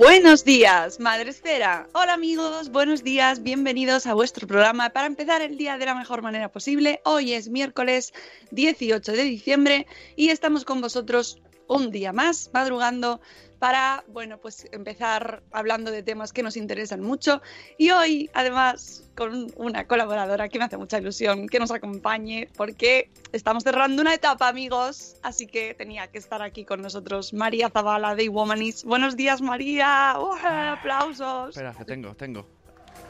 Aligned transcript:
Buenos 0.00 0.46
días, 0.46 0.98
Madre 0.98 1.28
Esfera. 1.28 1.86
Hola 1.92 2.14
amigos, 2.14 2.70
buenos 2.70 3.04
días, 3.04 3.42
bienvenidos 3.42 4.06
a 4.06 4.14
vuestro 4.14 4.46
programa 4.46 4.88
para 4.88 5.06
empezar 5.06 5.42
el 5.42 5.58
día 5.58 5.76
de 5.76 5.84
la 5.84 5.94
mejor 5.94 6.22
manera 6.22 6.50
posible. 6.50 7.02
Hoy 7.04 7.34
es 7.34 7.50
miércoles 7.50 8.14
18 8.50 9.12
de 9.12 9.24
diciembre 9.24 9.86
y 10.16 10.30
estamos 10.30 10.64
con 10.64 10.80
vosotros 10.80 11.42
un 11.68 11.90
día 11.90 12.14
más, 12.14 12.48
madrugando 12.54 13.20
para, 13.60 14.02
bueno, 14.08 14.38
pues 14.38 14.66
empezar 14.72 15.44
hablando 15.52 15.92
de 15.92 16.02
temas 16.02 16.32
que 16.32 16.42
nos 16.42 16.56
interesan 16.56 17.02
mucho. 17.02 17.42
Y 17.76 17.90
hoy, 17.90 18.30
además, 18.32 19.08
con 19.14 19.52
una 19.54 19.86
colaboradora 19.86 20.48
que 20.48 20.58
me 20.58 20.64
hace 20.64 20.78
mucha 20.78 20.98
ilusión 20.98 21.46
que 21.46 21.60
nos 21.60 21.70
acompañe, 21.70 22.48
porque 22.56 23.10
estamos 23.32 23.62
cerrando 23.62 24.00
una 24.00 24.14
etapa, 24.14 24.48
amigos. 24.48 25.16
Así 25.22 25.46
que 25.46 25.74
tenía 25.74 26.08
que 26.08 26.18
estar 26.18 26.40
aquí 26.40 26.64
con 26.64 26.80
nosotros 26.80 27.34
María 27.34 27.68
Zavala 27.68 28.14
de 28.14 28.30
Womanis. 28.30 28.82
Buenos 28.82 29.14
días, 29.14 29.42
María. 29.42 30.14
¡Uh, 30.18 30.34
aplausos. 30.72 31.50
Espera, 31.50 31.74
que 31.74 31.84
tengo, 31.84 32.14
tengo. 32.14 32.46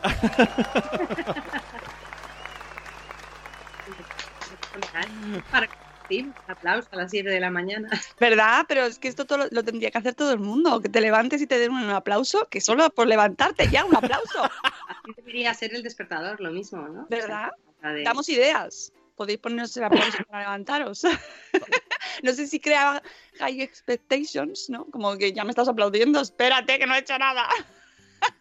Para 5.51 5.69
sí, 6.11 6.31
aplauso 6.49 6.89
a 6.93 6.97
las 6.97 7.11
7 7.11 7.31
de 7.31 7.41
la 7.41 7.51
mañana. 7.51 7.89
¿Verdad? 8.21 8.67
Pero 8.69 8.85
es 8.85 8.99
que 8.99 9.09
esto 9.09 9.25
todo 9.25 9.39
lo, 9.39 9.47
lo 9.51 9.63
tendría 9.65 9.91
que 9.91 9.99
hacer 9.99 10.15
todo 10.15 10.33
el 10.33 10.41
mundo. 10.41 10.81
Que 10.83 10.89
te 10.91 11.01
levantes 11.01 11.41
y 11.41 11.47
te 11.47 11.59
den 11.59 11.73
un 11.73 11.89
aplauso, 11.91 12.47
que 12.51 12.61
solo 12.61 12.91
por 12.91 13.07
levantarte 13.07 13.69
ya, 13.71 13.85
un 13.87 13.97
aplauso. 13.97 14.43
Así 14.89 15.13
debería 15.17 15.55
ser 15.55 15.75
el 15.75 15.83
despertador, 15.83 16.41
lo 16.41 16.51
mismo, 16.51 16.87
¿no? 16.89 17.07
¿Verdad? 17.09 17.51
O 17.67 17.81
sea, 17.81 17.93
de- 17.93 18.03
Damos 18.03 18.29
ideas. 18.29 18.93
Podéis 19.17 19.39
ponernos 19.39 19.77
el 19.77 19.85
aplauso 19.85 20.19
para 20.29 20.43
levantaros. 20.45 21.05
no 22.23 22.33
sé 22.33 22.47
si 22.47 22.59
crea 22.59 23.03
high 23.39 23.61
expectations, 23.63 24.69
¿no? 24.71 24.87
Como 24.87 25.17
que 25.17 25.33
ya 25.33 25.45
me 25.45 25.51
estás 25.51 25.69
aplaudiendo, 25.69 26.21
espérate 26.21 26.79
que 26.79 26.87
no 26.87 26.95
he 26.95 26.99
hecho 27.01 27.17
nada. 27.19 27.47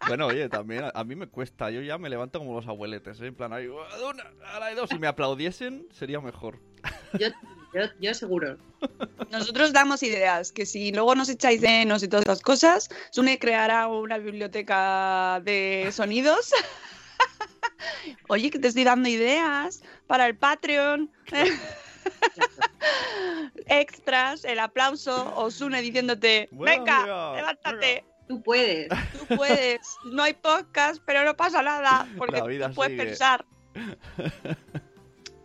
Bueno, 0.08 0.28
oye, 0.28 0.50
también 0.50 0.84
a, 0.86 0.92
a 0.94 1.04
mí 1.06 1.16
me 1.16 1.28
cuesta. 1.28 1.70
Yo 1.72 1.82
ya 1.82 1.98
me 1.98 2.10
levanto 2.10 2.40
como 2.40 2.54
los 2.56 2.68
abueletes, 2.68 3.20
¿eh? 3.22 3.28
En 3.28 3.36
plan, 3.36 3.54
ahí, 3.54 3.68
una, 3.68 4.24
ahora 4.54 4.66
hay 4.68 4.76
dos. 4.76 4.90
Si 4.90 5.00
me 5.00 5.08
aplaudiesen, 5.08 5.88
sería 5.92 6.20
mejor. 6.20 6.60
Yo, 7.20 7.28
yo, 7.74 7.82
yo 8.00 8.14
seguro. 8.14 8.58
Nosotros 9.30 9.74
damos 9.74 10.04
ideas, 10.04 10.52
que 10.52 10.66
si 10.66 10.92
luego 10.92 11.16
nos 11.16 11.30
echáis 11.30 11.62
de 11.62 11.68
menos 11.68 12.04
y 12.04 12.08
todas 12.08 12.24
estas 12.24 12.42
cosas, 12.42 12.90
Sune 13.12 13.38
creará 13.38 13.88
una 13.88 14.18
biblioteca 14.18 15.42
de 15.44 15.90
sonidos. 15.92 16.52
Oye, 18.28 18.50
que 18.50 18.60
te 18.60 18.70
estoy 18.70 18.84
dando 18.84 19.10
ideas 19.10 19.82
para 20.08 20.28
el 20.28 20.38
Patreon. 20.38 21.12
Extras, 23.68 24.46
el 24.46 24.60
aplauso, 24.60 25.34
o 25.36 25.52
Sune 25.52 25.82
diciéndote, 25.82 26.50
venga, 26.52 27.34
levántate. 27.36 28.06
Tú 28.28 28.42
puedes. 28.42 28.88
Tú 29.18 29.36
puedes, 29.36 29.80
no 30.06 30.24
hay 30.24 30.34
podcast, 30.34 31.02
pero 31.06 31.26
no 31.26 31.36
pasa 31.36 31.62
nada, 31.62 32.08
porque 32.18 32.40
tú 32.40 32.76
puedes 32.76 32.94
sigue. 32.94 33.06
pensar. 33.06 33.46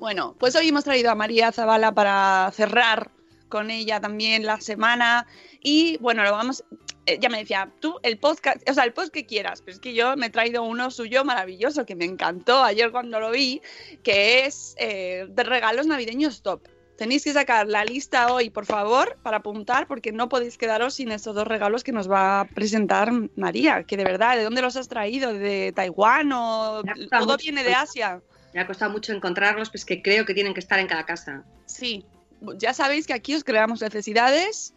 Bueno, 0.04 0.36
pues 0.38 0.54
hoy 0.54 0.68
hemos 0.68 0.84
traído 0.84 1.10
a 1.10 1.14
María 1.14 1.50
Zavala 1.50 1.94
para 1.94 2.52
cerrar 2.52 3.10
con 3.48 3.70
ella 3.70 4.02
también 4.02 4.44
la 4.44 4.60
semana 4.60 5.26
y 5.62 5.96
bueno, 5.96 6.22
lo 6.24 6.30
vamos, 6.30 6.62
eh, 7.06 7.16
ya 7.18 7.30
me 7.30 7.38
decía, 7.38 7.72
tú 7.80 7.98
el 8.02 8.18
podcast, 8.18 8.58
o 8.68 8.74
sea, 8.74 8.84
el 8.84 8.92
post 8.92 9.14
que 9.14 9.24
quieras, 9.24 9.62
pero 9.62 9.76
es 9.76 9.80
que 9.80 9.94
yo 9.94 10.14
me 10.18 10.26
he 10.26 10.30
traído 10.30 10.62
uno 10.62 10.90
suyo 10.90 11.24
maravilloso 11.24 11.86
que 11.86 11.96
me 11.96 12.04
encantó 12.04 12.62
ayer 12.62 12.90
cuando 12.92 13.18
lo 13.18 13.30
vi, 13.30 13.62
que 14.02 14.44
es 14.44 14.74
eh, 14.76 15.24
de 15.26 15.42
regalos 15.42 15.86
navideños 15.86 16.42
top. 16.42 16.60
Tenéis 16.98 17.24
que 17.24 17.32
sacar 17.32 17.66
la 17.66 17.82
lista 17.86 18.30
hoy, 18.30 18.50
por 18.50 18.66
favor, 18.66 19.16
para 19.22 19.38
apuntar, 19.38 19.86
porque 19.88 20.12
no 20.12 20.28
podéis 20.28 20.58
quedaros 20.58 20.92
sin 20.92 21.12
estos 21.12 21.34
dos 21.34 21.48
regalos 21.48 21.82
que 21.82 21.92
nos 21.92 22.10
va 22.10 22.40
a 22.40 22.44
presentar 22.44 23.10
María. 23.36 23.84
Que 23.84 23.96
de 23.96 24.04
verdad, 24.04 24.36
¿de 24.36 24.44
dónde 24.44 24.60
los 24.60 24.76
has 24.76 24.86
traído? 24.86 25.32
¿De 25.32 25.72
Taiwán 25.74 26.30
o 26.32 26.82
todo 27.10 27.36
viene 27.38 27.64
de 27.64 27.74
Asia? 27.74 28.22
Me 28.54 28.60
ha 28.60 28.66
costado 28.66 28.92
mucho 28.92 29.12
encontrarlos, 29.12 29.68
pues 29.68 29.84
que 29.84 30.00
creo 30.00 30.24
que 30.24 30.32
tienen 30.32 30.54
que 30.54 30.60
estar 30.60 30.78
en 30.78 30.86
cada 30.86 31.04
casa. 31.04 31.44
Sí, 31.66 32.06
ya 32.56 32.72
sabéis 32.72 33.06
que 33.06 33.12
aquí 33.12 33.34
os 33.34 33.44
creamos 33.44 33.82
necesidades, 33.82 34.74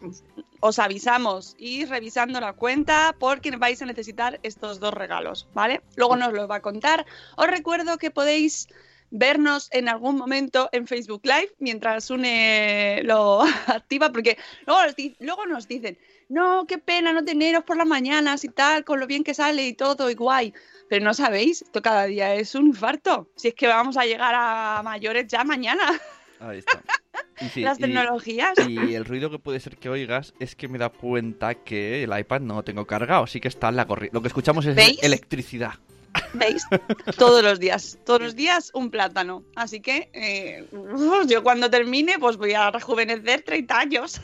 os 0.60 0.78
avisamos 0.78 1.54
y 1.58 1.84
revisando 1.84 2.40
la 2.40 2.54
cuenta 2.54 3.14
porque 3.18 3.50
vais 3.56 3.80
a 3.80 3.86
necesitar 3.86 4.40
estos 4.42 4.80
dos 4.80 4.92
regalos, 4.92 5.48
¿vale? 5.54 5.82
Luego 5.96 6.16
nos 6.16 6.32
los 6.32 6.50
va 6.50 6.56
a 6.56 6.62
contar. 6.62 7.06
Os 7.36 7.46
recuerdo 7.46 7.98
que 7.98 8.10
podéis 8.10 8.68
vernos 9.10 9.68
en 9.72 9.88
algún 9.88 10.16
momento 10.16 10.68
en 10.72 10.86
Facebook 10.86 11.22
Live 11.24 11.54
mientras 11.58 12.10
une 12.10 13.02
lo 13.04 13.42
activa, 13.66 14.10
porque 14.10 14.36
luego 14.66 14.82
luego 15.20 15.46
nos 15.46 15.68
dicen, 15.68 15.98
no, 16.28 16.66
qué 16.66 16.78
pena 16.78 17.12
no 17.12 17.24
teneros 17.24 17.64
por 17.64 17.76
las 17.76 17.86
mañanas 17.86 18.44
y 18.44 18.48
tal, 18.48 18.84
con 18.84 19.00
lo 19.00 19.06
bien 19.06 19.24
que 19.24 19.34
sale 19.34 19.66
y 19.66 19.74
todo 19.74 20.10
y 20.10 20.14
guay. 20.14 20.52
Pero 20.88 21.04
no 21.04 21.14
sabéis, 21.14 21.62
esto 21.62 21.82
cada 21.82 22.04
día 22.04 22.34
es 22.34 22.54
un 22.54 22.68
infarto. 22.68 23.30
Si 23.36 23.48
es 23.48 23.54
que 23.54 23.66
vamos 23.66 23.96
a 23.96 24.04
llegar 24.04 24.34
a 24.36 24.82
mayores 24.82 25.26
ya 25.26 25.44
mañana, 25.44 26.00
Ahí 26.40 26.58
está. 26.58 26.82
Y 27.40 27.48
sí, 27.50 27.60
las 27.60 27.78
tecnologías. 27.78 28.54
Y 28.68 28.94
el 28.94 29.04
ruido 29.04 29.30
que 29.30 29.38
puede 29.38 29.60
ser 29.60 29.76
que 29.76 29.88
oigas 29.88 30.34
es 30.40 30.56
que 30.56 30.66
me 30.66 30.76
da 30.76 30.88
cuenta 30.88 31.54
que 31.54 32.02
el 32.02 32.16
iPad 32.16 32.40
no 32.40 32.56
lo 32.56 32.64
tengo 32.64 32.84
cargado, 32.84 33.24
así 33.24 33.40
que 33.40 33.46
está 33.46 33.68
en 33.68 33.76
la 33.76 33.86
corriente. 33.86 34.12
Lo 34.12 34.22
que 34.22 34.28
escuchamos 34.28 34.66
es 34.66 34.74
¿Veis? 34.74 35.00
electricidad. 35.02 35.74
¿Veis? 36.34 36.64
Todos 37.16 37.44
los 37.44 37.60
días, 37.60 37.98
todos 38.04 38.20
los 38.20 38.34
días 38.34 38.72
un 38.74 38.90
plátano. 38.90 39.44
Así 39.54 39.80
que 39.80 40.10
eh, 40.14 40.66
yo 41.28 41.42
cuando 41.44 41.70
termine, 41.70 42.18
pues 42.18 42.36
voy 42.36 42.54
a 42.54 42.72
rejuvenecer 42.72 43.42
30 43.42 43.78
años. 43.78 44.20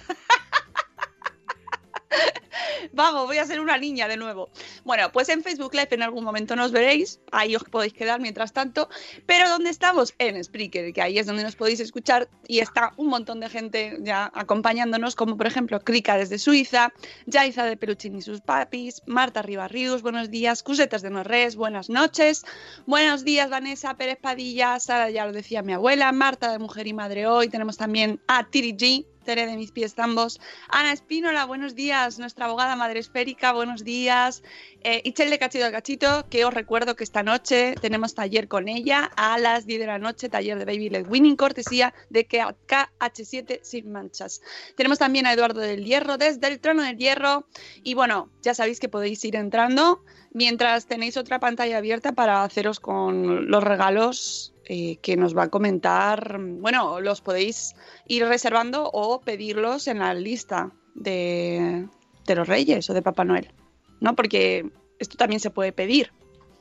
Vamos, 2.93 3.26
voy 3.26 3.38
a 3.38 3.46
ser 3.46 3.61
una 3.61 3.78
niña 3.78 4.08
de 4.08 4.16
nuevo. 4.16 4.50
Bueno, 4.84 5.11
pues 5.12 5.28
en 5.28 5.43
Facebook 5.43 5.75
Live 5.75 5.88
en 5.90 6.02
algún 6.02 6.25
momento 6.25 6.56
nos 6.56 6.72
veréis, 6.72 7.20
ahí 7.32 7.56
os 7.56 7.64
podéis 7.64 7.93
quedar 7.93 8.20
mientras 8.20 8.52
tanto. 8.52 8.88
Pero 9.26 9.49
¿dónde 9.49 9.70
estamos? 9.70 10.14
En 10.19 10.43
Spreaker, 10.43 10.93
que 10.93 11.02
ahí 11.02 11.19
es 11.19 11.26
donde 11.26 11.43
nos 11.43 11.56
podéis 11.56 11.81
escuchar 11.81 12.28
y 12.46 12.61
está 12.61 12.93
un 12.96 13.08
montón 13.08 13.40
de 13.40 13.49
gente 13.49 13.99
ya 14.00 14.31
acompañándonos, 14.34 15.14
como 15.16 15.37
por 15.37 15.46
ejemplo 15.46 15.81
Krika 15.81 16.16
desde 16.16 16.38
Suiza, 16.38 16.93
Yaiza 17.26 17.64
de 17.64 17.76
Peluchín 17.76 18.16
y 18.16 18.22
sus 18.22 18.40
papis, 18.40 19.02
Marta 19.06 19.43
Ribarrius, 19.43 20.02
buenos 20.02 20.31
días, 20.31 20.62
Cusetas 20.62 21.02
de 21.02 21.11
Norres, 21.11 21.56
buenas 21.56 21.88
noches, 21.88 22.44
buenos 22.87 23.25
días 23.25 23.50
Vanessa 23.50 23.96
Pérez 23.96 24.19
Padilla, 24.20 24.78
Sara 24.81 25.11
ya 25.11 25.26
lo 25.26 25.32
decía 25.32 25.62
mi 25.62 25.72
abuela, 25.72 26.12
Marta 26.12 26.52
de 26.52 26.58
Mujer 26.58 26.87
y 26.87 26.93
Madre 26.93 27.26
Hoy, 27.26 27.49
tenemos 27.49 27.76
también 27.76 28.20
a 28.26 28.49
Tiri 28.49 28.75
G, 28.75 29.06
De 29.25 29.56
mis 29.56 29.73
pies 29.73 29.99
ambos. 29.99 30.38
Ana 30.69 30.93
Espínola, 30.93 31.47
buenos 31.47 31.75
días. 31.75 32.19
Nuestra 32.19 32.44
abogada 32.44 32.76
madre 32.76 33.00
esférica, 33.00 33.53
buenos 33.53 33.82
días. 33.82 34.43
Eh, 34.82 35.00
Ichel 35.03 35.31
de 35.31 35.38
Cachito 35.38 35.65
al 35.65 35.73
Cachito, 35.73 36.26
que 36.29 36.44
os 36.44 36.53
recuerdo 36.53 36.94
que 36.94 37.05
esta 37.05 37.23
noche 37.23 37.75
tenemos 37.81 38.15
taller 38.15 38.49
con 38.49 38.69
ella 38.69 39.11
a 39.17 39.38
las 39.38 39.65
10 39.65 39.81
de 39.81 39.87
la 39.87 39.99
noche, 39.99 40.29
taller 40.29 40.59
de 40.59 40.67
Baby 40.67 40.91
Led 40.91 41.06
Winning, 41.09 41.37
cortesía 41.37 41.94
de 42.11 42.29
KH7 42.29 43.61
sin 43.62 43.91
manchas. 43.91 44.43
Tenemos 44.76 44.99
también 44.99 45.25
a 45.26 45.32
Eduardo 45.32 45.61
del 45.61 45.87
Hierro 45.87 46.19
desde 46.19 46.47
el 46.49 46.61
Trono 46.61 46.82
del 46.82 46.99
Hierro. 46.99 47.47
Y 47.82 47.94
bueno, 47.94 48.29
ya 48.43 48.53
sabéis 48.53 48.79
que 48.79 48.91
podéis 48.91 49.25
ir 49.25 49.37
entrando 49.37 50.05
mientras 50.35 50.85
tenéis 50.85 51.17
otra 51.17 51.41
pantalla 51.41 51.79
abierta 51.79 52.12
para 52.12 52.44
haceros 52.44 52.79
con 52.79 53.50
los 53.50 53.65
regalos 53.65 54.53
eh, 54.66 54.96
que 54.96 55.16
nos 55.16 55.37
va 55.37 55.44
a 55.44 55.50
comentar. 55.50 56.38
Bueno, 56.40 57.00
los 57.00 57.20
podéis 57.20 57.75
ir 58.06 58.25
reservando 58.25 58.90
o 58.93 59.20
pedirlos 59.20 59.88
en 59.88 59.99
la 59.99 60.14
lista 60.14 60.72
de, 60.94 61.88
de 62.26 62.34
los 62.34 62.49
Reyes 62.49 62.88
o 62.88 62.94
de 62.94 63.02
Papá 63.02 63.25
Noel, 63.25 63.52
¿no? 64.00 64.16
Porque 64.16 64.70
esto 64.99 65.16
también 65.16 65.40
se 65.40 65.50
puede 65.50 65.72
pedir. 65.72 66.12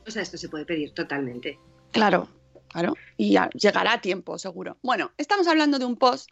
O 0.05 0.11
sea, 0.11 0.21
esto 0.21 0.37
se 0.37 0.49
puede 0.49 0.65
pedir 0.65 0.93
totalmente. 0.93 1.59
Claro, 1.91 2.27
claro. 2.69 2.93
Y 3.17 3.31
ya 3.31 3.49
llegará 3.51 3.93
a 3.93 4.01
tiempo, 4.01 4.37
seguro. 4.37 4.77
Bueno, 4.81 5.11
estamos 5.17 5.47
hablando 5.47 5.79
de 5.79 5.85
un 5.85 5.95
post 5.95 6.29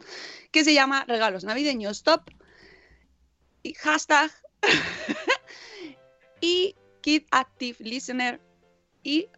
que 0.50 0.64
se 0.64 0.74
llama 0.74 1.04
Regalos 1.06 1.44
Navideños 1.44 2.02
Top 2.02 2.22
y 3.62 3.74
hashtag 3.74 4.30
y 6.40 6.74
Kid 7.00 7.22
Active 7.30 7.78
Listener 7.80 8.40
y 9.02 9.28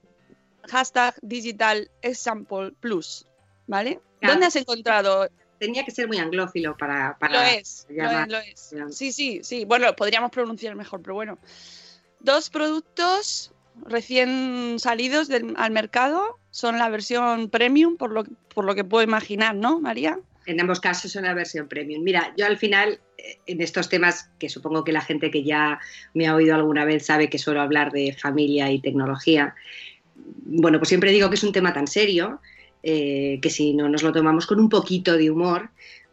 hashtag 0.70 1.14
Digital 1.22 1.90
Example 2.02 2.72
Plus, 2.80 3.26
¿vale? 3.66 4.00
Claro. 4.20 4.34
¿Dónde 4.34 4.46
has 4.46 4.56
encontrado? 4.56 5.28
Tenía 5.58 5.84
que 5.84 5.90
ser 5.92 6.08
muy 6.08 6.18
anglófilo 6.18 6.76
para... 6.76 7.16
para 7.18 7.34
Lo 7.34 7.42
es, 7.42 7.86
lo 7.88 8.10
es, 8.10 8.28
lo 8.28 8.38
es. 8.38 8.96
Sí, 8.96 9.12
sí, 9.12 9.40
sí. 9.42 9.64
Bueno, 9.64 9.94
podríamos 9.94 10.30
pronunciar 10.30 10.74
mejor, 10.74 11.00
pero 11.00 11.14
bueno. 11.14 11.38
Dos 12.20 12.50
productos 12.50 13.52
recién 13.86 14.76
salidos 14.78 15.28
del- 15.28 15.54
al 15.56 15.70
mercado 15.70 16.38
son 16.50 16.78
la 16.78 16.88
versión 16.88 17.50
premium, 17.50 17.96
por 17.96 18.10
lo, 18.12 18.24
por 18.54 18.64
lo 18.64 18.74
que 18.74 18.84
puedo 18.84 19.02
imaginar, 19.04 19.54
¿no, 19.54 19.80
María? 19.80 20.18
En 20.46 20.60
ambos 20.60 20.80
casos 20.80 21.06
es 21.06 21.16
una 21.16 21.32
versión 21.34 21.68
premium. 21.68 22.02
Mira, 22.02 22.34
yo 22.36 22.46
al 22.46 22.58
final, 22.58 23.00
eh, 23.16 23.38
en 23.46 23.60
estos 23.62 23.88
temas, 23.88 24.30
que 24.38 24.48
supongo 24.48 24.84
que 24.84 24.92
la 24.92 25.00
gente 25.00 25.30
que 25.30 25.42
ya 25.42 25.80
me 26.12 26.26
ha 26.26 26.34
oído 26.34 26.54
alguna 26.54 26.84
vez 26.84 27.06
sabe 27.06 27.30
que 27.30 27.38
suelo 27.38 27.62
hablar 27.62 27.92
de 27.92 28.12
familia 28.12 28.70
y 28.70 28.80
tecnología, 28.80 29.54
bueno, 30.16 30.78
pues 30.78 30.88
siempre 30.88 31.12
digo 31.12 31.28
que 31.28 31.36
es 31.36 31.44
un 31.44 31.52
tema 31.52 31.72
tan 31.72 31.86
serio 31.86 32.40
eh, 32.82 33.38
que 33.40 33.50
si 33.50 33.74
no 33.74 33.88
nos 33.88 34.02
lo 34.02 34.12
tomamos 34.12 34.46
con 34.46 34.60
un 34.60 34.68
poquito 34.68 35.16
de 35.16 35.30
humor, 35.30 35.70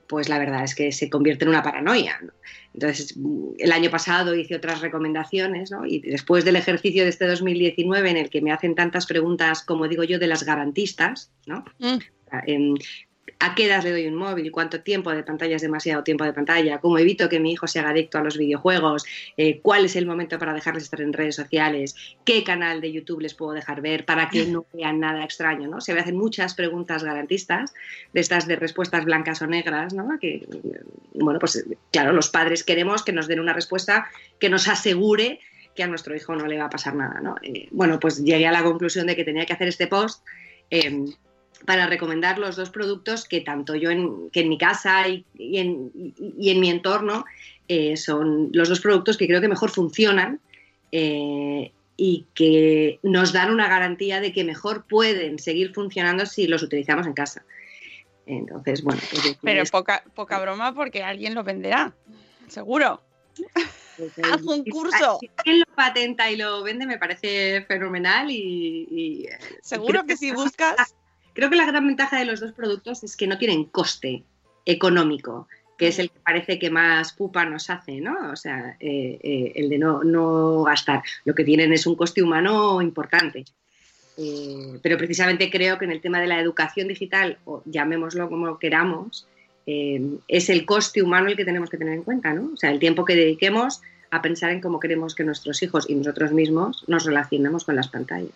pues 0.07 0.29
la 0.29 0.39
verdad 0.39 0.63
es 0.63 0.75
que 0.75 0.91
se 0.91 1.09
convierte 1.09 1.45
en 1.45 1.49
una 1.49 1.63
paranoia. 1.63 2.19
¿no? 2.21 2.33
Entonces, 2.73 3.15
mm, 3.17 3.53
el 3.59 3.71
año 3.71 3.89
pasado 3.89 4.35
hice 4.35 4.55
otras 4.55 4.81
recomendaciones, 4.81 5.71
¿no? 5.71 5.85
Y 5.85 5.99
después 5.99 6.45
del 6.45 6.55
ejercicio 6.55 7.03
de 7.03 7.09
este 7.09 7.27
2019 7.27 8.09
en 8.09 8.17
el 8.17 8.29
que 8.29 8.41
me 8.41 8.51
hacen 8.51 8.75
tantas 8.75 9.05
preguntas, 9.05 9.63
como 9.63 9.87
digo 9.87 10.03
yo, 10.03 10.19
de 10.19 10.27
las 10.27 10.43
garantistas, 10.43 11.31
¿no? 11.45 11.65
Mm. 11.79 11.97
Em, 13.39 13.51
¿A 13.51 13.55
qué 13.55 13.65
edad 13.65 13.83
le 13.83 13.91
doy 13.91 14.07
un 14.07 14.15
móvil? 14.15 14.51
¿Cuánto 14.51 14.81
tiempo 14.81 15.11
de 15.11 15.23
pantalla 15.23 15.55
es 15.55 15.61
demasiado 15.61 16.03
tiempo 16.03 16.23
de 16.23 16.33
pantalla? 16.33 16.79
¿Cómo 16.79 16.97
evito 16.97 17.29
que 17.29 17.39
mi 17.39 17.53
hijo 17.53 17.67
se 17.67 17.79
haga 17.79 17.89
adicto 17.89 18.17
a 18.17 18.23
los 18.23 18.37
videojuegos? 18.37 19.05
Eh, 19.37 19.59
¿Cuál 19.61 19.85
es 19.85 19.95
el 19.95 20.05
momento 20.05 20.37
para 20.39 20.53
dejarles 20.53 20.83
estar 20.83 21.01
en 21.01 21.13
redes 21.13 21.35
sociales? 21.35 21.95
¿Qué 22.23 22.43
canal 22.43 22.81
de 22.81 22.91
YouTube 22.91 23.21
les 23.21 23.33
puedo 23.33 23.53
dejar 23.53 23.81
ver 23.81 24.05
para 24.05 24.29
que 24.29 24.45
no 24.45 24.65
vean 24.73 24.99
nada 24.99 25.23
extraño? 25.23 25.67
¿no? 25.67 25.81
Se 25.81 25.93
me 25.93 25.99
hacen 25.99 26.17
muchas 26.17 26.53
preguntas 26.53 27.03
garantistas, 27.03 27.73
de 28.13 28.21
estas 28.21 28.47
de 28.47 28.55
respuestas 28.55 29.05
blancas 29.05 29.41
o 29.41 29.47
negras, 29.47 29.93
¿no? 29.93 30.17
Que, 30.19 30.47
bueno, 31.13 31.39
pues 31.39 31.65
claro, 31.91 32.13
los 32.13 32.29
padres 32.29 32.63
queremos 32.63 33.03
que 33.03 33.11
nos 33.11 33.27
den 33.27 33.39
una 33.39 33.53
respuesta 33.53 34.07
que 34.39 34.49
nos 34.49 34.67
asegure 34.67 35.39
que 35.75 35.83
a 35.83 35.87
nuestro 35.87 36.15
hijo 36.15 36.35
no 36.35 36.47
le 36.47 36.57
va 36.57 36.65
a 36.65 36.69
pasar 36.69 36.95
nada, 36.95 37.21
¿no? 37.21 37.35
Eh, 37.41 37.67
bueno, 37.71 37.99
pues 37.99 38.23
llegué 38.23 38.47
a 38.47 38.51
la 38.51 38.63
conclusión 38.63 39.07
de 39.07 39.15
que 39.15 39.23
tenía 39.23 39.45
que 39.45 39.53
hacer 39.53 39.67
este 39.67 39.87
post 39.87 40.23
eh, 40.69 41.05
para 41.65 41.87
recomendar 41.87 42.39
los 42.39 42.55
dos 42.55 42.69
productos 42.69 43.27
que 43.27 43.41
tanto 43.41 43.75
yo 43.75 43.89
en, 43.91 44.29
que 44.31 44.41
en 44.41 44.49
mi 44.49 44.57
casa 44.57 45.07
y, 45.07 45.25
y 45.33 45.57
en, 45.59 45.91
y- 45.93 46.49
en 46.49 46.59
mi 46.59 46.69
entorno 46.69 47.25
eh, 47.67 47.97
son 47.97 48.49
los 48.53 48.69
dos 48.69 48.79
productos 48.81 49.17
que 49.17 49.27
creo 49.27 49.41
que 49.41 49.47
mejor 49.47 49.69
funcionan 49.69 50.39
eh, 50.91 51.71
y 51.97 52.25
que 52.33 52.99
nos 53.03 53.31
dan 53.33 53.51
una 53.51 53.67
garantía 53.67 54.19
de 54.19 54.33
que 54.33 54.43
mejor 54.43 54.85
pueden 54.87 55.39
seguir 55.39 55.73
funcionando 55.73 56.25
si 56.25 56.47
los 56.47 56.63
utilizamos 56.63 57.05
en 57.07 57.13
casa. 57.13 57.45
Entonces, 58.25 58.83
bueno, 58.83 59.01
pues 59.11 59.37
Pero 59.41 59.61
es- 59.63 59.71
poca, 59.71 60.03
poca 60.15 60.39
broma 60.39 60.73
porque 60.73 61.03
alguien 61.03 61.33
lo 61.35 61.43
venderá, 61.43 61.93
seguro. 62.47 63.01
pues, 63.97 64.13
haz 64.33 64.41
un 64.43 64.63
curso. 64.65 65.17
Si 65.19 65.29
alguien 65.37 65.59
lo 65.59 65.75
patenta 65.75 66.29
y 66.31 66.37
lo 66.37 66.63
vende 66.63 66.85
me 66.85 66.97
parece 66.97 67.63
fenomenal 67.67 68.29
y, 68.31 68.87
y, 68.89 69.25
eh, 69.27 69.37
Seguro 69.61 70.03
que 70.05 70.15
si 70.17 70.31
buscas... 70.31 70.95
Creo 71.33 71.49
que 71.49 71.55
la 71.55 71.65
gran 71.65 71.87
ventaja 71.87 72.17
de 72.17 72.25
los 72.25 72.39
dos 72.39 72.51
productos 72.51 73.03
es 73.03 73.15
que 73.15 73.27
no 73.27 73.37
tienen 73.37 73.65
coste 73.65 74.23
económico, 74.65 75.47
que 75.77 75.87
es 75.87 75.99
el 75.99 76.11
que 76.11 76.19
parece 76.19 76.59
que 76.59 76.69
más 76.69 77.13
pupa 77.13 77.45
nos 77.45 77.69
hace, 77.69 78.01
¿no? 78.01 78.31
O 78.31 78.35
sea, 78.35 78.77
eh, 78.79 79.19
eh, 79.23 79.51
el 79.55 79.69
de 79.69 79.79
no, 79.79 80.63
gastar. 80.63 81.01
Lo 81.25 81.33
que 81.33 81.43
tienen 81.43 81.73
es 81.73 81.87
un 81.87 81.95
coste 81.95 82.21
humano 82.21 82.81
importante. 82.81 83.45
Eh, 84.17 84.77
pero 84.83 84.97
precisamente 84.97 85.49
creo 85.49 85.79
que 85.79 85.85
en 85.85 85.91
el 85.91 86.01
tema 86.01 86.19
de 86.19 86.27
la 86.27 86.39
educación 86.39 86.87
digital, 86.87 87.39
o 87.45 87.63
llamémoslo 87.65 88.29
como 88.29 88.59
queramos, 88.59 89.27
es 89.65 90.49
el 90.49 90.65
coste 90.65 91.01
humano 91.01 91.29
el 91.29 91.37
que 91.37 91.45
tenemos 91.45 91.69
que 91.69 91.77
tener 91.77 91.93
en 91.93 92.03
cuenta, 92.03 92.33
¿no? 92.33 92.51
O 92.53 92.57
sea, 92.57 92.71
el 92.71 92.79
tiempo 92.79 93.05
que 93.05 93.15
dediquemos 93.15 93.81
a 94.09 94.21
pensar 94.21 94.51
en 94.51 94.59
cómo 94.59 94.79
queremos 94.79 95.15
que 95.15 95.23
nuestros 95.23 95.63
hijos 95.63 95.89
y 95.89 95.95
nosotros 95.95 96.33
mismos 96.33 96.83
nos 96.87 97.05
relacionemos 97.05 97.63
con 97.63 97.75
las 97.75 97.87
pantallas. 97.87 98.33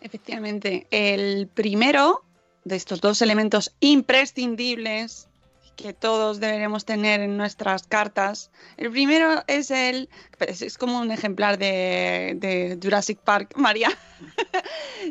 Efectivamente, 0.00 0.86
el 0.90 1.48
primero 1.48 2.22
de 2.64 2.76
estos 2.76 3.00
dos 3.00 3.20
elementos 3.22 3.74
imprescindibles 3.80 5.28
que 5.76 5.92
todos 5.92 6.38
deberemos 6.38 6.84
tener 6.84 7.20
en 7.20 7.36
nuestras 7.36 7.82
cartas, 7.88 8.50
el 8.76 8.90
primero 8.92 9.42
es 9.48 9.72
el, 9.72 10.08
es, 10.38 10.78
como 10.78 11.00
un 11.00 11.10
ejemplar 11.10 11.58
de, 11.58 12.34
de 12.36 12.78
Jurassic 12.80 13.18
Park, 13.18 13.54
María, 13.56 13.90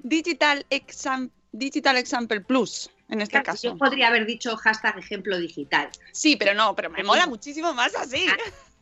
Digital, 0.03 0.65
Exam- 0.69 1.29
Digital 1.51 1.97
Example 1.97 2.41
Plus, 2.41 2.89
en 3.09 3.21
este 3.21 3.33
Claro, 3.33 3.45
caso. 3.45 3.67
Yo 3.67 3.77
podría 3.77 4.07
haber 4.07 4.25
dicho 4.25 4.55
hashtag 4.55 4.97
ejemplo 4.97 5.37
digital. 5.37 5.89
Sí, 6.13 6.35
pero 6.37 6.53
no, 6.53 6.75
pero 6.75 6.89
me 6.89 7.03
mola 7.03 7.27
muchísimo 7.27 7.73
más 7.73 7.93
así. 7.95 8.25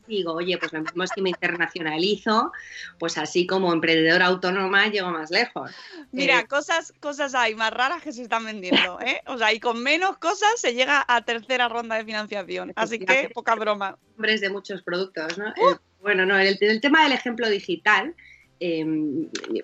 Digo, 0.06 0.32
oye, 0.32 0.58
pues 0.58 0.72
lo 0.72 0.80
mismo 0.80 1.04
es 1.04 1.10
que 1.12 1.22
me 1.22 1.30
internacionalizo, 1.30 2.52
pues 2.98 3.18
así 3.18 3.46
como 3.46 3.72
emprendedora 3.72 4.26
autónoma 4.26 4.88
llego 4.88 5.10
más 5.10 5.30
lejos. 5.30 5.70
Mira, 6.10 6.40
Eh, 6.40 6.46
cosas, 6.46 6.92
cosas 7.00 7.34
hay 7.34 7.54
más 7.54 7.72
raras 7.72 8.02
que 8.02 8.12
se 8.12 8.22
están 8.22 8.44
vendiendo, 8.44 9.00
¿eh? 9.00 9.22
O 9.26 9.38
sea, 9.38 9.52
y 9.52 9.60
con 9.60 9.82
menos 9.82 10.18
cosas 10.18 10.50
se 10.56 10.74
llega 10.74 11.04
a 11.06 11.22
tercera 11.22 11.68
ronda 11.68 11.96
de 11.96 12.04
financiación. 12.04 12.72
Así 12.76 12.98
que 12.98 13.30
poca 13.32 13.54
broma. 13.54 13.96
nombres 14.16 14.40
de 14.40 14.50
muchos 14.50 14.82
productos, 14.82 15.38
¿no? 15.38 15.48
Eh, 15.48 15.76
bueno, 16.00 16.26
no, 16.26 16.38
el, 16.38 16.58
el 16.60 16.80
tema 16.80 17.04
del 17.04 17.12
ejemplo 17.12 17.48
digital, 17.48 18.14
eh, 18.60 18.84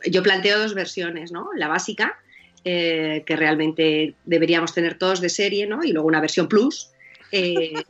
yo 0.06 0.22
planteo 0.22 0.58
dos 0.58 0.74
versiones, 0.74 1.32
¿no? 1.32 1.50
La 1.56 1.68
básica, 1.68 2.18
eh, 2.64 3.22
que 3.24 3.36
realmente 3.36 4.14
deberíamos 4.24 4.74
tener 4.74 4.98
todos 4.98 5.20
de 5.20 5.28
serie, 5.28 5.66
¿no? 5.66 5.84
Y 5.84 5.92
luego 5.92 6.08
una 6.08 6.20
versión 6.20 6.48
plus, 6.48 6.90
eh, 7.32 7.82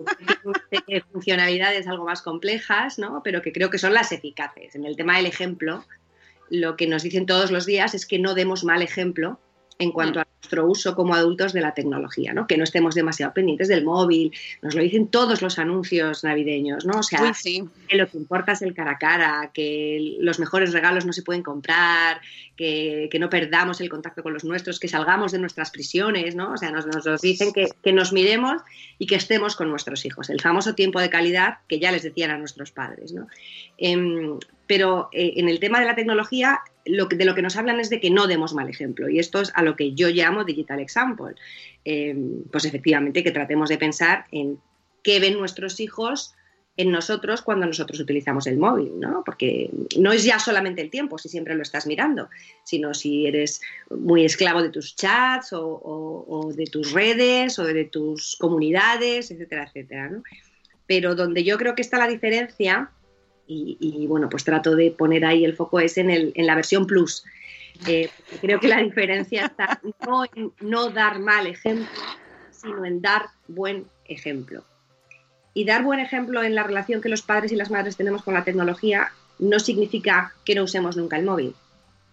tiene 0.86 1.00
funcionalidades 1.12 1.86
algo 1.86 2.04
más 2.04 2.22
complejas, 2.22 2.98
¿no? 2.98 3.22
Pero 3.22 3.42
que 3.42 3.52
creo 3.52 3.70
que 3.70 3.78
son 3.78 3.94
las 3.94 4.12
eficaces. 4.12 4.74
En 4.74 4.84
el 4.84 4.96
tema 4.96 5.16
del 5.16 5.26
ejemplo, 5.26 5.84
lo 6.50 6.76
que 6.76 6.86
nos 6.86 7.02
dicen 7.02 7.26
todos 7.26 7.50
los 7.50 7.66
días 7.66 7.94
es 7.94 8.06
que 8.06 8.18
no 8.18 8.34
demos 8.34 8.64
mal 8.64 8.82
ejemplo 8.82 9.40
en 9.78 9.92
cuanto 9.92 10.20
a 10.20 10.26
nuestro 10.40 10.66
uso 10.66 10.96
como 10.96 11.14
adultos 11.14 11.52
de 11.52 11.60
la 11.60 11.72
tecnología, 11.72 12.32
¿no? 12.32 12.46
Que 12.46 12.56
no 12.56 12.64
estemos 12.64 12.96
demasiado 12.96 13.32
pendientes 13.32 13.68
del 13.68 13.84
móvil, 13.84 14.32
nos 14.60 14.74
lo 14.74 14.82
dicen 14.82 15.06
todos 15.06 15.40
los 15.40 15.58
anuncios 15.58 16.24
navideños, 16.24 16.84
¿no? 16.84 16.98
O 16.98 17.02
sea, 17.02 17.22
Uy, 17.22 17.34
sí. 17.34 17.64
que 17.86 17.96
lo 17.96 18.08
que 18.08 18.18
importa 18.18 18.52
es 18.52 18.62
el 18.62 18.74
cara 18.74 18.92
a 18.92 18.98
cara, 18.98 19.50
que 19.54 20.16
los 20.20 20.40
mejores 20.40 20.72
regalos 20.72 21.06
no 21.06 21.12
se 21.12 21.22
pueden 21.22 21.44
comprar, 21.44 22.20
que, 22.56 23.08
que 23.10 23.18
no 23.20 23.30
perdamos 23.30 23.80
el 23.80 23.88
contacto 23.88 24.24
con 24.24 24.32
los 24.32 24.44
nuestros, 24.44 24.80
que 24.80 24.88
salgamos 24.88 25.30
de 25.30 25.38
nuestras 25.38 25.70
prisiones, 25.70 26.34
¿no? 26.34 26.52
O 26.52 26.56
sea, 26.56 26.72
nos, 26.72 26.86
nos, 26.86 27.06
nos 27.06 27.20
dicen 27.20 27.52
que, 27.52 27.68
que 27.82 27.92
nos 27.92 28.12
miremos 28.12 28.62
y 28.98 29.06
que 29.06 29.14
estemos 29.14 29.54
con 29.54 29.70
nuestros 29.70 30.04
hijos. 30.04 30.28
El 30.28 30.40
famoso 30.40 30.74
tiempo 30.74 31.00
de 31.00 31.08
calidad 31.08 31.58
que 31.68 31.78
ya 31.78 31.92
les 31.92 32.02
decían 32.02 32.32
a 32.32 32.38
nuestros 32.38 32.72
padres, 32.72 33.12
¿no? 33.12 33.28
Em, 33.76 34.38
pero 34.66 35.08
eh, 35.12 35.34
en 35.36 35.48
el 35.48 35.60
tema 35.60 35.80
de 35.80 35.86
la 35.86 35.94
tecnología, 35.94 36.60
de 36.88 37.24
lo 37.24 37.34
que 37.34 37.42
nos 37.42 37.56
hablan 37.56 37.80
es 37.80 37.90
de 37.90 38.00
que 38.00 38.10
no 38.10 38.26
demos 38.26 38.54
mal 38.54 38.68
ejemplo. 38.68 39.08
Y 39.08 39.18
esto 39.18 39.40
es 39.40 39.52
a 39.54 39.62
lo 39.62 39.76
que 39.76 39.94
yo 39.94 40.08
llamo 40.08 40.44
digital 40.44 40.80
example. 40.80 41.34
Em, 41.84 42.42
pues 42.50 42.64
efectivamente 42.64 43.22
que 43.22 43.30
tratemos 43.30 43.68
de 43.68 43.78
pensar 43.78 44.26
en 44.32 44.58
qué 45.02 45.20
ven 45.20 45.38
nuestros 45.38 45.80
hijos 45.80 46.34
en 46.76 46.92
nosotros 46.92 47.42
cuando 47.42 47.66
nosotros 47.66 47.98
utilizamos 47.98 48.46
el 48.46 48.56
móvil, 48.56 49.00
¿no? 49.00 49.24
Porque 49.24 49.68
no 49.98 50.12
es 50.12 50.22
ya 50.22 50.38
solamente 50.38 50.80
el 50.80 50.90
tiempo, 50.90 51.18
si 51.18 51.28
siempre 51.28 51.56
lo 51.56 51.62
estás 51.62 51.88
mirando, 51.88 52.28
sino 52.62 52.94
si 52.94 53.26
eres 53.26 53.60
muy 53.90 54.24
esclavo 54.24 54.62
de 54.62 54.70
tus 54.70 54.94
chats 54.94 55.52
o, 55.52 55.64
o 55.64 56.52
de 56.52 56.66
tus 56.66 56.92
redes 56.92 57.58
o 57.58 57.64
de 57.64 57.84
tus 57.84 58.36
comunidades, 58.36 59.32
etcétera, 59.32 59.64
etcétera, 59.64 60.08
¿no? 60.08 60.22
Pero 60.86 61.16
donde 61.16 61.42
yo 61.42 61.58
creo 61.58 61.74
que 61.74 61.82
está 61.82 61.98
la 61.98 62.06
diferencia, 62.06 62.92
y, 63.48 64.06
bueno, 64.06 64.28
pues 64.28 64.44
trato 64.44 64.76
de 64.76 64.90
poner 64.90 65.24
ahí 65.24 65.44
el 65.44 65.56
foco, 65.56 65.80
es 65.80 65.96
en, 65.96 66.10
el, 66.10 66.32
en 66.34 66.46
la 66.46 66.54
versión 66.54 66.86
Plus. 66.86 67.24
Eh, 67.86 68.10
creo 68.40 68.60
que 68.60 68.68
la 68.68 68.82
diferencia 68.82 69.46
está 69.46 69.80
no 70.06 70.24
en 70.34 70.52
no 70.60 70.90
dar 70.90 71.18
mal 71.20 71.46
ejemplo, 71.46 71.88
sino 72.50 72.84
en 72.84 73.00
dar 73.00 73.26
buen 73.46 73.86
ejemplo. 74.04 74.64
Y 75.54 75.64
dar 75.64 75.82
buen 75.82 76.00
ejemplo 76.00 76.42
en 76.42 76.54
la 76.54 76.64
relación 76.64 77.00
que 77.00 77.08
los 77.08 77.22
padres 77.22 77.52
y 77.52 77.56
las 77.56 77.70
madres 77.70 77.96
tenemos 77.96 78.22
con 78.22 78.34
la 78.34 78.44
tecnología 78.44 79.12
no 79.38 79.58
significa 79.60 80.34
que 80.44 80.54
no 80.54 80.64
usemos 80.64 80.96
nunca 80.96 81.16
el 81.16 81.24
móvil 81.24 81.54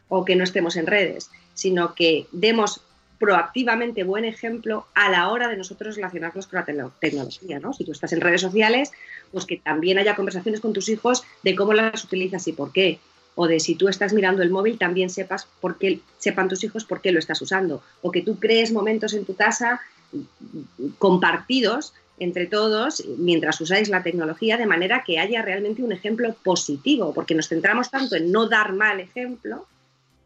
o 0.07 0.23
que 0.23 0.35
no 0.35 0.43
estemos 0.43 0.75
en 0.77 0.87
redes, 0.87 1.31
sino 1.53 1.95
que 1.95 2.27
demos 2.31 2.81
proactivamente 3.25 4.03
buen 4.03 4.23
ejemplo 4.23 4.85
a 4.93 5.09
la 5.09 5.29
hora 5.29 5.47
de 5.47 5.57
nosotros 5.57 5.95
relacionarnos 5.95 6.45
con 6.45 6.59
la 6.59 6.91
tecnología, 6.99 7.59
¿no? 7.59 7.73
Si 7.73 7.83
tú 7.83 7.91
estás 7.91 8.13
en 8.13 8.21
redes 8.21 8.41
sociales, 8.41 8.91
pues 9.31 9.45
que 9.45 9.57
también 9.57 9.97
haya 9.97 10.15
conversaciones 10.15 10.61
con 10.61 10.73
tus 10.73 10.89
hijos 10.89 11.23
de 11.41 11.55
cómo 11.55 11.73
las 11.73 12.03
utilizas 12.03 12.47
y 12.47 12.51
por 12.51 12.71
qué. 12.71 12.99
O 13.33 13.47
de 13.47 13.59
si 13.59 13.73
tú 13.73 13.87
estás 13.87 14.13
mirando 14.13 14.43
el 14.43 14.51
móvil, 14.51 14.77
también 14.77 15.09
sepas 15.09 15.47
por 15.59 15.79
qué, 15.79 16.01
sepan 16.19 16.49
tus 16.49 16.63
hijos 16.63 16.85
por 16.85 17.01
qué 17.01 17.11
lo 17.11 17.17
estás 17.17 17.41
usando. 17.41 17.81
O 18.03 18.11
que 18.11 18.21
tú 18.21 18.39
crees 18.39 18.71
momentos 18.71 19.15
en 19.15 19.25
tu 19.25 19.35
casa 19.35 19.81
compartidos 20.99 21.95
entre 22.19 22.45
todos 22.45 23.03
mientras 23.17 23.59
usáis 23.59 23.89
la 23.89 24.03
tecnología 24.03 24.55
de 24.57 24.67
manera 24.67 25.03
que 25.03 25.17
haya 25.17 25.41
realmente 25.41 25.81
un 25.81 25.93
ejemplo 25.93 26.35
positivo, 26.43 27.11
porque 27.11 27.33
nos 27.33 27.47
centramos 27.47 27.89
tanto 27.89 28.17
en 28.17 28.31
no 28.31 28.47
dar 28.47 28.71
mal 28.73 28.99
ejemplo, 28.99 29.65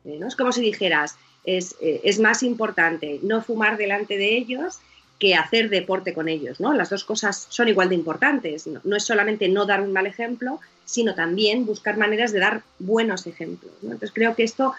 ¿eh? 0.04 0.18
¿no? 0.20 0.28
Es 0.28 0.36
como 0.36 0.52
si 0.52 0.62
dijeras, 0.62 1.18
eh, 1.46 2.02
es, 2.04 2.20
más 2.20 2.44
importante 2.44 3.20
no 3.24 3.42
fumar 3.42 3.78
delante 3.78 4.18
de 4.18 4.38
ellos 4.38 4.80
que 5.18 5.36
hacer 5.36 5.70
deporte 5.70 6.14
con 6.14 6.30
ellos, 6.30 6.60
¿no? 6.60 6.74
Las 6.74 6.90
dos 6.90 7.04
cosas 7.04 7.48
son 7.50 7.68
igual 7.68 7.90
de 7.90 7.96
importantes. 7.96 8.68
No, 8.68 8.96
es 8.96 9.04
solamente 9.04 9.50
no 9.50 9.66
dar 9.66 9.82
un 9.82 9.92
mal 9.92 10.06
ejemplo, 10.06 10.60
sino 10.86 11.14
también 11.14 11.66
buscar 11.66 11.98
maneras 11.98 12.32
de 12.32 12.40
dar 12.40 12.64
buenos 12.80 13.28
ejemplos. 13.28 13.72
Entonces 13.84 14.12
creo 14.14 14.36
que 14.36 14.44
esto 14.44 14.74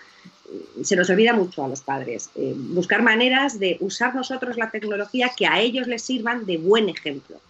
mm, 0.78 0.84
se 0.84 0.96
nos 0.96 1.10
olvida 1.10 1.34
mucho 1.34 1.64
a 1.64 1.68
los 1.68 1.82
padres. 1.82 2.30
Eh, 2.34 2.54
buscar 2.56 3.02
maneras 3.02 3.58
de 3.58 3.76
usar 3.80 4.14
nosotros 4.14 4.56
la 4.56 4.70
tecnología 4.70 5.30
que 5.36 5.46
a 5.46 5.60
ellos 5.60 5.86
les 5.86 6.02
sirvan 6.02 6.46
de 6.46 6.56
buen 6.56 6.88
ejemplo. 6.88 7.40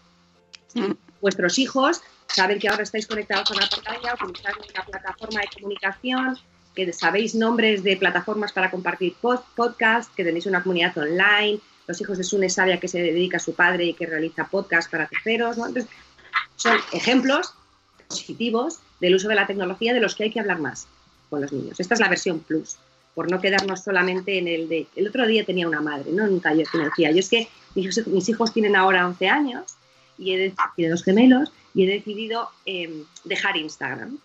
Mm. 0.74 0.92
Vuestros 1.20 1.58
hijos 1.58 2.02
saben 2.26 2.58
que 2.58 2.68
ahora 2.68 2.82
estáis 2.82 3.06
conectados 3.06 3.50
a 3.50 3.54
una 3.54 3.68
pantalla, 3.68 4.14
utilizar 4.14 4.54
una 4.56 4.84
plataforma 4.84 5.40
de 5.40 5.48
comunicación, 5.54 6.38
que 6.74 6.92
sabéis 6.92 7.34
nombres 7.34 7.82
de 7.82 7.96
plataformas 7.96 8.52
para 8.52 8.70
compartir 8.70 9.14
podcast, 9.20 10.14
que 10.14 10.24
tenéis 10.24 10.46
una 10.46 10.62
comunidad 10.62 10.96
online, 10.98 11.60
los 11.86 12.00
hijos 12.00 12.18
de 12.18 12.24
Sune 12.24 12.48
Sabia 12.48 12.78
que 12.78 12.88
se 12.88 13.02
dedica 13.02 13.38
a 13.38 13.40
su 13.40 13.54
padre 13.54 13.86
y 13.86 13.94
que 13.94 14.06
realiza 14.06 14.46
podcast 14.48 14.90
para 14.90 15.08
terceros. 15.08 15.56
son 16.56 16.78
ejemplos 16.92 17.54
positivos 18.08 18.78
del 19.00 19.14
uso 19.14 19.28
de 19.28 19.34
la 19.34 19.46
tecnología 19.46 19.92
de 19.92 20.00
los 20.00 20.14
que 20.14 20.24
hay 20.24 20.30
que 20.30 20.40
hablar 20.40 20.60
más 20.60 20.86
con 21.28 21.40
los 21.40 21.52
niños. 21.52 21.80
Esta 21.80 21.94
es 21.94 22.00
la 22.00 22.08
versión 22.08 22.40
plus, 22.40 22.76
por 23.14 23.30
no 23.30 23.40
quedarnos 23.40 23.82
solamente 23.82 24.38
en 24.38 24.48
el 24.48 24.68
de... 24.68 24.86
El 24.94 25.08
otro 25.08 25.26
día 25.26 25.44
tenía 25.44 25.66
una 25.66 25.80
madre, 25.80 26.12
¿no? 26.12 26.24
En 26.24 26.34
un 26.34 26.40
taller 26.40 26.66
que 26.70 26.78
me 26.78 27.14
yo 27.14 27.20
es 27.20 27.28
que 27.28 27.48
mis 27.74 28.28
hijos, 28.28 28.52
tienen 28.52 28.76
ahora 28.76 29.06
11 29.06 29.28
años 29.28 29.76
y 30.18 30.32
he 30.32 30.54
tiene 30.76 30.90
dos 30.90 31.02
gemelos 31.02 31.52
y 31.74 31.84
he 31.84 31.86
decidido 31.86 32.50
em, 32.66 33.04
dejar 33.24 33.56
Instagram 33.56 34.18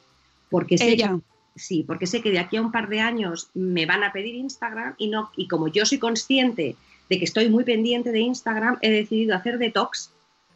porque 0.50 0.75
Ella. 0.80 1.20
Sí, 1.56 1.84
porque 1.88 2.06
sé 2.06 2.22
que 2.22 2.32
de 2.32 2.40
aquí 2.40 2.58
a 2.58 2.62
un 2.62 2.72
par 2.72 2.90
de 2.90 3.00
años 3.00 3.50
me 3.54 3.86
van 3.86 4.04
a 4.04 4.12
pedir 4.12 4.36
Instagram 4.36 4.96
y 4.98 5.08
no 5.08 5.32
y 5.38 5.48
como 5.48 5.70
yo 5.70 5.86
soy 5.86 6.00
consciente 6.00 6.76
de 7.10 7.20
que 7.20 7.24
estoy 7.24 7.50
muy 7.50 7.64
pendiente 7.64 8.12
de 8.12 8.20
Instagram, 8.20 8.78
he 8.82 8.92
decidido 8.92 9.36
hacer 9.36 9.58
detox 9.58 10.12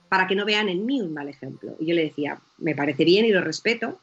para 0.10 0.28
que 0.28 0.36
no 0.36 0.46
vean 0.46 0.68
en 0.68 0.86
mí 0.86 1.02
un 1.02 1.14
mal 1.14 1.30
ejemplo. 1.30 1.76
Y 1.80 1.86
yo 1.86 1.96
le 1.96 2.04
decía, 2.04 2.42
me 2.58 2.76
parece 2.76 3.06
bien 3.06 3.26
y 3.26 3.32
lo 3.32 3.42
respeto, 3.42 4.00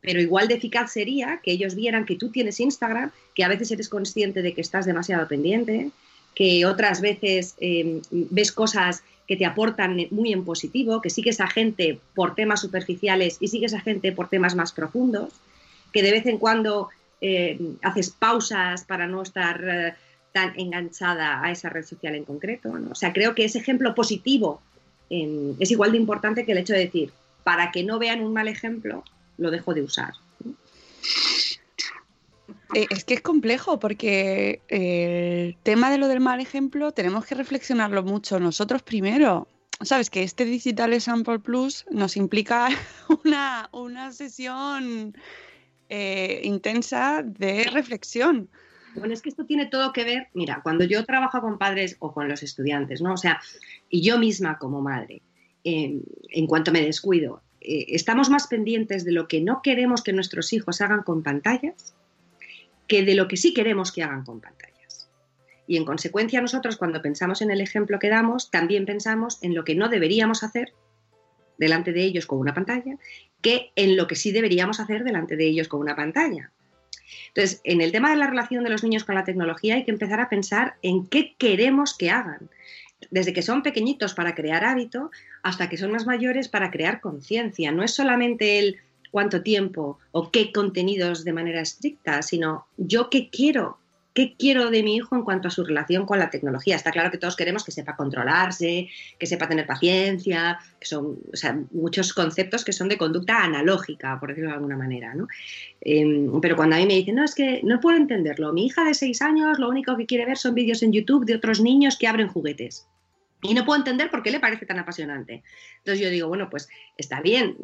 pero 0.00 0.20
igual 0.20 0.48
de 0.48 0.54
eficaz 0.54 0.92
sería 0.92 1.40
que 1.42 1.50
ellos 1.50 1.74
vieran 1.74 2.06
que 2.06 2.16
tú 2.16 2.30
tienes 2.30 2.60
Instagram, 2.60 3.10
que 3.34 3.44
a 3.44 3.48
veces 3.48 3.70
eres 3.72 3.88
consciente 3.88 4.40
de 4.40 4.54
que 4.54 4.60
estás 4.60 4.86
demasiado 4.86 5.28
pendiente, 5.28 5.90
que 6.34 6.64
otras 6.64 7.00
veces 7.00 7.56
em, 7.58 8.00
ves 8.10 8.52
cosas 8.52 9.02
que 9.26 9.36
te 9.36 9.44
aportan 9.44 10.06
muy 10.10 10.32
en 10.32 10.44
positivo, 10.44 11.02
que 11.02 11.10
sigues 11.10 11.40
a 11.40 11.48
gente 11.48 11.98
por 12.14 12.34
temas 12.34 12.60
superficiales 12.60 13.36
y 13.40 13.48
sigues 13.48 13.74
a 13.74 13.80
gente 13.80 14.12
por 14.12 14.28
temas 14.28 14.54
más 14.54 14.72
profundos 14.72 15.32
que 15.92 16.02
de 16.02 16.12
vez 16.12 16.26
en 16.26 16.38
cuando 16.38 16.88
eh, 17.20 17.58
haces 17.82 18.10
pausas 18.10 18.84
para 18.84 19.06
no 19.06 19.22
estar 19.22 19.62
eh, 19.62 19.94
tan 20.32 20.58
enganchada 20.58 21.44
a 21.44 21.50
esa 21.50 21.68
red 21.68 21.84
social 21.84 22.14
en 22.14 22.24
concreto. 22.24 22.72
O 22.90 22.94
sea, 22.94 23.12
creo 23.12 23.34
que 23.34 23.44
ese 23.44 23.58
ejemplo 23.58 23.94
positivo 23.94 24.62
em, 25.10 25.54
es 25.58 25.70
igual 25.70 25.92
de 25.92 25.98
importante 25.98 26.46
que 26.46 26.52
el 26.52 26.58
hecho 26.58 26.72
de 26.72 26.86
decir, 26.86 27.12
para 27.44 27.72
que 27.72 27.84
no 27.84 27.98
vean 27.98 28.22
un 28.22 28.32
mal 28.32 28.48
ejemplo, 28.48 29.04
lo 29.36 29.50
dejo 29.50 29.74
de 29.74 29.82
usar. 29.82 30.14
Eh, 32.74 32.86
es 32.88 33.04
que 33.04 33.14
es 33.14 33.20
complejo 33.20 33.78
porque 33.78 34.62
el 34.68 35.56
tema 35.62 35.90
de 35.90 35.98
lo 35.98 36.08
del 36.08 36.20
mal 36.20 36.40
ejemplo 36.40 36.92
tenemos 36.92 37.26
que 37.26 37.34
reflexionarlo 37.34 38.02
mucho 38.02 38.40
nosotros 38.40 38.82
primero. 38.82 39.46
Sabes 39.82 40.08
que 40.08 40.22
este 40.22 40.44
Digital 40.44 40.98
Sample 41.00 41.38
Plus 41.38 41.84
nos 41.90 42.16
implica 42.16 42.68
una, 43.24 43.68
una 43.72 44.12
sesión 44.12 45.14
eh, 45.90 46.40
intensa 46.44 47.22
de 47.22 47.64
reflexión. 47.64 48.48
Bueno, 48.94 49.12
es 49.12 49.20
que 49.20 49.28
esto 49.28 49.44
tiene 49.44 49.66
todo 49.66 49.92
que 49.92 50.04
ver, 50.04 50.28
mira, 50.32 50.60
cuando 50.62 50.84
yo 50.84 51.04
trabajo 51.04 51.40
con 51.40 51.58
padres 51.58 51.96
o 52.00 52.12
con 52.12 52.28
los 52.28 52.42
estudiantes, 52.42 53.02
¿no? 53.02 53.12
O 53.12 53.16
sea, 53.16 53.40
y 53.88 54.02
yo 54.02 54.18
misma 54.18 54.58
como 54.58 54.80
madre, 54.80 55.22
en 55.62 56.46
cuanto 56.48 56.72
me 56.72 56.80
descuido, 56.80 57.42
eh, 57.60 57.86
estamos 57.88 58.30
más 58.30 58.46
pendientes 58.46 59.04
de 59.04 59.12
lo 59.12 59.28
que 59.28 59.40
no 59.40 59.60
queremos 59.62 60.02
que 60.02 60.12
nuestros 60.12 60.52
hijos 60.52 60.80
hagan 60.80 61.02
con 61.02 61.22
pantallas 61.22 61.94
que 62.86 63.04
de 63.04 63.14
lo 63.14 63.28
que 63.28 63.36
sí 63.36 63.54
queremos 63.54 63.92
que 63.92 64.02
hagan 64.02 64.24
con 64.24 64.40
pantallas. 64.40 65.08
Y 65.66 65.76
en 65.76 65.84
consecuencia 65.84 66.40
nosotros 66.40 66.76
cuando 66.76 67.02
pensamos 67.02 67.42
en 67.42 67.50
el 67.50 67.60
ejemplo 67.60 67.98
que 67.98 68.08
damos, 68.08 68.50
también 68.50 68.86
pensamos 68.86 69.38
en 69.42 69.54
lo 69.54 69.64
que 69.64 69.74
no 69.74 69.88
deberíamos 69.88 70.42
hacer 70.42 70.72
delante 71.58 71.92
de 71.92 72.02
ellos 72.02 72.26
con 72.26 72.38
una 72.38 72.54
pantalla 72.54 72.96
que 73.42 73.72
en 73.76 73.96
lo 73.96 74.06
que 74.06 74.16
sí 74.16 74.32
deberíamos 74.32 74.80
hacer 74.80 75.04
delante 75.04 75.36
de 75.36 75.46
ellos 75.46 75.68
con 75.68 75.80
una 75.80 75.96
pantalla. 75.96 76.50
Entonces, 77.28 77.60
en 77.64 77.80
el 77.80 77.92
tema 77.92 78.10
de 78.10 78.16
la 78.16 78.26
relación 78.26 78.64
de 78.64 78.70
los 78.70 78.82
niños 78.82 79.04
con 79.04 79.14
la 79.14 79.24
tecnología 79.24 79.74
hay 79.74 79.84
que 79.84 79.90
empezar 79.90 80.20
a 80.20 80.28
pensar 80.28 80.74
en 80.82 81.06
qué 81.06 81.34
queremos 81.36 81.96
que 81.96 82.10
hagan, 82.10 82.50
desde 83.10 83.32
que 83.32 83.42
son 83.42 83.62
pequeñitos 83.62 84.14
para 84.14 84.34
crear 84.34 84.64
hábito 84.64 85.10
hasta 85.42 85.68
que 85.68 85.76
son 85.76 85.92
más 85.92 86.06
mayores 86.06 86.48
para 86.48 86.70
crear 86.70 87.00
conciencia. 87.00 87.72
No 87.72 87.82
es 87.82 87.92
solamente 87.92 88.58
el 88.58 88.76
cuánto 89.10 89.42
tiempo 89.42 89.98
o 90.12 90.30
qué 90.30 90.52
contenidos 90.52 91.24
de 91.24 91.32
manera 91.32 91.60
estricta, 91.60 92.22
sino 92.22 92.66
yo 92.76 93.10
qué 93.10 93.28
quiero 93.30 93.78
¿Qué 94.12 94.34
quiero 94.36 94.70
de 94.70 94.82
mi 94.82 94.96
hijo 94.96 95.14
en 95.14 95.22
cuanto 95.22 95.46
a 95.46 95.50
su 95.52 95.64
relación 95.64 96.04
con 96.04 96.18
la 96.18 96.30
tecnología? 96.30 96.74
Está 96.74 96.90
claro 96.90 97.12
que 97.12 97.18
todos 97.18 97.36
queremos 97.36 97.62
que 97.62 97.70
sepa 97.70 97.94
controlarse, 97.94 98.88
que 99.18 99.26
sepa 99.26 99.48
tener 99.48 99.66
paciencia, 99.66 100.58
que 100.80 100.86
son 100.86 101.20
muchos 101.70 102.12
conceptos 102.12 102.64
que 102.64 102.72
son 102.72 102.88
de 102.88 102.98
conducta 102.98 103.44
analógica, 103.44 104.18
por 104.18 104.30
decirlo 104.30 104.50
de 104.50 104.56
alguna 104.56 104.76
manera. 104.76 105.14
¿no? 105.14 105.28
Em, 105.80 106.40
pero 106.40 106.56
cuando 106.56 106.74
a 106.74 106.80
mí 106.80 106.86
me 106.86 106.94
dicen, 106.94 107.14
no, 107.14 107.24
es 107.24 107.36
que 107.36 107.60
no 107.62 107.78
puedo 107.78 107.96
entenderlo, 107.96 108.52
mi 108.52 108.66
hija 108.66 108.84
de 108.84 108.94
seis 108.94 109.22
años 109.22 109.60
lo 109.60 109.68
único 109.68 109.96
que 109.96 110.06
quiere 110.06 110.26
ver 110.26 110.38
son 110.38 110.54
vídeos 110.54 110.82
en 110.82 110.92
YouTube 110.92 111.24
de 111.24 111.36
otros 111.36 111.60
niños 111.60 111.96
que 111.96 112.08
abren 112.08 112.28
juguetes. 112.28 112.88
Y 113.42 113.54
no 113.54 113.64
puedo 113.64 113.78
entender 113.78 114.10
por 114.10 114.22
qué 114.22 114.32
le 114.32 114.40
parece 114.40 114.66
tan 114.66 114.78
apasionante. 114.78 115.42
Entonces 115.78 116.04
yo 116.04 116.10
digo, 116.10 116.28
bueno, 116.28 116.50
pues 116.50 116.68
está 116.98 117.22
bien, 117.22 117.56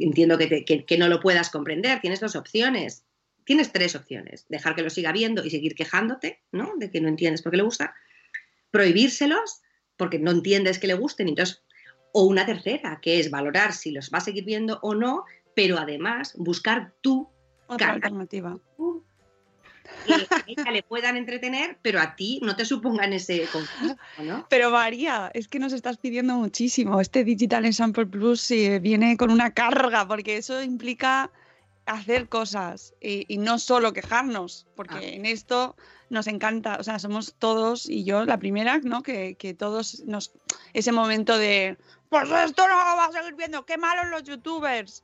entiendo 0.00 0.38
que, 0.38 0.64
que 0.64 0.98
no 0.98 1.08
lo 1.08 1.20
puedas 1.20 1.50
comprender, 1.50 2.00
tienes 2.00 2.20
dos 2.20 2.34
opciones 2.34 3.03
tienes 3.44 3.72
tres 3.72 3.94
opciones. 3.94 4.46
Dejar 4.48 4.74
que 4.74 4.82
lo 4.82 4.90
siga 4.90 5.12
viendo 5.12 5.44
y 5.44 5.50
seguir 5.50 5.74
quejándote, 5.74 6.42
¿no? 6.52 6.72
De 6.76 6.90
que 6.90 7.00
no 7.00 7.08
entiendes 7.08 7.42
por 7.42 7.52
qué 7.52 7.58
le 7.58 7.62
gusta. 7.62 7.94
Prohibírselos 8.70 9.62
porque 9.96 10.18
no 10.18 10.30
entiendes 10.30 10.78
que 10.78 10.86
le 10.86 10.94
gusten. 10.94 11.28
Entonces, 11.28 11.62
o 12.12 12.24
una 12.24 12.46
tercera, 12.46 13.00
que 13.00 13.20
es 13.20 13.30
valorar 13.30 13.72
si 13.72 13.90
los 13.90 14.10
va 14.12 14.18
a 14.18 14.22
seguir 14.22 14.44
viendo 14.44 14.78
o 14.82 14.94
no, 14.94 15.24
pero 15.54 15.78
además 15.78 16.34
buscar 16.36 16.92
tu 17.00 17.28
Otra 17.66 17.92
alternativa. 17.92 18.58
Que 20.06 20.14
a 20.14 20.44
ella 20.46 20.70
le 20.70 20.82
puedan 20.82 21.16
entretener, 21.16 21.78
pero 21.82 22.00
a 22.00 22.16
ti 22.16 22.40
no 22.42 22.56
te 22.56 22.64
supongan 22.64 23.12
ese 23.12 23.46
conflicto, 23.52 23.96
¿no? 24.22 24.46
Pero 24.50 24.70
María, 24.70 25.30
es 25.34 25.46
que 25.46 25.58
nos 25.58 25.72
estás 25.72 25.98
pidiendo 25.98 26.34
muchísimo. 26.36 27.00
Este 27.00 27.22
Digital 27.22 27.72
Sample 27.72 28.06
Plus 28.06 28.50
eh, 28.50 28.78
viene 28.80 29.16
con 29.16 29.30
una 29.30 29.52
carga, 29.52 30.06
porque 30.08 30.38
eso 30.38 30.62
implica 30.62 31.30
hacer 31.86 32.28
cosas 32.28 32.94
y, 33.00 33.38
no 33.38 33.58
solo 33.58 33.92
quejarnos, 33.92 34.66
porque 34.74 34.94
ah. 34.96 35.02
en 35.02 35.26
esto 35.26 35.76
nos 36.10 36.26
encanta, 36.26 36.76
o 36.78 36.82
sea, 36.82 36.98
somos 36.98 37.34
todos, 37.38 37.88
y 37.88 38.04
yo 38.04 38.24
la 38.24 38.38
primera, 38.38 38.78
¿no? 38.78 39.02
Que, 39.02 39.36
que 39.36 39.54
todos 39.54 40.02
nos. 40.06 40.32
Ese 40.72 40.92
momento 40.92 41.36
de. 41.38 41.76
Pues 42.08 42.30
esto 42.30 42.68
no 42.68 42.74
va 42.74 43.06
a 43.06 43.12
seguir 43.12 43.34
viendo, 43.34 43.66
qué 43.66 43.76
malos 43.76 44.06
los 44.10 44.22
youtubers, 44.22 45.02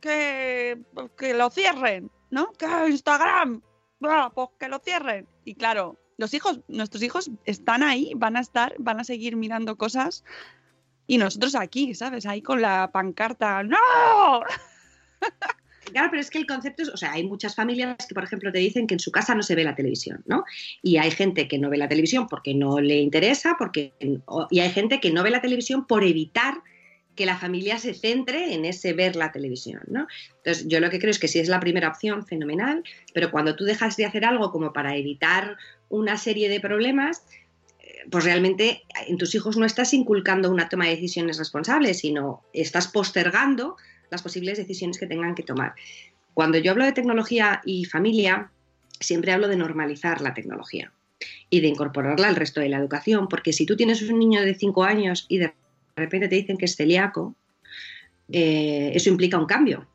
que, 0.00 0.82
que 1.16 1.34
lo 1.34 1.50
cierren, 1.50 2.10
¿no? 2.30 2.52
Que 2.52 2.66
Instagram, 2.88 3.62
bah, 4.00 4.30
pues 4.34 4.48
que 4.58 4.68
lo 4.68 4.78
cierren. 4.80 5.28
Y 5.44 5.54
claro, 5.54 5.96
los 6.16 6.34
hijos, 6.34 6.60
nuestros 6.68 7.02
hijos 7.02 7.30
están 7.44 7.82
ahí, 7.82 8.12
van 8.16 8.36
a 8.36 8.40
estar, 8.40 8.74
van 8.78 9.00
a 9.00 9.04
seguir 9.04 9.36
mirando 9.36 9.76
cosas. 9.76 10.24
Y 11.06 11.16
nosotros 11.16 11.54
aquí, 11.54 11.94
¿sabes? 11.94 12.26
Ahí 12.26 12.42
con 12.42 12.60
la 12.60 12.90
pancarta, 12.92 13.62
¡No! 13.62 14.42
Claro, 15.92 16.08
pero 16.10 16.20
es 16.20 16.30
que 16.30 16.38
el 16.38 16.46
concepto 16.46 16.82
es, 16.82 16.88
o 16.88 16.96
sea, 16.96 17.12
hay 17.12 17.24
muchas 17.24 17.54
familias 17.54 17.96
que, 18.06 18.14
por 18.14 18.24
ejemplo, 18.24 18.52
te 18.52 18.58
dicen 18.58 18.86
que 18.86 18.94
en 18.94 19.00
su 19.00 19.10
casa 19.10 19.34
no 19.34 19.42
se 19.42 19.54
ve 19.54 19.64
la 19.64 19.74
televisión, 19.74 20.22
¿no? 20.26 20.44
Y 20.82 20.96
hay 20.98 21.10
gente 21.10 21.48
que 21.48 21.58
no 21.58 21.70
ve 21.70 21.78
la 21.78 21.88
televisión 21.88 22.26
porque 22.28 22.54
no 22.54 22.80
le 22.80 22.98
interesa, 22.98 23.56
porque 23.58 23.92
y 24.50 24.60
hay 24.60 24.70
gente 24.70 25.00
que 25.00 25.10
no 25.10 25.22
ve 25.22 25.30
la 25.30 25.40
televisión 25.40 25.86
por 25.86 26.04
evitar 26.04 26.54
que 27.18 27.26
la 27.26 27.36
familia 27.36 27.78
se 27.78 27.94
centre 27.94 28.54
en 28.54 28.64
ese 28.64 28.92
ver 28.92 29.16
la 29.16 29.32
televisión, 29.32 29.82
¿no? 29.88 30.06
Entonces, 30.36 30.68
yo 30.68 30.78
lo 30.78 30.88
que 30.88 31.00
creo 31.00 31.10
es 31.10 31.18
que 31.18 31.26
si 31.26 31.40
es 31.40 31.48
la 31.48 31.58
primera 31.58 31.88
opción, 31.88 32.24
fenomenal, 32.24 32.84
pero 33.12 33.32
cuando 33.32 33.56
tú 33.56 33.64
dejas 33.64 33.96
de 33.96 34.04
hacer 34.04 34.24
algo 34.24 34.52
como 34.52 34.72
para 34.72 34.94
evitar 34.94 35.56
una 35.88 36.16
serie 36.16 36.48
de 36.48 36.60
problemas, 36.60 37.24
eh, 37.80 38.04
pues 38.08 38.22
realmente 38.22 38.82
en 39.08 39.18
tus 39.18 39.34
hijos 39.34 39.56
no 39.56 39.66
estás 39.66 39.94
inculcando 39.94 40.48
una 40.48 40.68
toma 40.68 40.84
de 40.84 40.92
decisiones 40.92 41.38
responsables, 41.38 41.98
sino 41.98 42.44
estás 42.52 42.86
postergando 42.86 43.76
las 44.10 44.22
posibles 44.22 44.58
decisiones 44.58 44.98
que 44.98 45.06
tengan 45.06 45.34
que 45.34 45.42
tomar. 45.42 45.74
Cuando 46.34 46.58
yo 46.58 46.72
hablo 46.72 46.84
de 46.84 46.92
tecnología 46.92 47.60
y 47.64 47.84
familia, 47.84 48.50
siempre 49.00 49.32
hablo 49.32 49.48
de 49.48 49.56
normalizar 49.56 50.20
la 50.20 50.34
tecnología 50.34 50.92
y 51.50 51.60
de 51.60 51.68
incorporarla 51.68 52.28
al 52.28 52.36
resto 52.36 52.60
de 52.60 52.68
la 52.68 52.78
educación, 52.78 53.28
porque 53.28 53.52
si 53.52 53.66
tú 53.66 53.76
tienes 53.76 54.02
un 54.02 54.18
niño 54.18 54.42
de 54.42 54.54
5 54.54 54.84
años 54.84 55.26
y 55.28 55.38
de 55.38 55.54
repente 55.96 56.28
te 56.28 56.36
dicen 56.36 56.56
que 56.56 56.66
es 56.66 56.76
celíaco, 56.76 57.34
eh, 58.30 58.92
eso 58.94 59.08
implica 59.08 59.38
un 59.38 59.46
cambio 59.46 59.88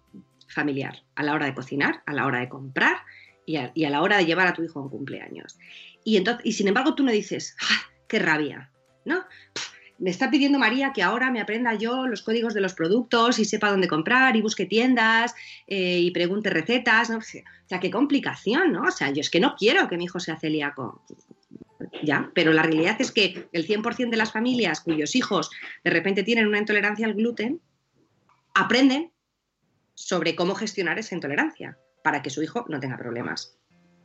familiar 0.48 1.04
a 1.16 1.24
la 1.24 1.34
hora 1.34 1.46
de 1.46 1.54
cocinar, 1.54 2.04
a 2.06 2.14
la 2.14 2.26
hora 2.26 2.40
de 2.40 2.50
comprar 2.50 2.98
y 3.46 3.58
a, 3.58 3.72
la 3.76 4.02
hora 4.02 4.18
de 4.18 4.26
llevar 4.26 4.48
a 4.48 4.54
tu 4.54 4.64
hijo 4.64 4.80
a 4.80 4.84
un 4.84 4.90
cumpleaños. 4.90 5.58
Y, 6.04 6.18
entonces, 6.18 6.46
y 6.46 6.54
sin 6.54 6.68
embargo 6.68 6.96
tú 6.96 7.04
no 7.04 7.12
dices, 7.12 7.56
¡ah, 7.62 7.92
qué 8.08 8.20
rabia! 8.20 8.70
¿No? 9.06 9.26
Me 10.04 10.10
está 10.10 10.30
pidiendo 10.30 10.60
María 10.60 10.92
que 10.92 11.02
ahora 11.02 11.32
me 11.32 11.40
aprenda 11.40 11.76
yo 11.76 12.08
los 12.08 12.24
códigos 12.24 12.54
de 12.54 12.60
los 12.60 12.74
productos 12.74 13.40
y 13.40 13.46
sepa 13.46 13.72
dónde 13.72 13.88
comprar 13.88 14.36
y 14.36 14.42
busque 14.42 14.66
tiendas 14.66 15.34
eh, 15.66 15.98
y 15.98 16.12
pregunte 16.12 16.50
recetas. 16.50 17.10
¿no? 17.10 17.20
O 17.20 17.22
sea, 17.22 17.80
qué 17.80 17.90
complicación, 17.90 18.74
¿no? 18.74 18.82
O 18.82 18.92
sea, 18.92 19.12
yo 19.12 19.22
es 19.22 19.30
que 19.30 19.40
no 19.40 19.56
quiero 19.58 19.88
que 19.88 19.96
mi 19.96 20.04
hijo 20.04 20.20
sea 20.20 20.38
celíaco. 20.38 21.06
Ya, 22.04 22.30
pero 22.36 22.52
la 22.52 22.64
realidad 22.64 22.98
es 23.00 23.14
que 23.14 23.48
el 23.54 23.66
100% 23.66 24.10
de 24.10 24.18
las 24.18 24.34
familias 24.34 24.82
cuyos 24.82 25.16
hijos 25.16 25.50
de 25.86 25.92
repente 25.92 26.24
tienen 26.24 26.48
una 26.48 26.60
intolerancia 26.60 27.06
al 27.06 27.14
gluten 27.14 27.62
aprenden 28.54 29.10
sobre 29.94 30.36
cómo 30.36 30.54
gestionar 30.54 31.00
esa 31.00 31.16
intolerancia 31.16 31.78
para 32.04 32.22
que 32.22 32.30
su 32.30 32.44
hijo 32.44 32.66
no 32.68 32.82
tenga 32.82 32.98
problemas. 32.98 33.58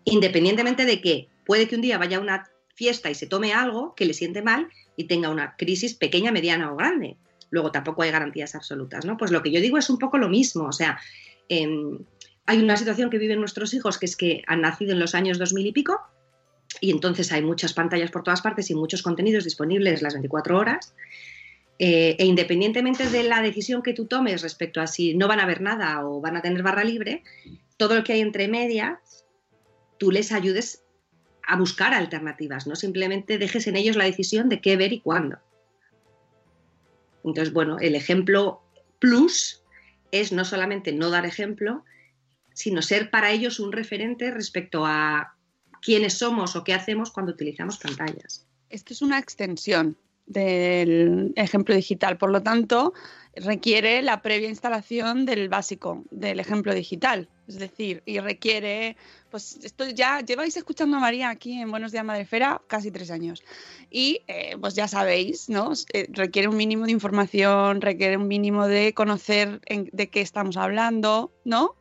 Independientemente 0.05 0.85
de 0.85 1.01
que 1.01 1.29
puede 1.45 1.67
que 1.67 1.75
un 1.75 1.83
día 1.83 1.99
vaya 1.99 2.19
a 2.19 2.21
una 2.21 2.49
fiesta 2.77 3.11
y 3.11 3.17
se 3.17 3.27
tome 3.27 3.53
algo 3.53 3.97
que 3.97 4.05
le 4.05 4.15
siente 4.15 4.43
mal 4.43 4.69
y 4.99 5.05
tenga 5.05 5.31
una 5.31 5.55
crisis 5.57 5.95
pequeña, 5.95 6.33
mediana 6.33 6.73
o 6.73 6.77
grande. 6.77 7.17
Luego 7.51 7.71
tampoco 7.71 8.03
hay 8.03 8.11
garantías 8.11 8.57
absolutas, 8.57 9.05
¿no? 9.05 9.17
Pues 9.17 9.31
lo 9.31 9.43
que 9.43 9.53
yo 9.53 9.61
digo 9.61 9.79
es 9.79 9.89
un 9.89 9.97
poco 9.97 10.19
lo 10.19 10.29
mismo, 10.29 10.65
o 10.65 10.73
sea, 10.73 10.99
em, 11.49 12.01
hay 12.47 12.59
una 12.59 12.77
situación 12.77 13.09
que 13.09 13.19
viven 13.19 13.39
nuestros 13.39 13.73
hijos 13.75 13.97
que 13.97 14.07
es 14.07 14.17
que 14.17 14.43
han 14.49 14.61
nacido 14.61 14.93
en 14.93 14.99
los 14.99 15.15
años 15.15 15.39
2000 15.39 15.69
y 15.69 15.73
pico 15.73 16.01
y 16.81 16.91
entonces 16.91 17.31
hay 17.31 17.43
muchas 17.43 17.75
pantallas 17.75 18.11
por 18.11 18.25
todas 18.25 18.43
partes 18.43 18.71
y 18.71 18.75
muchos 18.75 19.03
contenidos 19.03 19.45
disponibles 19.45 20.03
las 20.03 20.15
24 20.15 20.59
horas. 20.59 20.95
Eh, 21.79 22.17
e 22.19 22.25
independientemente 22.25 23.09
de 23.09 23.23
la 23.23 23.41
decisión 23.41 23.83
que 23.83 23.93
tú 23.93 24.07
tomes 24.07 24.43
respecto 24.43 24.81
a 24.81 24.89
si 24.89 25.15
no 25.15 25.29
van 25.29 25.39
a 25.39 25.47
ver 25.47 25.61
nada 25.61 26.05
o 26.05 26.21
van 26.21 26.37
a 26.37 26.43
tener 26.43 26.65
barra 26.65 26.83
libre, 26.83 27.23
todo 27.77 27.95
lo 27.95 28.03
que 28.03 28.15
hay 28.15 28.21
entre 28.21 28.49
medias, 28.49 29.25
tú 29.97 30.11
les 30.11 30.33
ayudes 30.33 30.83
a 31.49 31.57
buscar 31.57 31.95
alternativas, 31.95 32.67
no 32.67 32.77
simplemente 32.77 33.39
dejes 33.39 33.67
en 33.67 33.77
ellos 33.77 33.97
la 33.97 34.05
decisión 34.05 34.51
de 34.51 34.61
qué 34.61 34.77
ver 34.77 34.93
y 34.93 35.01
cuándo. 35.01 35.39
Entonces, 37.25 37.55
bueno, 37.55 37.79
el 37.79 37.95
ejemplo 37.95 38.63
plus 38.99 39.65
es 40.13 40.31
no 40.31 40.45
solamente 40.45 40.93
no 40.93 41.09
dar 41.09 41.25
ejemplo, 41.25 41.85
sino 42.53 42.83
ser 42.83 43.11
para 43.11 43.31
ellos 43.31 43.61
un 43.61 43.73
referente 43.73 44.31
respecto 44.31 44.85
a 44.85 45.37
quiénes 45.81 46.19
somos 46.19 46.55
o 46.55 46.65
qué 46.65 46.75
hacemos 46.75 47.11
cuando 47.11 47.33
utilizamos 47.33 47.79
pantallas. 47.79 48.47
Esto 48.69 48.93
es 48.93 49.01
una 49.01 49.19
extensión 49.19 49.97
del 50.29 51.33
ejemplo 51.37 51.75
digital, 51.75 52.19
por 52.19 52.31
lo 52.31 52.43
tanto, 52.43 52.93
requiere 53.35 54.03
la 54.03 54.23
previa 54.23 54.49
instalación 54.49 55.27
del 55.27 55.49
básico 55.49 56.05
del 56.11 56.41
ejemplo 56.41 56.75
digital. 56.75 57.29
Es 57.47 57.59
decir, 57.59 58.03
y 58.05 58.19
requiere, 58.19 58.97
pues 59.31 59.59
esto 59.63 59.89
ya 59.89 60.21
lleváis 60.21 60.57
escuchando 60.57 60.99
a 60.99 61.01
María 61.01 61.31
aquí 61.31 61.61
en 61.61 61.71
Buenos 61.71 61.93
Días 61.93 62.05
Madrefera 62.05 62.61
casi 62.67 62.91
tres 62.91 63.11
años. 63.11 63.43
Y 63.91 64.21
eh, 64.29 64.57
pues 64.61 64.75
ya 64.75 64.87
sabéis, 64.87 65.49
¿no? 65.49 65.73
Eh, 65.95 66.09
requiere 66.11 66.49
un 66.49 66.57
mínimo 66.57 66.85
de 66.85 66.93
información, 66.93 67.81
requiere 67.81 68.19
un 68.19 68.29
mínimo 68.29 68.67
de 68.67 68.93
conocer 68.93 69.61
de 69.67 70.11
qué 70.11 70.21
estamos 70.21 70.59
hablando, 70.59 71.33
¿no? 71.45 71.75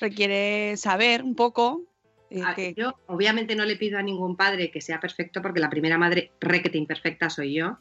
Requiere 0.00 0.78
saber 0.78 1.22
un 1.22 1.34
poco. 1.34 1.82
Eh, 2.30 2.42
que... 2.56 2.74
Yo 2.74 2.94
obviamente 3.06 3.54
no 3.54 3.66
le 3.66 3.76
pido 3.76 3.98
a 3.98 4.02
ningún 4.02 4.36
padre 4.36 4.70
que 4.70 4.80
sea 4.80 5.00
perfecto 5.00 5.42
porque 5.42 5.60
la 5.60 5.68
primera 5.68 5.98
madre 5.98 6.32
requete 6.40 6.78
imperfecta 6.78 7.28
soy 7.28 7.54
yo. 7.54 7.78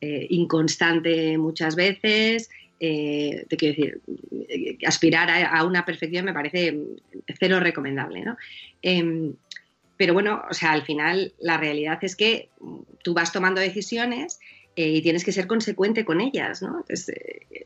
Inconstante 0.00 1.38
muchas 1.38 1.74
veces, 1.74 2.50
eh, 2.78 3.46
te 3.48 3.56
quiero 3.56 3.74
decir, 3.74 4.00
eh, 4.48 4.78
aspirar 4.86 5.30
a, 5.30 5.64
una 5.64 5.86
perfección 5.86 6.26
me 6.26 6.34
parece 6.34 6.78
cero 7.38 7.58
recomendable, 7.58 8.22
¿no? 8.22 8.36
Em, 8.82 9.34
pero 9.96 10.12
bueno, 10.12 10.42
o 10.50 10.52
sea, 10.52 10.72
al 10.72 10.82
final 10.82 11.32
la 11.40 11.56
realidad 11.56 11.98
es 12.02 12.16
que 12.16 12.50
tú 13.02 13.14
vas 13.14 13.32
tomando 13.32 13.62
decisiones 13.62 14.40
eh, 14.76 14.90
y 14.90 15.00
tienes 15.00 15.24
que 15.24 15.32
ser 15.32 15.46
consecuente 15.46 16.04
con 16.04 16.20
ellas, 16.20 16.60
¿no? 16.60 16.84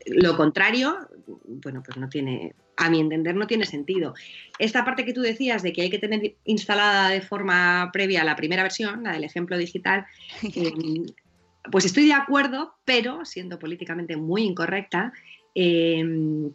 lo 0.05 0.37
contrario, 0.37 0.97
bueno, 1.45 1.83
pues 1.83 1.97
no 1.97 2.07
tiene, 2.07 2.55
a 2.77 2.89
mi 2.89 3.01
entender, 3.01 3.35
no 3.35 3.47
tiene 3.47 3.65
sentido. 3.65 4.13
Esta 4.59 4.85
parte 4.85 5.03
que 5.03 5.13
tú 5.13 5.21
decías 5.21 5.61
de 5.61 5.73
que 5.73 5.81
hay 5.81 5.89
que 5.89 5.99
tener 5.99 6.35
instalada 6.45 7.09
de 7.09 7.19
forma 7.19 7.89
previa 7.91 8.23
la 8.23 8.37
primera 8.37 8.63
versión, 8.63 9.03
la 9.03 9.11
del 9.11 9.25
ejemplo 9.25 9.57
digital, 9.57 10.05
em, 10.55 11.05
pues 11.69 11.85
estoy 11.85 12.07
de 12.07 12.13
acuerdo, 12.13 12.73
pero 12.85 13.25
siendo 13.25 13.59
políticamente 13.59 14.15
muy 14.15 14.43
incorrecta, 14.43 15.13
eh, 15.53 16.03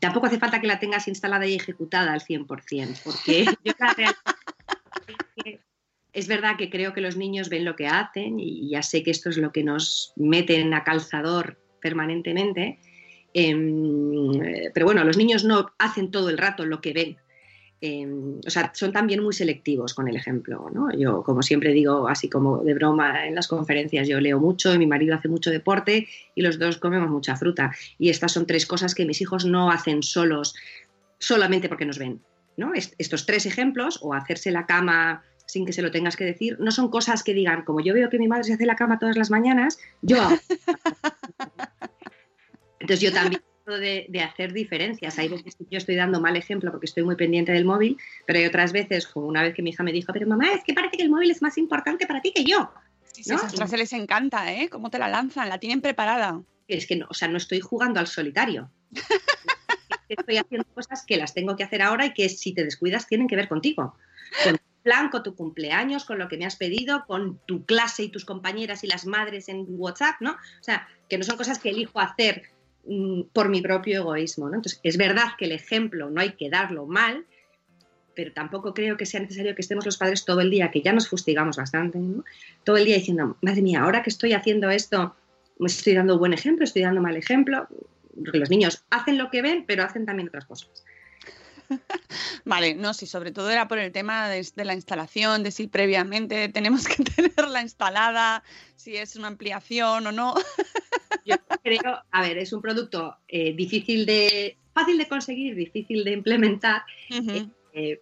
tampoco 0.00 0.26
hace 0.26 0.38
falta 0.38 0.60
que 0.60 0.66
la 0.66 0.78
tengas 0.78 1.06
instalada 1.06 1.46
y 1.46 1.54
ejecutada 1.54 2.12
al 2.12 2.20
100%, 2.20 3.02
porque 3.04 3.44
yo 3.64 3.72
es 6.16 6.28
verdad 6.28 6.56
que 6.56 6.70
creo 6.70 6.94
que 6.94 7.02
los 7.02 7.18
niños 7.18 7.50
ven 7.50 7.66
lo 7.66 7.76
que 7.76 7.88
hacen 7.88 8.40
y 8.40 8.70
ya 8.70 8.82
sé 8.82 9.02
que 9.02 9.10
esto 9.10 9.28
es 9.28 9.36
lo 9.36 9.52
que 9.52 9.62
nos 9.62 10.14
meten 10.16 10.72
a 10.72 10.82
calzador 10.82 11.58
permanentemente, 11.82 12.78
em, 13.34 14.32
pero 14.72 14.86
bueno, 14.86 15.04
los 15.04 15.18
niños 15.18 15.44
no 15.44 15.70
hacen 15.78 16.10
todo 16.10 16.30
el 16.30 16.38
rato 16.38 16.64
lo 16.64 16.80
que 16.80 16.94
ven, 16.94 17.18
Em, 17.80 18.40
o 18.46 18.50
sea, 18.50 18.72
son 18.74 18.90
también 18.90 19.22
muy 19.22 19.34
selectivos 19.34 19.92
con 19.92 20.08
el 20.08 20.16
ejemplo, 20.16 20.70
¿no? 20.72 20.90
Yo, 20.96 21.22
como 21.22 21.42
siempre 21.42 21.72
digo, 21.72 22.08
así 22.08 22.30
como 22.30 22.64
de 22.64 22.72
broma 22.72 23.26
en 23.26 23.34
las 23.34 23.48
conferencias, 23.48 24.08
yo 24.08 24.18
leo 24.18 24.40
mucho 24.40 24.72
y 24.72 24.78
mi 24.78 24.86
marido 24.86 25.14
hace 25.14 25.28
mucho 25.28 25.50
deporte 25.50 26.08
y 26.34 26.42
los 26.42 26.58
dos 26.58 26.78
comemos 26.78 27.10
mucha 27.10 27.36
fruta. 27.36 27.72
Y 27.98 28.08
estas 28.08 28.32
son 28.32 28.46
tres 28.46 28.64
cosas 28.64 28.94
que 28.94 29.04
mis 29.04 29.20
hijos 29.20 29.44
no 29.44 29.70
hacen 29.70 30.02
solos, 30.02 30.54
solamente 31.18 31.68
porque 31.68 31.84
nos 31.84 31.98
ven, 31.98 32.22
¿no? 32.56 32.72
estos 32.74 33.26
tres 33.26 33.44
ejemplos, 33.44 33.98
o 34.02 34.14
hacerse 34.14 34.50
la 34.50 34.64
cama 34.64 35.22
sin 35.44 35.64
que 35.64 35.72
se 35.72 35.82
lo 35.82 35.90
tengas 35.90 36.16
que 36.16 36.24
decir, 36.24 36.56
no 36.58 36.72
son 36.72 36.90
cosas 36.90 37.22
que 37.22 37.34
digan, 37.34 37.62
como 37.62 37.80
yo 37.80 37.94
veo 37.94 38.10
que 38.10 38.18
mi 38.18 38.26
madre 38.26 38.44
se 38.44 38.54
hace 38.54 38.66
la 38.66 38.74
cama 38.74 38.98
todas 38.98 39.16
las 39.16 39.30
mañanas, 39.30 39.78
yo 40.02 40.20
hago. 40.20 40.36
Entonces 42.80 43.00
yo 43.00 43.12
también 43.12 43.42
de, 43.74 44.20
hacer 44.20 44.52
diferencias. 44.52 45.18
Hay 45.18 45.28
veces 45.28 45.56
que 45.56 45.66
yo 45.70 45.78
estoy 45.78 45.96
dando 45.96 46.20
mal 46.20 46.36
ejemplo 46.36 46.70
porque 46.70 46.86
estoy 46.86 47.02
muy 47.02 47.16
pendiente 47.16 47.52
del 47.52 47.64
móvil, 47.64 47.98
pero 48.24 48.38
hay 48.38 48.46
otras 48.46 48.72
veces, 48.72 49.06
como 49.06 49.26
una 49.26 49.42
vez 49.42 49.54
que 49.54 49.62
mi 49.62 49.70
hija 49.70 49.82
me 49.82 49.92
dijo, 49.92 50.12
pero 50.12 50.26
mamá, 50.26 50.52
es 50.52 50.62
que 50.64 50.74
parece 50.74 50.96
que 50.96 51.02
el 51.02 51.10
móvil 51.10 51.30
es 51.30 51.42
más 51.42 51.58
importante 51.58 52.06
para 52.06 52.20
ti 52.20 52.32
que 52.34 52.44
yo. 52.44 52.70
Sí, 53.12 53.24
sí, 53.24 53.34
esas 53.34 53.54
frases 53.54 53.78
les 53.78 53.92
encanta, 53.92 54.52
¿eh? 54.52 54.68
¿Cómo 54.68 54.90
te 54.90 54.98
la 54.98 55.08
lanzan? 55.08 55.48
La 55.48 55.58
tienen 55.58 55.80
preparada. 55.80 56.42
Es 56.68 56.86
que 56.86 56.96
no, 56.96 57.06
o 57.08 57.14
sea, 57.14 57.28
no 57.28 57.38
estoy 57.38 57.60
jugando 57.60 57.98
al 57.98 58.06
solitario. 58.06 58.70
estoy 60.08 60.36
haciendo 60.36 60.66
cosas 60.74 61.04
que 61.06 61.16
las 61.16 61.34
tengo 61.34 61.56
que 61.56 61.64
hacer 61.64 61.82
ahora 61.82 62.06
y 62.06 62.14
que 62.14 62.28
si 62.28 62.52
te 62.52 62.64
descuidas 62.64 63.06
tienen 63.06 63.26
que 63.26 63.36
ver 63.36 63.48
contigo. 63.48 63.96
Con 64.44 64.54
tu 64.54 64.82
plan, 64.82 65.08
con 65.08 65.22
tu 65.22 65.34
cumpleaños, 65.34 66.04
con 66.04 66.18
lo 66.18 66.28
que 66.28 66.36
me 66.36 66.46
has 66.46 66.56
pedido, 66.56 67.04
con 67.06 67.38
tu 67.46 67.64
clase 67.64 68.04
y 68.04 68.08
tus 68.08 68.24
compañeras 68.24 68.84
y 68.84 68.86
las 68.86 69.06
madres 69.06 69.48
en 69.48 69.64
WhatsApp, 69.68 70.16
¿no? 70.20 70.32
O 70.32 70.62
sea, 70.62 70.86
que 71.08 71.18
no 71.18 71.24
son 71.24 71.36
cosas 71.36 71.58
que 71.58 71.70
elijo 71.70 72.00
hacer 72.00 72.50
por 73.32 73.48
mi 73.48 73.60
propio 73.60 74.00
egoísmo. 74.00 74.48
¿no? 74.48 74.56
Entonces, 74.56 74.80
es 74.82 74.96
verdad 74.96 75.28
que 75.38 75.46
el 75.46 75.52
ejemplo 75.52 76.10
no 76.10 76.20
hay 76.20 76.32
que 76.32 76.50
darlo 76.50 76.86
mal, 76.86 77.24
pero 78.14 78.32
tampoco 78.32 78.72
creo 78.74 78.96
que 78.96 79.06
sea 79.06 79.20
necesario 79.20 79.54
que 79.54 79.62
estemos 79.62 79.84
los 79.84 79.98
padres 79.98 80.24
todo 80.24 80.40
el 80.40 80.50
día, 80.50 80.70
que 80.70 80.80
ya 80.80 80.92
nos 80.92 81.08
fustigamos 81.08 81.56
bastante, 81.56 81.98
¿no? 81.98 82.24
todo 82.64 82.76
el 82.76 82.84
día 82.86 82.96
diciendo, 82.96 83.36
madre 83.42 83.62
mía, 83.62 83.82
ahora 83.82 84.02
que 84.02 84.10
estoy 84.10 84.32
haciendo 84.32 84.70
esto, 84.70 85.14
me 85.58 85.66
estoy 85.66 85.94
dando 85.94 86.18
buen 86.18 86.32
ejemplo, 86.32 86.64
estoy 86.64 86.82
dando 86.82 87.00
mal 87.00 87.16
ejemplo, 87.16 87.68
porque 88.24 88.38
los 88.38 88.50
niños 88.50 88.84
hacen 88.90 89.18
lo 89.18 89.30
que 89.30 89.42
ven, 89.42 89.64
pero 89.66 89.84
hacen 89.84 90.06
también 90.06 90.28
otras 90.28 90.46
cosas. 90.46 90.84
Vale, 92.44 92.74
no, 92.74 92.94
sí, 92.94 93.06
sobre 93.06 93.32
todo 93.32 93.50
era 93.50 93.68
por 93.68 93.78
el 93.78 93.92
tema 93.92 94.28
de, 94.28 94.46
de, 94.54 94.64
la 94.64 94.74
instalación, 94.74 95.42
de 95.42 95.50
si 95.50 95.66
previamente 95.66 96.48
tenemos 96.48 96.86
que 96.86 97.02
tenerla 97.16 97.60
instalada, 97.60 98.42
si 98.76 98.96
es 98.96 99.16
una 99.16 99.28
ampliación 99.28 100.06
o 100.06 100.12
no. 100.12 100.34
Yo 101.26 101.36
creo, 101.62 101.98
a 102.10 102.22
ver, 102.22 102.38
es 102.38 102.52
un 102.52 102.62
producto 102.62 103.16
eh, 103.26 103.52
difícil 103.54 104.06
de, 104.06 104.56
fácil 104.72 104.96
de 104.96 105.08
conseguir, 105.08 105.56
difícil 105.56 106.04
de 106.04 106.12
implementar, 106.12 106.82
uh 107.10 107.14
-huh. 107.14 107.50
eh, 107.72 108.00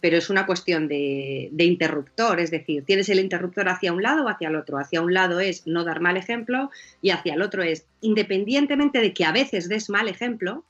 pero 0.00 0.18
es 0.18 0.28
una 0.28 0.44
cuestión 0.44 0.88
de, 0.88 1.48
de, 1.52 1.64
interruptor, 1.64 2.40
es 2.40 2.50
decir, 2.50 2.84
tienes 2.84 3.08
el 3.08 3.20
interruptor 3.20 3.68
hacia 3.68 3.92
un 3.92 4.02
lado 4.02 4.24
o 4.24 4.28
hacia 4.28 4.48
el 4.48 4.56
otro. 4.56 4.76
Hacia 4.76 5.00
un 5.00 5.14
lado 5.14 5.40
es 5.40 5.66
no 5.66 5.84
dar 5.84 6.00
mal 6.00 6.16
ejemplo 6.16 6.70
y 7.00 7.10
hacia 7.10 7.34
el 7.34 7.42
otro 7.42 7.62
es, 7.62 7.86
independientemente 8.02 9.00
de 9.00 9.14
que 9.14 9.24
a 9.24 9.32
veces 9.32 9.68
des 9.68 9.88
mal 9.88 10.08
ejemplo, 10.08 10.64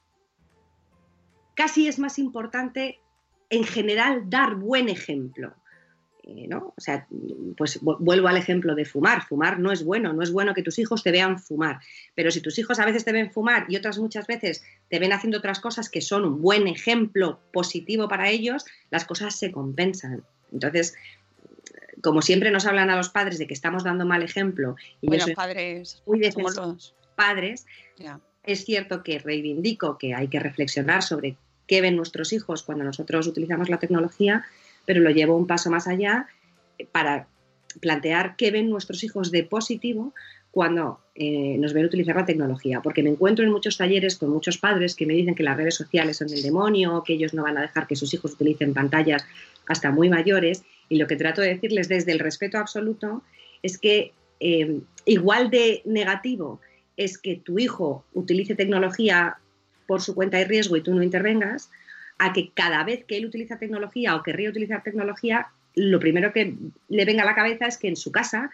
casi 1.54 1.88
es 1.88 1.98
más 1.98 2.18
importante 2.18 3.00
en 3.50 3.64
general 3.64 4.28
dar 4.28 4.54
buen 4.54 4.88
ejemplo. 4.88 5.54
Eh, 6.26 6.48
¿no? 6.48 6.74
O 6.76 6.80
sea, 6.80 7.06
pues 7.56 7.78
vuelvo 7.80 8.26
al 8.26 8.36
ejemplo 8.36 8.74
de 8.74 8.84
fumar. 8.84 9.22
Fumar 9.22 9.60
no 9.60 9.70
es 9.70 9.84
bueno, 9.84 10.12
no 10.12 10.22
es 10.22 10.32
bueno 10.32 10.54
que 10.54 10.62
tus 10.64 10.80
hijos 10.80 11.04
te 11.04 11.12
vean 11.12 11.38
fumar. 11.38 11.78
Pero 12.16 12.32
si 12.32 12.40
tus 12.40 12.58
hijos 12.58 12.80
a 12.80 12.84
veces 12.84 13.04
te 13.04 13.12
ven 13.12 13.30
fumar 13.30 13.66
y 13.68 13.76
otras 13.76 13.98
muchas 13.98 14.26
veces 14.26 14.64
te 14.88 14.98
ven 14.98 15.12
haciendo 15.12 15.38
otras 15.38 15.60
cosas 15.60 15.88
que 15.88 16.00
son 16.00 16.24
un 16.24 16.42
buen 16.42 16.66
ejemplo 16.66 17.38
positivo 17.52 18.08
para 18.08 18.28
ellos, 18.28 18.64
las 18.90 19.04
cosas 19.04 19.38
se 19.38 19.52
compensan. 19.52 20.24
Entonces, 20.52 20.96
como 22.02 22.22
siempre 22.22 22.50
nos 22.50 22.66
hablan 22.66 22.90
a 22.90 22.96
los 22.96 23.08
padres 23.08 23.38
de 23.38 23.46
que 23.46 23.54
estamos 23.54 23.84
dando 23.84 24.04
mal 24.04 24.24
ejemplo 24.24 24.74
y 25.00 25.06
bueno, 25.06 25.26
padres, 25.34 26.02
muy 26.06 26.18
los 26.18 26.94
padres, 27.14 27.66
yeah. 27.98 28.20
es 28.42 28.64
cierto 28.64 29.02
que 29.02 29.18
reivindico 29.20 29.96
que 29.96 30.14
hay 30.14 30.28
que 30.28 30.40
reflexionar 30.40 31.02
sobre 31.02 31.36
qué 31.66 31.80
ven 31.80 31.96
nuestros 31.96 32.32
hijos 32.32 32.62
cuando 32.62 32.84
nosotros 32.84 33.26
utilizamos 33.26 33.68
la 33.68 33.78
tecnología, 33.78 34.44
pero 34.87 35.01
lo 35.01 35.11
llevo 35.11 35.37
un 35.37 35.46
paso 35.46 35.70
más 35.70 35.87
allá 35.87 36.27
para 36.92 37.29
plantear 37.81 38.37
qué 38.37 38.51
ven 38.51 38.70
nuestros 38.70 39.05
hijos 39.05 39.31
de 39.31 39.44
positivo 39.44 40.14
cuando 40.51 41.01
eh, 41.14 41.57
nos 41.59 41.75
ven 41.75 41.85
utilizar 41.85 42.16
la 42.16 42.25
tecnología, 42.25 42.81
porque 42.81 43.03
me 43.03 43.11
encuentro 43.11 43.44
en 43.44 43.51
muchos 43.51 43.77
talleres 43.77 44.16
con 44.16 44.31
muchos 44.31 44.57
padres 44.57 44.94
que 44.94 45.05
me 45.05 45.12
dicen 45.12 45.35
que 45.35 45.42
las 45.42 45.57
redes 45.57 45.75
sociales 45.75 46.16
son 46.16 46.33
el 46.33 46.42
demonio, 46.42 47.03
que 47.05 47.12
ellos 47.12 47.35
no 47.35 47.42
van 47.42 47.59
a 47.59 47.62
dejar 47.62 47.87
que 47.87 47.94
sus 47.94 48.14
hijos 48.14 48.33
utilicen 48.33 48.72
pantallas 48.72 49.27
hasta 49.68 49.90
muy 49.90 50.09
mayores, 50.09 50.64
y 50.88 50.96
lo 50.96 51.07
que 51.07 51.16
trato 51.16 51.42
de 51.42 51.49
decirles 51.49 51.88
desde 51.88 52.12
el 52.12 52.20
respeto 52.20 52.57
absoluto 52.57 53.22
es 53.62 53.77
que 53.77 54.12
eh, 54.40 54.81
igual 55.05 55.51
de 55.51 55.83
negativo 55.85 56.61
es 56.96 57.18
que 57.18 57.37
tu 57.37 57.59
hijo 57.59 58.07
utilice 58.14 58.55
tecnología 58.55 59.37
por 59.87 60.01
su 60.01 60.14
cuenta 60.14 60.40
y 60.40 60.44
riesgo 60.44 60.77
y 60.77 60.83
tú 60.83 60.94
no 60.94 61.03
intervengas, 61.03 61.70
a 62.18 62.33
que 62.33 62.50
cada 62.50 62.83
vez 62.85 63.05
que 63.05 63.16
él 63.16 63.26
utiliza 63.26 63.59
tecnología 63.59 64.16
o 64.16 64.22
querría 64.22 64.50
utilizar 64.50 64.83
tecnología, 64.83 65.48
lo 65.74 66.00
primero 66.00 66.33
que 66.33 66.57
le 66.88 67.05
venga 67.05 67.22
a 67.22 67.26
la 67.26 67.35
cabeza 67.35 67.66
es 67.66 67.76
que 67.76 67.88
en 67.88 67.96
su 67.96 68.11
casa 68.11 68.50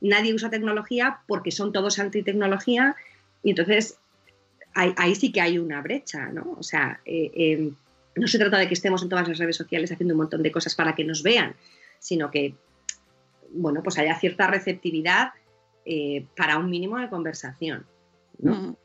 nadie 0.00 0.34
usa 0.34 0.50
tecnología 0.50 1.20
porque 1.26 1.50
son 1.50 1.72
todos 1.72 1.98
antitecnología 1.98 2.96
y 3.42 3.50
entonces 3.50 3.98
ahí, 4.74 4.92
ahí 4.96 5.14
sí 5.14 5.32
que 5.32 5.40
hay 5.40 5.58
una 5.58 5.80
brecha, 5.82 6.26
¿no? 6.26 6.56
O 6.58 6.62
sea, 6.62 7.00
eh, 7.04 7.30
eh, 7.34 7.70
no 8.16 8.26
se 8.26 8.38
trata 8.38 8.58
de 8.58 8.68
que 8.68 8.74
estemos 8.74 9.02
en 9.02 9.08
todas 9.08 9.28
las 9.28 9.38
redes 9.38 9.56
sociales 9.56 9.92
haciendo 9.92 10.14
un 10.14 10.18
montón 10.18 10.42
de 10.42 10.50
cosas 10.50 10.74
para 10.74 10.94
que 10.94 11.04
nos 11.04 11.22
vean, 11.22 11.54
sino 11.98 12.30
que, 12.30 12.54
bueno, 13.52 13.82
pues 13.82 13.98
haya 13.98 14.18
cierta 14.18 14.48
receptividad 14.48 15.30
eh, 15.84 16.26
para 16.36 16.58
un 16.58 16.68
mínimo 16.68 16.98
de 16.98 17.08
conversación, 17.08 17.86
¿no? 18.38 18.54
Mm. 18.54 18.76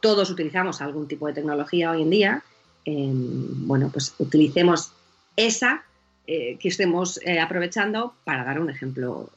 todos 0.00 0.30
utilizamos 0.30 0.80
algún 0.80 1.08
tipo 1.08 1.26
de 1.26 1.34
tecnología 1.34 1.90
hoy 1.90 2.02
en 2.02 2.10
día, 2.10 2.44
eh, 2.84 3.10
bueno, 3.12 3.90
pues 3.90 4.14
utilicemos 4.18 4.92
esa 5.36 5.84
eh, 6.26 6.56
que 6.58 6.68
estemos 6.68 7.20
eh, 7.24 7.40
aprovechando 7.40 8.14
para 8.24 8.44
dar 8.44 8.60
un 8.60 8.70
ejemplo 8.70 9.30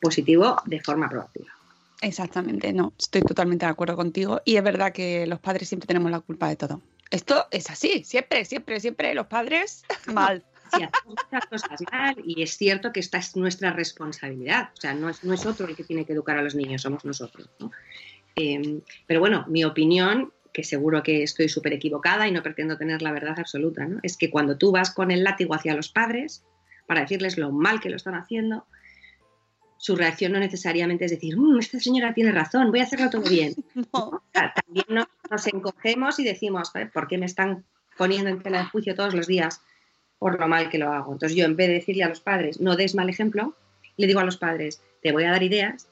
positivo 0.00 0.56
de 0.66 0.80
forma 0.80 1.08
proactiva. 1.08 1.52
Exactamente, 2.00 2.72
no, 2.72 2.92
estoy 2.98 3.22
totalmente 3.22 3.66
de 3.66 3.70
acuerdo 3.70 3.94
contigo 3.94 4.40
y 4.44 4.56
es 4.56 4.64
verdad 4.64 4.92
que 4.92 5.26
los 5.26 5.38
padres 5.38 5.68
siempre 5.68 5.86
tenemos 5.86 6.10
la 6.10 6.20
culpa 6.20 6.48
de 6.48 6.56
todo. 6.56 6.80
Esto 7.10 7.46
es 7.50 7.70
así, 7.70 8.02
siempre, 8.04 8.44
siempre, 8.44 8.80
siempre 8.80 9.14
los 9.14 9.26
padres 9.26 9.84
mal. 10.06 10.42
Sí, 10.74 10.82
hacemos 10.82 11.16
muchas 11.24 11.46
cosas 11.46 11.80
mal 11.92 12.16
y 12.24 12.42
es 12.42 12.56
cierto 12.56 12.92
que 12.92 13.00
esta 13.00 13.18
es 13.18 13.36
nuestra 13.36 13.72
responsabilidad. 13.72 14.70
O 14.76 14.80
sea, 14.80 14.94
no 14.94 15.08
es, 15.08 15.22
no 15.24 15.34
es 15.34 15.44
otro 15.44 15.66
el 15.66 15.76
que 15.76 15.84
tiene 15.84 16.04
que 16.04 16.12
educar 16.12 16.38
a 16.38 16.42
los 16.42 16.54
niños, 16.54 16.82
somos 16.82 17.04
nosotros. 17.04 17.48
¿no? 17.58 17.70
Eh, 18.36 18.80
pero 19.06 19.20
bueno, 19.20 19.44
mi 19.48 19.64
opinión 19.64 20.32
que 20.52 20.64
seguro 20.64 21.02
que 21.02 21.22
estoy 21.22 21.48
súper 21.48 21.72
equivocada 21.72 22.26
y 22.26 22.32
no 22.32 22.42
pretendo 22.42 22.76
tener 22.76 23.02
la 23.02 23.12
verdad 23.12 23.38
absoluta, 23.38 23.86
¿no? 23.86 24.00
Es 24.02 24.16
que 24.16 24.30
cuando 24.30 24.56
tú 24.56 24.72
vas 24.72 24.92
con 24.92 25.10
el 25.10 25.24
látigo 25.24 25.54
hacia 25.54 25.74
los 25.74 25.88
padres 25.90 26.44
para 26.86 27.02
decirles 27.02 27.38
lo 27.38 27.52
mal 27.52 27.80
que 27.80 27.90
lo 27.90 27.96
están 27.96 28.14
haciendo, 28.14 28.66
su 29.76 29.96
reacción 29.96 30.32
no 30.32 30.38
necesariamente 30.38 31.06
es 31.06 31.10
decir, 31.12 31.38
mmm, 31.38 31.58
esta 31.58 31.80
señora 31.80 32.12
tiene 32.12 32.32
razón, 32.32 32.70
voy 32.70 32.80
a 32.80 32.84
hacerlo 32.84 33.10
todo 33.10 33.28
bien. 33.28 33.54
No. 33.92 34.22
También 34.32 34.86
nos, 34.88 35.06
nos, 35.30 35.46
encogemos 35.46 36.18
y 36.18 36.24
decimos, 36.24 36.70
¿por 36.92 37.08
qué 37.08 37.18
me 37.18 37.26
están 37.26 37.64
poniendo 37.96 38.30
en 38.30 38.42
tela 38.42 38.58
de 38.58 38.64
juicio 38.66 38.94
todos 38.94 39.14
los 39.14 39.26
días 39.26 39.62
por 40.18 40.38
lo 40.38 40.48
mal 40.48 40.68
que 40.68 40.78
lo 40.78 40.92
hago? 40.92 41.12
Entonces 41.12 41.36
yo 41.36 41.44
en 41.44 41.56
vez 41.56 41.68
de 41.68 41.74
decirle 41.74 42.04
a 42.04 42.08
los 42.08 42.20
padres, 42.20 42.60
no 42.60 42.76
des 42.76 42.94
mal 42.94 43.08
ejemplo, 43.08 43.56
le 43.96 44.06
digo 44.06 44.20
a 44.20 44.24
los 44.24 44.36
padres, 44.36 44.82
te 45.02 45.12
voy 45.12 45.24
a 45.24 45.30
dar 45.30 45.42
ideas 45.42 45.88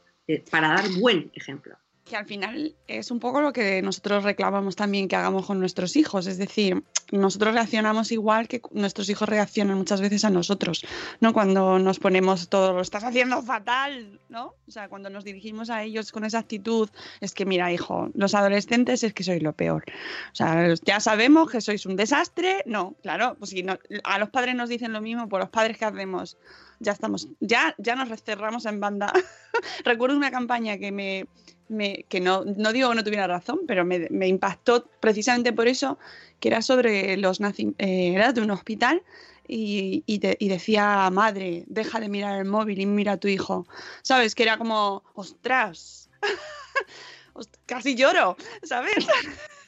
para 0.50 0.68
dar 0.68 0.84
buen 1.00 1.30
ejemplo 1.34 1.78
que 2.08 2.16
al 2.16 2.26
final 2.26 2.74
es 2.88 3.10
un 3.10 3.20
poco 3.20 3.40
lo 3.40 3.52
que 3.52 3.82
nosotros 3.82 4.24
reclamamos 4.24 4.74
también 4.74 5.06
que 5.06 5.16
hagamos 5.16 5.46
con 5.46 5.60
nuestros 5.60 5.94
hijos. 5.96 6.26
Es 6.26 6.38
decir, 6.38 6.82
nosotros 7.12 7.54
reaccionamos 7.54 8.10
igual 8.10 8.48
que 8.48 8.60
nuestros 8.72 9.08
hijos 9.08 9.28
reaccionan 9.28 9.78
muchas 9.78 10.00
veces 10.00 10.24
a 10.24 10.30
nosotros, 10.30 10.84
¿no? 11.20 11.32
Cuando 11.32 11.78
nos 11.78 11.98
ponemos 11.98 12.48
todo, 12.48 12.72
lo 12.72 12.80
estás 12.80 13.04
haciendo 13.04 13.42
fatal, 13.42 14.20
¿no? 14.28 14.54
O 14.66 14.70
sea, 14.70 14.88
cuando 14.88 15.10
nos 15.10 15.24
dirigimos 15.24 15.70
a 15.70 15.82
ellos 15.82 16.10
con 16.10 16.24
esa 16.24 16.38
actitud, 16.38 16.88
es 17.20 17.34
que 17.34 17.44
mira, 17.44 17.72
hijo, 17.72 18.10
los 18.14 18.34
adolescentes 18.34 19.04
es 19.04 19.12
que 19.12 19.22
sois 19.22 19.42
lo 19.42 19.52
peor. 19.52 19.84
O 20.32 20.34
sea, 20.34 20.74
ya 20.84 21.00
sabemos 21.00 21.50
que 21.50 21.60
sois 21.60 21.86
un 21.86 21.96
desastre. 21.96 22.62
No, 22.66 22.96
claro, 23.02 23.36
pues 23.38 23.50
si 23.50 23.64
a 24.04 24.18
los 24.18 24.30
padres 24.30 24.54
nos 24.54 24.68
dicen 24.68 24.92
lo 24.92 25.00
mismo, 25.00 25.28
pues 25.28 25.40
los 25.40 25.50
padres 25.50 25.78
que 25.78 25.84
hacemos 25.84 26.36
ya 26.80 26.92
estamos, 26.92 27.28
ya, 27.40 27.74
ya 27.78 27.96
nos 27.96 28.08
cerramos 28.22 28.66
en 28.66 28.80
banda. 28.80 29.12
Recuerdo 29.84 30.16
una 30.16 30.30
campaña 30.30 30.78
que 30.78 30.92
me, 30.92 31.26
me, 31.68 32.04
que 32.08 32.20
no, 32.20 32.44
no, 32.44 32.72
digo 32.72 32.90
que 32.90 32.96
no 32.96 33.04
tuviera 33.04 33.26
razón, 33.26 33.60
pero 33.66 33.84
me, 33.84 34.08
me, 34.10 34.28
impactó 34.28 34.88
precisamente 35.00 35.52
por 35.52 35.68
eso, 35.68 35.98
que 36.40 36.48
era 36.48 36.62
sobre 36.62 37.16
los 37.16 37.40
nazi, 37.40 37.74
eh, 37.78 38.12
era 38.14 38.32
de 38.32 38.40
un 38.40 38.50
hospital 38.50 39.02
y, 39.46 40.02
y, 40.06 40.18
te, 40.18 40.36
y, 40.38 40.48
decía, 40.48 41.08
madre, 41.10 41.64
deja 41.66 42.00
de 42.00 42.08
mirar 42.08 42.38
el 42.38 42.44
móvil 42.44 42.80
y 42.80 42.86
mira 42.86 43.12
a 43.12 43.16
tu 43.16 43.28
hijo. 43.28 43.66
¿Sabes? 44.02 44.34
Que 44.34 44.42
era 44.42 44.58
como, 44.58 45.02
ostras, 45.14 46.10
casi 47.66 47.94
lloro, 47.94 48.36
¿sabes? 48.62 49.06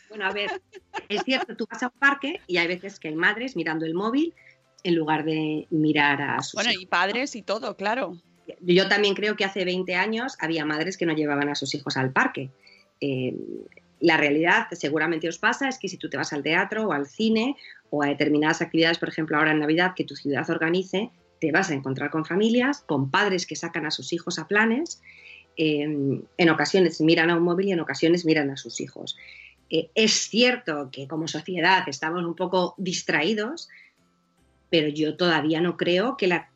Bueno, 0.09 0.27
a 0.27 0.33
ver, 0.33 0.61
es 1.09 1.23
cierto, 1.23 1.57
tú 1.57 1.67
vas 1.71 1.83
a 1.83 1.87
un 1.87 1.99
parque 1.99 2.41
y 2.47 2.57
hay 2.57 2.67
veces 2.67 2.99
que 2.99 3.09
hay 3.09 3.15
madres 3.15 3.57
mirando 3.57 3.87
el 3.87 3.95
móvil 3.95 4.35
en 4.83 4.95
lugar 4.95 5.25
de 5.25 5.67
mirar 5.71 6.21
a 6.21 6.43
sus 6.43 6.55
Bueno, 6.55 6.71
hijos, 6.71 6.83
y 6.83 6.87
padres 6.87 7.35
¿no? 7.35 7.39
y 7.39 7.43
todo, 7.43 7.77
claro. 7.77 8.17
Yo 8.61 8.89
también 8.89 9.15
creo 9.15 9.37
que 9.37 9.45
hace 9.45 9.65
20 9.65 9.95
años 9.95 10.37
había 10.41 10.65
madres 10.65 10.97
que 10.97 11.07
no 11.07 11.15
llevaban 11.15 11.49
a 11.49 11.55
sus 11.55 11.75
hijos 11.75 11.97
al 11.97 12.13
parque. 12.13 12.51
Eh, 13.01 13.35
la 14.01 14.17
realidad, 14.17 14.67
seguramente 14.73 15.29
os 15.29 15.39
pasa, 15.39 15.69
es 15.69 15.79
que 15.79 15.89
si 15.89 15.97
tú 15.97 16.09
te 16.09 16.17
vas 16.17 16.33
al 16.33 16.43
teatro 16.43 16.89
o 16.89 16.93
al 16.93 17.07
cine 17.07 17.57
o 17.91 18.03
a 18.03 18.07
determinadas 18.07 18.63
actividades, 18.63 18.99
por 18.99 19.09
ejemplo, 19.09 19.37
ahora 19.37 19.53
en 19.53 19.61
Navidad 19.61 19.93
que 19.95 20.05
tu 20.05 20.17
ciudad 20.17 20.49
organice, 20.51 21.11
te 21.41 21.53
vas 21.53 21.71
a 21.71 21.75
encontrar 21.75 22.11
con 22.11 22.25
familias, 22.25 22.83
con 22.87 23.11
padres 23.11 23.47
que 23.47 23.57
sacan 23.57 23.87
a 23.87 23.91
sus 23.91 24.13
hijos 24.13 24.39
a 24.39 24.47
planes. 24.47 25.03
En 25.57 26.51
ocasiones 26.51 27.01
miran 27.01 27.29
a 27.29 27.37
un 27.37 27.43
móvil 27.43 27.69
y 27.69 27.73
en 27.73 27.81
ocasiones 27.81 28.25
miran 28.25 28.51
a 28.51 28.57
sus 28.57 28.81
hijos. 28.81 29.17
Eh, 29.71 29.91
es 29.95 30.13
cierto 30.29 30.91
que 30.91 31.07
como 31.07 31.29
sociedad 31.29 31.85
estamos 31.87 32.25
un 32.25 32.35
poco 32.35 32.75
distraídos, 32.77 33.69
pero 34.69 34.89
yo 34.89 35.17
todavía 35.17 35.61
no 35.61 35.77
creo 35.77 36.17
que 36.17 36.27
la 36.27 36.51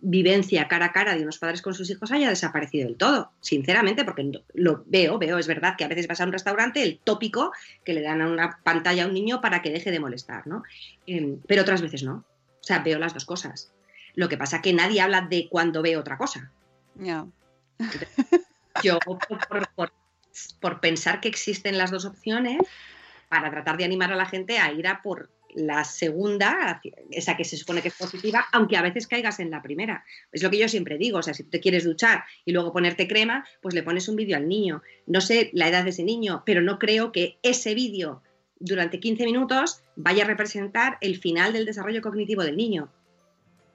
vivencia 0.00 0.68
cara 0.68 0.86
a 0.86 0.92
cara 0.92 1.14
de 1.14 1.22
unos 1.22 1.38
padres 1.38 1.62
con 1.62 1.74
sus 1.74 1.88
hijos 1.90 2.12
haya 2.12 2.28
desaparecido 2.28 2.86
del 2.86 2.96
todo, 2.96 3.32
sinceramente, 3.40 4.04
porque 4.04 4.30
lo 4.52 4.84
veo, 4.86 5.18
veo, 5.18 5.38
es 5.38 5.46
verdad 5.46 5.74
que 5.76 5.84
a 5.84 5.88
veces 5.88 6.06
vas 6.06 6.20
a 6.20 6.24
un 6.24 6.32
restaurante, 6.32 6.82
el 6.82 6.98
tópico 6.98 7.52
que 7.84 7.94
le 7.94 8.02
dan 8.02 8.20
a 8.20 8.28
una 8.28 8.60
pantalla 8.62 9.04
a 9.04 9.06
un 9.06 9.14
niño 9.14 9.40
para 9.40 9.62
que 9.62 9.70
deje 9.70 9.90
de 9.90 10.00
molestar, 10.00 10.46
¿no? 10.46 10.62
Eh, 11.06 11.38
pero 11.46 11.62
otras 11.62 11.82
veces 11.82 12.02
no. 12.02 12.24
O 12.60 12.66
sea, 12.66 12.80
veo 12.80 12.98
las 12.98 13.14
dos 13.14 13.24
cosas. 13.24 13.72
Lo 14.14 14.28
que 14.28 14.36
pasa 14.36 14.62
que 14.62 14.72
nadie 14.72 15.00
habla 15.00 15.22
de 15.22 15.48
cuando 15.48 15.82
ve 15.82 15.96
otra 15.96 16.18
cosa. 16.18 16.50
Yo 18.82 18.98
opto 19.06 19.38
por, 19.48 19.68
por, 19.74 19.92
por 20.60 20.80
pensar 20.80 21.20
que 21.20 21.28
existen 21.28 21.78
las 21.78 21.90
dos 21.90 22.04
opciones 22.04 22.58
para 23.28 23.50
tratar 23.50 23.76
de 23.76 23.84
animar 23.84 24.12
a 24.12 24.16
la 24.16 24.26
gente 24.26 24.58
a 24.58 24.72
ir 24.72 24.86
a 24.86 25.02
por 25.02 25.30
la 25.54 25.84
segunda, 25.84 26.80
esa 27.10 27.36
que 27.36 27.44
se 27.44 27.56
supone 27.56 27.82
que 27.82 27.88
es 27.88 27.94
positiva, 27.94 28.46
aunque 28.52 28.76
a 28.76 28.82
veces 28.82 29.06
caigas 29.06 29.40
en 29.40 29.50
la 29.50 29.62
primera. 29.62 30.04
Es 30.32 30.42
lo 30.42 30.50
que 30.50 30.58
yo 30.58 30.68
siempre 30.68 30.98
digo, 30.98 31.18
o 31.18 31.22
sea, 31.22 31.34
si 31.34 31.44
te 31.44 31.60
quieres 31.60 31.84
duchar 31.84 32.24
y 32.44 32.52
luego 32.52 32.72
ponerte 32.72 33.08
crema, 33.08 33.44
pues 33.62 33.74
le 33.74 33.82
pones 33.82 34.08
un 34.08 34.16
vídeo 34.16 34.36
al 34.36 34.48
niño. 34.48 34.82
No 35.06 35.20
sé 35.20 35.50
la 35.52 35.68
edad 35.68 35.84
de 35.84 35.90
ese 35.90 36.02
niño, 36.02 36.42
pero 36.44 36.60
no 36.60 36.78
creo 36.78 37.12
que 37.12 37.38
ese 37.42 37.74
vídeo 37.74 38.22
durante 38.58 39.00
15 39.00 39.24
minutos 39.24 39.82
vaya 39.96 40.24
a 40.24 40.26
representar 40.26 40.98
el 41.00 41.18
final 41.18 41.52
del 41.52 41.66
desarrollo 41.66 42.02
cognitivo 42.02 42.42
del 42.42 42.56
niño. 42.56 42.90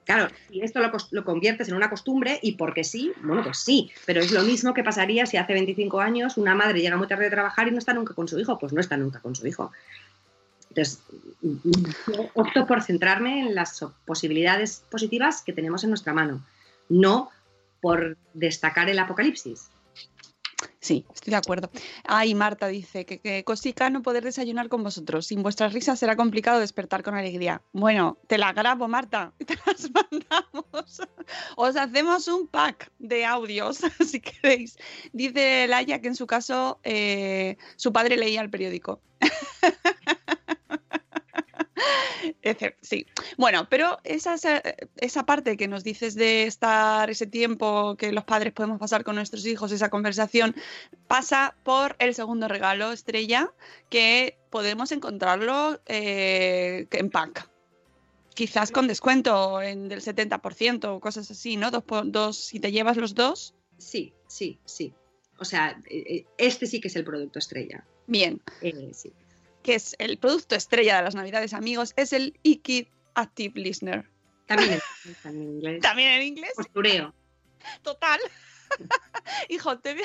Claro, 0.04 0.28
si 0.50 0.60
esto 0.60 0.80
lo, 0.80 0.90
lo, 1.12 1.24
conviertes 1.24 1.68
en 1.68 1.74
una 1.74 1.88
costumbre 1.88 2.40
y 2.42 2.56
porque 2.56 2.82
sí, 2.82 3.12
bueno, 3.22 3.44
pues 3.44 3.58
sí, 3.58 3.92
pero 4.06 4.20
es 4.20 4.32
lo 4.32 4.42
mismo 4.42 4.74
que 4.74 4.82
pasaría 4.82 5.24
si 5.26 5.36
hace 5.36 5.52
25 5.52 6.00
años 6.00 6.36
una 6.36 6.54
madre 6.54 6.80
llega 6.80 6.96
muy 6.96 7.06
tarde 7.06 7.24
de 7.24 7.30
trabajar 7.30 7.68
y 7.68 7.70
no 7.70 7.78
está 7.78 7.92
nunca 7.94 8.14
con 8.14 8.26
su 8.26 8.38
hijo, 8.40 8.58
pues 8.58 8.72
no 8.72 8.80
está 8.80 8.96
nunca 8.96 9.20
con 9.20 9.36
su 9.36 9.46
hijo. 9.46 9.70
Entonces, 10.70 11.02
opto 12.34 12.66
por 12.66 12.82
centrarme 12.82 13.40
en 13.40 13.54
las 13.54 13.84
posibilidades 14.06 14.84
positivas 14.90 15.42
que 15.42 15.52
tenemos 15.52 15.82
en 15.84 15.90
nuestra 15.90 16.12
mano, 16.12 16.44
no 16.88 17.30
por 17.80 18.16
destacar 18.34 18.88
el 18.88 18.98
apocalipsis. 18.98 19.70
Sí, 20.78 21.04
estoy 21.12 21.32
de 21.32 21.36
acuerdo. 21.36 21.70
Ay, 22.04 22.34
Marta 22.34 22.66
dice 22.68 23.04
que, 23.04 23.18
que 23.18 23.44
cosica 23.44 23.90
no 23.90 24.02
poder 24.02 24.24
desayunar 24.24 24.68
con 24.68 24.82
vosotros. 24.82 25.26
Sin 25.26 25.42
vuestras 25.42 25.74
risas 25.74 25.98
será 25.98 26.16
complicado 26.16 26.58
despertar 26.58 27.02
con 27.02 27.14
alegría. 27.14 27.60
Bueno, 27.72 28.18
te 28.26 28.38
la 28.38 28.52
grabo, 28.52 28.88
Marta, 28.88 29.32
te 29.46 29.56
las 29.66 29.90
mandamos. 29.90 31.02
Os 31.56 31.76
hacemos 31.76 32.28
un 32.28 32.46
pack 32.46 32.90
de 32.98 33.26
audios, 33.26 33.78
si 34.06 34.20
queréis. 34.20 34.78
Dice 35.12 35.66
Laia 35.68 36.00
que 36.00 36.08
en 36.08 36.16
su 36.16 36.26
caso 36.26 36.80
eh, 36.82 37.58
su 37.76 37.92
padre 37.92 38.16
leía 38.16 38.40
el 38.40 38.50
periódico. 38.50 39.02
Sí, 42.80 43.06
bueno, 43.36 43.66
pero 43.68 43.98
esa, 44.04 44.36
esa 44.96 45.26
parte 45.26 45.56
que 45.56 45.68
nos 45.68 45.84
dices 45.84 46.14
de 46.14 46.44
estar 46.44 47.10
ese 47.10 47.26
tiempo 47.26 47.96
que 47.96 48.12
los 48.12 48.24
padres 48.24 48.52
podemos 48.52 48.78
pasar 48.78 49.04
con 49.04 49.16
nuestros 49.16 49.46
hijos, 49.46 49.72
esa 49.72 49.90
conversación, 49.90 50.54
pasa 51.06 51.56
por 51.62 51.96
el 51.98 52.14
segundo 52.14 52.48
regalo, 52.48 52.92
estrella, 52.92 53.52
que 53.88 54.38
podemos 54.50 54.92
encontrarlo 54.92 55.80
eh, 55.86 56.86
en 56.90 57.10
pack. 57.10 57.48
Quizás 58.34 58.70
con 58.70 58.86
descuento 58.86 59.60
en 59.60 59.88
del 59.88 60.00
70% 60.00 60.84
o 60.84 61.00
cosas 61.00 61.30
así, 61.30 61.56
¿no? 61.56 61.70
Dos, 61.70 61.84
dos, 62.06 62.36
si 62.36 62.60
te 62.60 62.72
llevas 62.72 62.96
los 62.96 63.14
dos. 63.14 63.54
Sí, 63.78 64.14
sí, 64.26 64.58
sí. 64.64 64.94
O 65.38 65.44
sea, 65.44 65.80
eh, 65.90 66.04
eh, 66.06 66.24
este 66.38 66.66
sí 66.66 66.80
que 66.80 66.88
es 66.88 66.96
el 66.96 67.04
producto 67.04 67.38
estrella. 67.38 67.84
Bien. 68.06 68.40
Eh, 68.62 68.90
sí 68.92 69.12
que 69.62 69.74
es 69.74 69.94
el 69.98 70.18
producto 70.18 70.54
estrella 70.54 70.96
de 70.96 71.02
las 71.02 71.14
Navidades, 71.14 71.52
amigos, 71.52 71.92
es 71.96 72.12
el 72.12 72.38
iKid 72.42 72.86
Active 73.14 73.60
Listener. 73.60 74.08
También 74.46 74.80
en, 75.24 75.42
inglés. 75.42 75.80
También 75.82 76.12
en 76.12 76.22
inglés. 76.22 76.52
Postureo. 76.56 77.14
Total. 77.82 78.18
Hijo, 79.48 79.78
te 79.78 79.96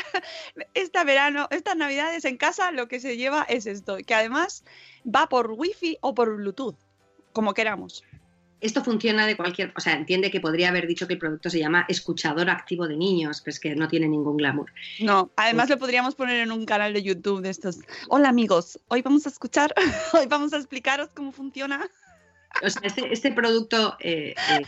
esta 0.74 1.04
verano, 1.04 1.48
estas 1.52 1.76
navidades 1.76 2.26
en 2.26 2.38
casa 2.38 2.72
lo 2.72 2.88
que 2.88 3.00
se 3.00 3.18
lleva 3.18 3.44
es 3.44 3.66
esto, 3.66 3.98
que 3.98 4.14
además 4.14 4.64
va 5.04 5.28
por 5.30 5.52
wifi 5.52 5.98
o 6.02 6.14
por 6.14 6.36
Bluetooth, 6.36 6.76
como 7.32 7.54
queramos 7.54 8.04
esto 8.62 8.84
funciona 8.84 9.28
de 9.28 9.36
cualquier, 9.36 9.74
o 9.76 9.80
sea, 9.80 9.94
entiende 9.94 10.32
que 10.32 10.40
podría 10.40 10.70
haber 10.70 10.88
dicho 10.88 11.08
que 11.08 11.14
el 11.14 11.20
producto 11.20 11.50
se 11.50 11.60
llama 11.60 11.86
escuchador 11.88 12.50
activo 12.50 12.88
de 12.88 12.96
niños, 12.96 13.42
pero 13.42 13.54
es 13.54 13.60
que 13.60 13.76
no 13.76 13.88
tiene 13.88 14.08
ningún 14.08 14.38
glamour. 14.38 14.72
No, 15.00 15.32
además 15.36 15.70
lo 15.70 15.78
podríamos 15.78 16.16
poner 16.16 16.40
en 16.40 16.52
un 16.52 16.66
canal 16.66 16.94
de 16.94 17.04
YouTube 17.04 17.42
de 17.42 17.50
estos. 17.50 17.80
Hola 18.10 18.30
amigos, 18.30 18.80
hoy 18.88 19.02
vamos 19.02 19.26
a 19.26 19.30
escuchar, 19.30 19.74
hoy 20.14 20.26
vamos 20.28 20.54
a 20.54 20.58
explicaros 20.58 21.10
cómo 21.14 21.32
funciona. 21.32 21.88
O 22.64 22.70
sea, 22.70 22.82
este, 22.86 23.12
este 23.12 23.34
producto 23.34 23.98
eh, 24.00 24.34
eh, 24.52 24.66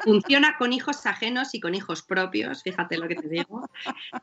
funciona 0.00 0.56
con 0.58 0.74
hijos 0.74 1.06
ajenos 1.06 1.54
y 1.54 1.60
con 1.60 1.74
hijos 1.74 2.02
propios, 2.02 2.62
fíjate 2.62 2.98
lo 2.98 3.08
que 3.08 3.14
te 3.14 3.28
digo, 3.28 3.68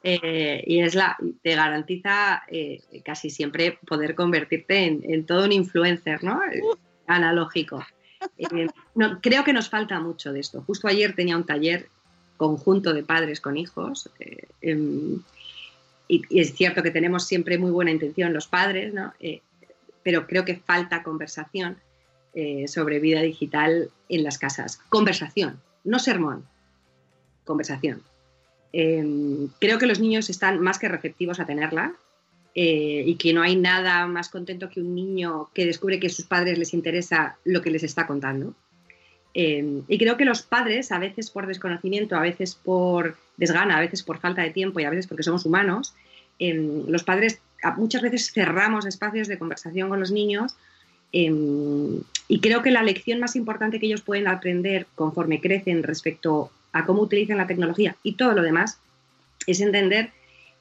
eh, 0.03 0.63
y 0.67 0.81
es 0.81 0.93
la, 0.93 1.17
te 1.41 1.55
garantiza 1.55 2.43
casi 3.03 3.31
siempre 3.31 3.79
poder 3.87 4.13
convertirte 4.13 4.85
en, 4.85 5.01
en 5.03 5.25
todo 5.25 5.45
un 5.45 5.51
influencer, 5.51 6.23
¿no? 6.23 6.39
Analógico. 7.07 7.83
Eh, 8.37 8.67
no, 8.95 9.19
creo 9.21 9.43
que 9.43 9.53
nos 9.53 9.69
falta 9.69 9.99
mucho 9.99 10.31
de 10.33 10.39
esto. 10.39 10.61
Justo 10.61 10.87
ayer 10.87 11.15
tenía 11.15 11.37
un 11.37 11.45
taller 11.45 11.89
conjunto 12.37 12.93
de 12.93 13.03
padres 13.03 13.41
con 13.41 13.57
hijos. 13.57 14.09
Eh, 14.19 14.47
em, 14.61 15.21
y, 16.07 16.39
es 16.39 16.53
cierto 16.53 16.83
que 16.83 16.91
tenemos 16.91 17.25
siempre 17.25 17.57
muy 17.57 17.71
buena 17.71 17.91
intención 17.91 18.33
los 18.33 18.47
padres, 18.47 18.93
¿no? 18.93 19.13
Eh, 19.19 19.41
pero 20.03 20.27
creo 20.27 20.45
que 20.45 20.57
falta 20.57 21.03
conversación 21.03 21.77
sobre 22.65 22.99
vida 22.99 23.21
digital 23.21 23.89
en 24.07 24.23
las 24.23 24.37
casas. 24.37 24.77
Conversación, 24.87 25.59
no 25.83 25.99
sermón, 25.99 26.45
conversación. 27.43 28.03
Em, 28.71 29.49
creo 29.59 29.77
que 29.77 29.85
los 29.85 29.99
niños 29.99 30.29
están 30.29 30.61
más 30.61 30.79
que 30.79 30.87
receptivos 30.87 31.41
a 31.41 31.45
tenerla. 31.45 31.93
Eh, 32.53 33.03
y 33.05 33.15
que 33.15 33.31
no 33.31 33.41
hay 33.41 33.55
nada 33.55 34.05
más 34.07 34.27
contento 34.27 34.69
que 34.69 34.81
un 34.81 34.93
niño 34.93 35.49
que 35.53 35.65
descubre 35.65 36.01
que 36.01 36.07
a 36.07 36.09
sus 36.09 36.25
padres 36.25 36.57
les 36.57 36.73
interesa 36.73 37.37
lo 37.45 37.61
que 37.61 37.71
les 37.71 37.83
está 37.83 38.05
contando. 38.05 38.53
Eh, 39.33 39.81
y 39.87 39.97
creo 39.97 40.17
que 40.17 40.25
los 40.25 40.41
padres, 40.41 40.91
a 40.91 40.99
veces 40.99 41.31
por 41.31 41.47
desconocimiento, 41.47 42.17
a 42.17 42.21
veces 42.21 42.55
por 42.55 43.15
desgana, 43.37 43.77
a 43.77 43.79
veces 43.79 44.03
por 44.03 44.19
falta 44.19 44.41
de 44.41 44.49
tiempo 44.49 44.81
y 44.81 44.83
a 44.83 44.89
veces 44.89 45.07
porque 45.07 45.23
somos 45.23 45.45
humanos, 45.45 45.95
eh, 46.39 46.83
los 46.87 47.03
padres 47.03 47.39
muchas 47.77 48.01
veces 48.01 48.31
cerramos 48.33 48.85
espacios 48.85 49.29
de 49.29 49.37
conversación 49.37 49.87
con 49.87 49.99
los 49.99 50.11
niños 50.11 50.55
y 51.13 52.39
creo 52.41 52.63
que 52.63 52.71
la 52.71 52.83
lección 52.83 53.19
más 53.19 53.35
importante 53.35 53.79
que 53.79 53.85
ellos 53.85 54.01
pueden 54.01 54.27
aprender 54.27 54.87
conforme 54.95 55.41
crecen 55.41 55.83
respecto 55.83 56.51
a 56.71 56.85
cómo 56.85 57.01
utilizan 57.01 57.37
la 57.37 57.47
tecnología 57.47 57.97
y 58.01 58.13
todo 58.13 58.33
lo 58.33 58.41
demás 58.41 58.79
es 59.45 59.59
entender 59.59 60.11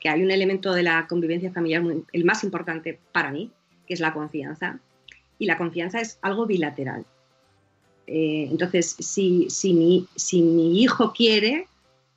que 0.01 0.09
hay 0.09 0.23
un 0.23 0.31
elemento 0.31 0.73
de 0.73 0.83
la 0.83 1.07
convivencia 1.07 1.53
familiar, 1.53 1.85
el 2.13 2.25
más 2.25 2.43
importante 2.43 2.99
para 3.13 3.31
mí, 3.31 3.51
que 3.87 3.95
es 3.95 4.01
la 4.01 4.15
confianza. 4.15 4.81
Y 5.39 5.47
la 5.47 5.59
confianza 5.59 6.01
es 6.01 6.19
algo 6.23 6.47
bilateral. 6.47 7.05
Eh, 8.07 8.49
entonces, 8.51 8.97
si, 8.99 9.47
si, 9.51 9.75
mi, 9.75 10.09
si 10.17 10.43
mi 10.43 10.83
hijo 10.83 11.13
quiere 11.13 11.67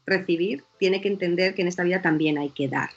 recibir, 0.05 0.63
tiene 0.79 1.01
que 1.01 1.07
entender 1.07 1.53
que 1.53 1.61
en 1.61 1.67
esta 1.67 1.83
vida 1.83 2.01
también 2.01 2.37
hay 2.37 2.49
que 2.49 2.67
dar. 2.67 2.89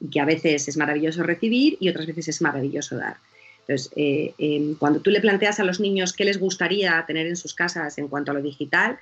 Y 0.00 0.08
que 0.08 0.20
a 0.20 0.24
veces 0.24 0.68
es 0.68 0.76
maravilloso 0.76 1.22
recibir 1.22 1.76
y 1.80 1.88
otras 1.88 2.06
veces 2.06 2.28
es 2.28 2.42
maravilloso 2.42 2.96
dar. 2.96 3.16
Entonces, 3.60 3.92
eh, 3.96 4.34
em, 4.38 4.74
cuando 4.76 5.00
tú 5.00 5.10
le 5.10 5.20
planteas 5.20 5.60
a 5.60 5.64
los 5.64 5.80
niños 5.80 6.12
qué 6.12 6.24
les 6.24 6.38
gustaría 6.38 7.04
tener 7.06 7.26
en 7.26 7.36
sus 7.36 7.54
casas 7.54 7.98
en 7.98 8.08
cuanto 8.08 8.30
a 8.30 8.34
lo 8.34 8.42
digital, 8.42 8.98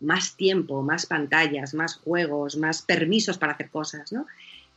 más 0.00 0.36
tiempo, 0.36 0.82
más 0.82 1.06
pantallas, 1.06 1.74
más 1.74 1.96
juegos, 1.96 2.56
más 2.56 2.82
permisos 2.82 3.38
para 3.38 3.52
hacer 3.52 3.70
cosas, 3.70 4.12
¿no? 4.12 4.26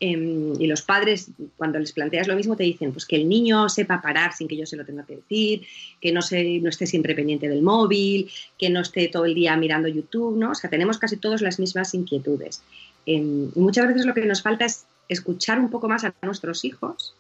Em, 0.03 0.59
y 0.59 0.65
los 0.65 0.81
padres, 0.81 1.29
cuando 1.57 1.77
les 1.77 1.91
planteas 1.91 2.27
lo 2.27 2.35
mismo, 2.35 2.55
te 2.55 2.63
dicen 2.63 2.91
pues 2.91 3.05
que 3.05 3.15
el 3.17 3.29
niño 3.29 3.69
sepa 3.69 4.01
parar 4.01 4.33
sin 4.33 4.47
que 4.47 4.57
yo 4.57 4.65
se 4.65 4.75
lo 4.75 4.83
tenga 4.83 5.05
que 5.05 5.17
decir, 5.17 5.61
que 6.01 6.11
no, 6.11 6.23
se, 6.23 6.59
no 6.59 6.69
esté 6.69 6.87
siempre 6.87 7.13
pendiente 7.13 7.47
del 7.47 7.61
móvil, 7.61 8.27
que 8.57 8.71
no 8.71 8.81
esté 8.81 9.09
todo 9.09 9.25
el 9.25 9.35
día 9.35 9.55
mirando 9.57 9.87
YouTube, 9.87 10.35
¿no? 10.35 10.51
O 10.51 10.55
sea, 10.55 10.71
tenemos 10.71 10.97
casi 10.97 11.17
todos 11.17 11.43
las 11.43 11.59
mismas 11.59 11.93
inquietudes. 11.93 12.63
Em, 13.05 13.51
muchas 13.53 13.87
veces 13.87 14.07
lo 14.07 14.15
que 14.15 14.25
nos 14.25 14.41
falta 14.41 14.65
es 14.65 14.87
escuchar 15.07 15.59
un 15.59 15.69
poco 15.69 15.87
más 15.87 16.03
a 16.03 16.15
nuestros 16.23 16.65
hijos 16.65 17.13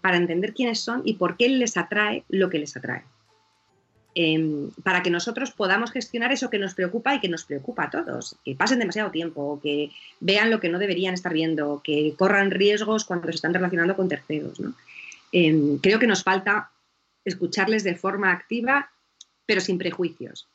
para 0.00 0.16
entender 0.16 0.54
quiénes 0.54 0.80
son 0.80 1.02
y 1.04 1.14
por 1.14 1.36
qué 1.36 1.48
les 1.48 1.76
atrae 1.76 2.24
lo 2.28 2.50
que 2.50 2.58
les 2.58 2.76
atrae. 2.76 3.04
Em, 4.16 4.70
para 4.84 5.02
que 5.02 5.10
nosotros 5.10 5.50
podamos 5.50 5.90
gestionar 5.90 6.30
eso 6.30 6.48
que 6.48 6.58
nos 6.58 6.74
preocupa 6.74 7.16
y 7.16 7.20
que 7.20 7.28
nos 7.28 7.44
preocupa 7.44 7.84
a 7.84 7.90
todos, 7.90 8.36
que 8.44 8.54
pasen 8.54 8.78
demasiado 8.78 9.10
tiempo, 9.10 9.58
que 9.60 9.90
vean 10.20 10.52
lo 10.52 10.60
que 10.60 10.68
no 10.68 10.78
deberían 10.78 11.14
estar 11.14 11.32
viendo, 11.32 11.80
que 11.82 12.14
corran 12.16 12.52
riesgos 12.52 13.04
cuando 13.04 13.26
se 13.26 13.34
están 13.34 13.52
relacionando 13.52 13.96
con 13.96 14.08
terceros. 14.08 14.60
Em, 15.32 15.78
creo 15.78 15.98
que 15.98 16.06
nos 16.06 16.22
falta 16.22 16.70
escucharles 17.24 17.82
de 17.82 17.96
forma 17.96 18.30
activa, 18.30 18.88
pero 19.46 19.60
sin 19.60 19.78
prejuicios. 19.78 20.46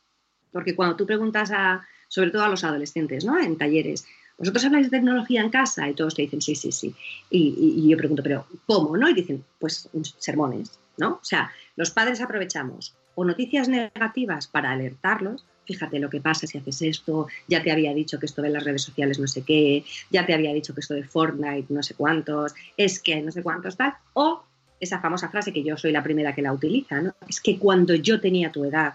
Porque 0.54 0.74
cuando 0.74 0.96
tú 0.96 1.06
preguntas 1.06 1.52
a, 1.52 1.86
sobre 2.08 2.32
todo 2.32 2.44
a 2.44 2.50
los 2.50 2.64
adolescentes, 2.64 3.26
¿no? 3.26 3.38
En 3.38 3.58
talleres, 3.58 4.06
¿vosotros 4.38 4.64
habláis 4.64 4.90
de 4.90 4.98
tecnología 4.98 5.42
en 5.42 5.50
casa? 5.50 5.90
Y 5.90 5.96
todos 5.96 6.16
te 6.16 6.22
dicen, 6.22 6.42
sí, 6.42 6.56
sí, 6.56 6.72
sí. 6.72 6.96
Y, 7.30 7.76
y 7.76 7.90
yo 7.90 7.98
pregunto, 7.98 8.24
¿pero 8.24 8.48
cómo? 8.66 8.96
¿No? 8.96 9.10
Y 9.10 9.14
dicen, 9.14 9.44
pues 9.60 9.90
sermones, 10.18 10.80
¿no? 10.96 11.16
O 11.16 11.26
sea, 11.26 11.52
los 11.76 11.92
padres 11.92 12.22
aprovechamos 12.22 12.96
o 13.20 13.26
noticias 13.26 13.68
negativas 13.68 14.48
para 14.48 14.72
alertarlos, 14.72 15.44
fíjate 15.66 16.00
lo 16.00 16.10
que 16.10 16.22
pasa 16.22 16.48
si 16.48 16.58
haces 16.58 16.82
esto, 16.82 17.28
ya 17.50 17.62
te 17.62 17.70
había 17.70 17.94
dicho 17.94 18.18
que 18.18 18.26
esto 18.26 18.42
de 18.42 18.50
las 18.50 18.64
redes 18.64 18.84
sociales 18.84 19.20
no 19.20 19.28
sé 19.28 19.42
qué, 19.42 19.84
ya 20.10 20.26
te 20.26 20.34
había 20.34 20.54
dicho 20.54 20.74
que 20.74 20.80
esto 20.80 20.94
de 20.94 21.04
Fortnite 21.04 21.66
no 21.68 21.84
sé 21.84 21.96
cuántos, 21.96 22.56
es 22.78 23.02
que 23.02 23.22
no 23.22 23.34
sé 23.34 23.44
cuántos 23.44 23.76
tal, 23.76 23.94
o 24.14 24.42
esa 24.80 25.02
famosa 25.02 25.28
frase 25.28 25.52
que 25.52 25.62
yo 25.62 25.76
soy 25.76 25.92
la 25.92 26.02
primera 26.02 26.34
que 26.34 26.42
la 26.42 26.54
utiliza, 26.54 27.02
¿no? 27.02 27.14
Es 27.28 27.42
que 27.42 27.60
cuando 27.60 27.94
yo 27.94 28.22
tenía 28.22 28.54
tu 28.54 28.64
edad, 28.64 28.94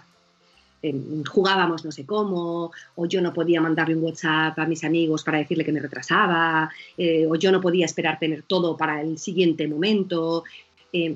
em, 0.81 1.23
jugábamos 1.23 1.85
no 1.85 1.91
sé 1.91 2.03
cómo, 2.03 2.71
o 2.95 3.05
yo 3.05 3.21
no 3.21 3.31
podía 3.31 3.61
mandarle 3.61 3.95
un 3.95 4.05
WhatsApp 4.05 4.57
a 4.57 4.65
mis 4.65 4.83
amigos 4.83 5.23
para 5.23 5.37
decirle 5.37 5.63
que 5.63 5.71
me 5.71 5.79
retrasaba, 5.79 6.71
eh, 6.97 7.27
o 7.29 7.35
yo 7.35 7.51
no 7.51 7.61
podía 7.61 7.85
esperar 7.85 8.17
tener 8.17 8.41
todo 8.41 8.75
para 8.75 9.01
el 9.01 9.19
siguiente 9.19 9.67
momento. 9.67 10.43
Em, 10.91 11.15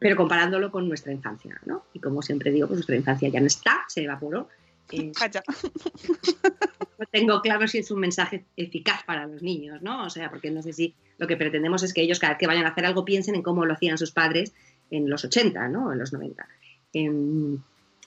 pero 0.00 0.16
comparándolo 0.16 0.72
con 0.72 0.88
nuestra 0.88 1.12
infancia, 1.12 1.60
¿no? 1.66 1.84
Y 1.92 2.00
como 2.00 2.22
siempre 2.22 2.50
digo, 2.50 2.66
pues 2.66 2.78
nuestra 2.78 2.96
infancia 2.96 3.28
ya 3.28 3.38
no 3.38 3.46
está, 3.46 3.84
se 3.86 4.02
evaporó. 4.02 4.48
Eh, 4.92 5.12
no 6.98 7.06
tengo 7.12 7.40
claro 7.42 7.68
si 7.68 7.78
es 7.78 7.92
un 7.92 8.00
mensaje 8.00 8.44
eficaz 8.56 9.04
para 9.04 9.24
los 9.24 9.40
niños, 9.40 9.80
¿no? 9.82 10.04
O 10.04 10.10
sea, 10.10 10.30
porque 10.30 10.50
no 10.50 10.62
sé 10.62 10.72
si 10.72 10.96
lo 11.16 11.28
que 11.28 11.36
pretendemos 11.36 11.84
es 11.84 11.94
que 11.94 12.02
ellos 12.02 12.18
cada 12.18 12.32
vez 12.32 12.40
que 12.40 12.48
vayan 12.48 12.66
a 12.66 12.70
hacer 12.70 12.86
algo 12.86 13.04
piensen 13.04 13.36
en 13.36 13.42
cómo 13.42 13.64
lo 13.64 13.74
hacían 13.74 13.98
sus 13.98 14.10
padres 14.10 14.52
en 14.90 15.08
los 15.08 15.24
80, 15.24 15.68
¿no? 15.68 15.92
En 15.92 15.98
los 16.00 16.12
90. 16.12 16.44
Em, 16.92 17.58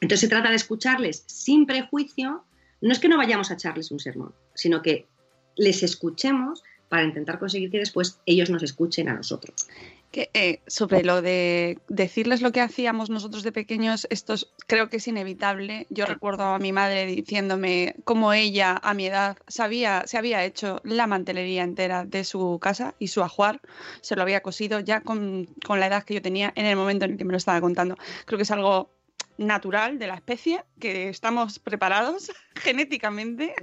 entonces 0.02 0.20
se 0.20 0.28
trata 0.28 0.50
de 0.50 0.58
escucharles 0.58 1.24
sin 1.26 1.66
prejuicio. 1.66 2.44
No 2.82 2.92
es 2.92 3.00
que 3.00 3.08
no 3.08 3.16
vayamos 3.16 3.50
a 3.50 3.54
echarles 3.54 3.90
un 3.92 4.02
sermón, 4.02 4.34
sino 4.54 4.82
que 4.82 5.08
les 5.56 5.84
escuchemos 5.84 6.64
para 6.90 7.06
intentar 7.06 7.40
conseguir 7.40 7.72
que 7.72 7.80
después 7.80 8.20
ellos 8.26 8.50
nos 8.50 8.62
escuchen 8.62 9.08
a 9.08 9.14
nosotros. 9.14 9.68
Que, 10.14 10.30
eh, 10.36 10.62
sobre 10.68 11.04
lo 11.04 11.24
de 11.24 11.80
decirles 11.90 12.44
lo 12.44 12.52
que 12.52 12.62
hacíamos 12.62 13.10
nosotros 13.10 13.42
de 13.42 13.52
pequeños, 13.52 14.06
esto 14.12 14.36
creo 14.68 14.88
que 14.88 14.98
es 14.98 15.08
inevitable. 15.08 15.88
Yo 15.90 16.06
recuerdo 16.06 16.44
a 16.44 16.60
mi 16.60 16.72
madre 16.72 17.08
diciéndome 17.08 17.96
cómo 18.04 18.32
ella, 18.32 18.80
a 18.84 18.94
mi 18.94 19.08
edad, 19.08 19.38
sabía, 19.48 20.04
se 20.06 20.20
había 20.20 20.46
hecho 20.46 20.82
la 20.84 21.08
mantelería 21.08 21.64
entera 21.64 22.06
de 22.06 22.24
su 22.26 22.60
casa 22.62 22.94
y 23.00 23.08
su 23.08 23.24
ajuar, 23.24 23.60
se 24.02 24.16
lo 24.16 24.22
había 24.22 24.44
cosido 24.44 24.80
ya 24.80 25.02
con, 25.02 25.48
con 25.66 25.80
la 25.80 25.88
edad 25.88 26.04
que 26.04 26.14
yo 26.14 26.22
tenía 26.22 26.54
en 26.56 26.68
el 26.68 26.76
momento 26.76 27.06
en 27.06 27.14
el 27.14 27.18
que 27.18 27.26
me 27.26 27.32
lo 27.32 27.38
estaba 27.38 27.60
contando. 27.60 27.98
Creo 28.26 28.38
que 28.38 28.44
es 28.44 28.52
algo 28.52 28.92
natural 29.38 29.98
de 29.98 30.08
la 30.08 30.16
especie, 30.16 30.64
que 30.80 31.10
estamos 31.10 31.58
preparados 31.58 32.32
genéticamente 32.56 33.56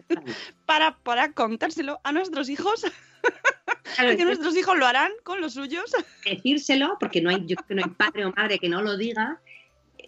para, 0.67 0.99
para 0.99 1.33
contárselo 1.33 2.01
a 2.03 2.11
nuestros 2.13 2.49
hijos. 2.49 2.85
que 3.97 4.25
nuestros 4.25 4.57
hijos 4.57 4.79
lo 4.79 4.87
harán 4.87 5.13
con 5.23 5.41
los 5.41 5.55
suyos. 5.55 5.91
Decírselo, 6.25 6.97
porque 6.99 7.21
no 7.21 7.31
hay, 7.31 7.45
yo 7.47 7.57
creo 7.57 7.67
que 7.69 7.75
no 7.75 7.83
hay 7.85 7.91
padre 7.91 8.25
o 8.25 8.33
madre 8.33 8.59
que 8.59 8.69
no 8.69 8.83
lo 8.83 8.97
diga, 8.97 9.41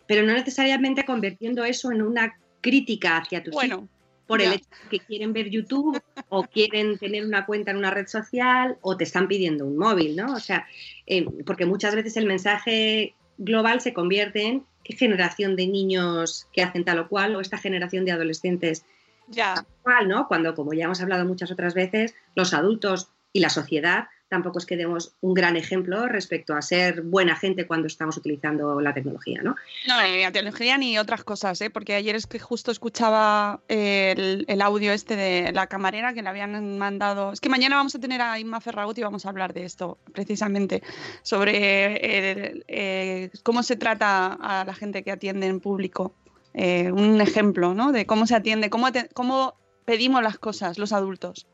pero 0.06 0.26
no 0.26 0.32
necesariamente 0.32 1.04
convirtiendo 1.04 1.64
eso 1.64 1.92
en 1.92 2.02
una 2.02 2.38
crítica 2.60 3.18
hacia 3.18 3.42
tus 3.42 3.62
hijos 3.64 3.84
por 4.26 4.40
el 4.40 4.54
hecho 4.54 4.68
de 4.84 4.88
que 4.98 5.04
quieren 5.04 5.34
ver 5.34 5.50
YouTube 5.50 6.00
o 6.30 6.44
quieren 6.44 6.96
tener 6.96 7.26
una 7.26 7.44
cuenta 7.44 7.70
en 7.70 7.76
una 7.76 7.90
red 7.90 8.06
social 8.06 8.78
o 8.80 8.96
te 8.96 9.04
están 9.04 9.28
pidiendo 9.28 9.66
un 9.66 9.76
móvil, 9.76 10.16
¿no? 10.16 10.32
O 10.32 10.40
sea, 10.40 10.66
eh, 11.06 11.26
porque 11.44 11.66
muchas 11.66 11.94
veces 11.94 12.16
el 12.16 12.24
mensaje 12.24 13.14
global 13.36 13.82
se 13.82 13.92
convierte 13.92 14.46
en 14.46 14.64
qué 14.84 14.96
generación 14.96 15.54
de 15.54 15.66
niños 15.66 16.48
que 16.54 16.62
hacen 16.62 16.84
tal 16.84 17.00
o 17.00 17.08
cual 17.08 17.36
o 17.36 17.40
esta 17.40 17.58
generación 17.58 18.06
de 18.06 18.12
adolescentes 18.12 18.86
ya. 19.28 19.66
Cual, 19.82 20.08
¿no? 20.08 20.28
Cuando, 20.28 20.54
como 20.54 20.72
ya 20.72 20.84
hemos 20.84 21.00
hablado 21.00 21.24
muchas 21.24 21.50
otras 21.50 21.74
veces, 21.74 22.14
los 22.34 22.54
adultos 22.54 23.10
y 23.32 23.40
la 23.40 23.48
sociedad 23.48 24.08
tampoco 24.32 24.58
es 24.58 24.64
que 24.64 24.78
demos 24.78 25.14
un 25.20 25.34
gran 25.34 25.58
ejemplo 25.58 26.08
respecto 26.08 26.54
a 26.54 26.62
ser 26.62 27.02
buena 27.02 27.36
gente 27.36 27.66
cuando 27.66 27.86
estamos 27.86 28.16
utilizando 28.16 28.80
la 28.80 28.94
tecnología, 28.94 29.42
¿no? 29.42 29.56
No, 29.86 30.02
ni 30.02 30.22
la 30.22 30.32
tecnología 30.32 30.78
ni 30.78 30.98
otras 30.98 31.22
cosas, 31.22 31.60
¿eh? 31.60 31.68
porque 31.68 31.94
ayer 31.94 32.16
es 32.16 32.26
que 32.26 32.38
justo 32.38 32.70
escuchaba 32.70 33.60
el, 33.68 34.62
audio 34.62 34.92
este 34.92 35.16
de 35.16 35.52
la 35.52 35.66
camarera 35.66 36.14
que 36.14 36.22
le 36.22 36.30
habían 36.30 36.78
mandado. 36.78 37.30
Es 37.32 37.42
que 37.42 37.50
mañana 37.50 37.76
vamos 37.76 37.94
a 37.94 37.98
tener 38.00 38.22
a 38.22 38.38
Inma 38.38 38.62
Ferragut 38.62 38.96
y 38.96 39.02
vamos 39.02 39.26
a 39.26 39.28
hablar 39.28 39.52
de 39.52 39.66
esto, 39.66 39.98
precisamente, 40.14 40.82
sobre 41.20 42.54
eh, 42.68 43.30
cómo 43.42 43.62
se 43.62 43.76
trata 43.76 44.32
a 44.32 44.64
la 44.64 44.72
gente 44.72 45.02
que 45.02 45.12
atiende 45.12 45.46
en 45.46 45.60
público. 45.60 46.14
Eh, 46.54 46.90
un 46.90 47.20
ejemplo, 47.20 47.74
¿no? 47.74 47.92
De 47.92 48.06
cómo 48.06 48.26
se 48.26 48.34
atiende, 48.34 48.70
cómo, 48.70 48.88
cómo 49.12 49.56
pedimos 49.84 50.22
las 50.22 50.38
cosas 50.38 50.78
los 50.78 50.92
adultos. 50.92 51.46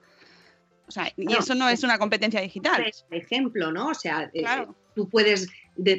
O 0.89 0.91
sea, 0.91 1.13
y 1.17 1.35
eso 1.35 1.55
no 1.55 1.69
es 1.69 1.83
una 1.83 1.99
competencia 1.99 2.41
digital. 2.41 2.83
Es 2.87 3.05
ejemplo, 3.11 3.71
¿no? 3.71 3.89
O 3.89 3.95
sea, 3.95 4.31
eh, 4.33 4.45
tú 4.95 5.09
puedes 5.09 5.49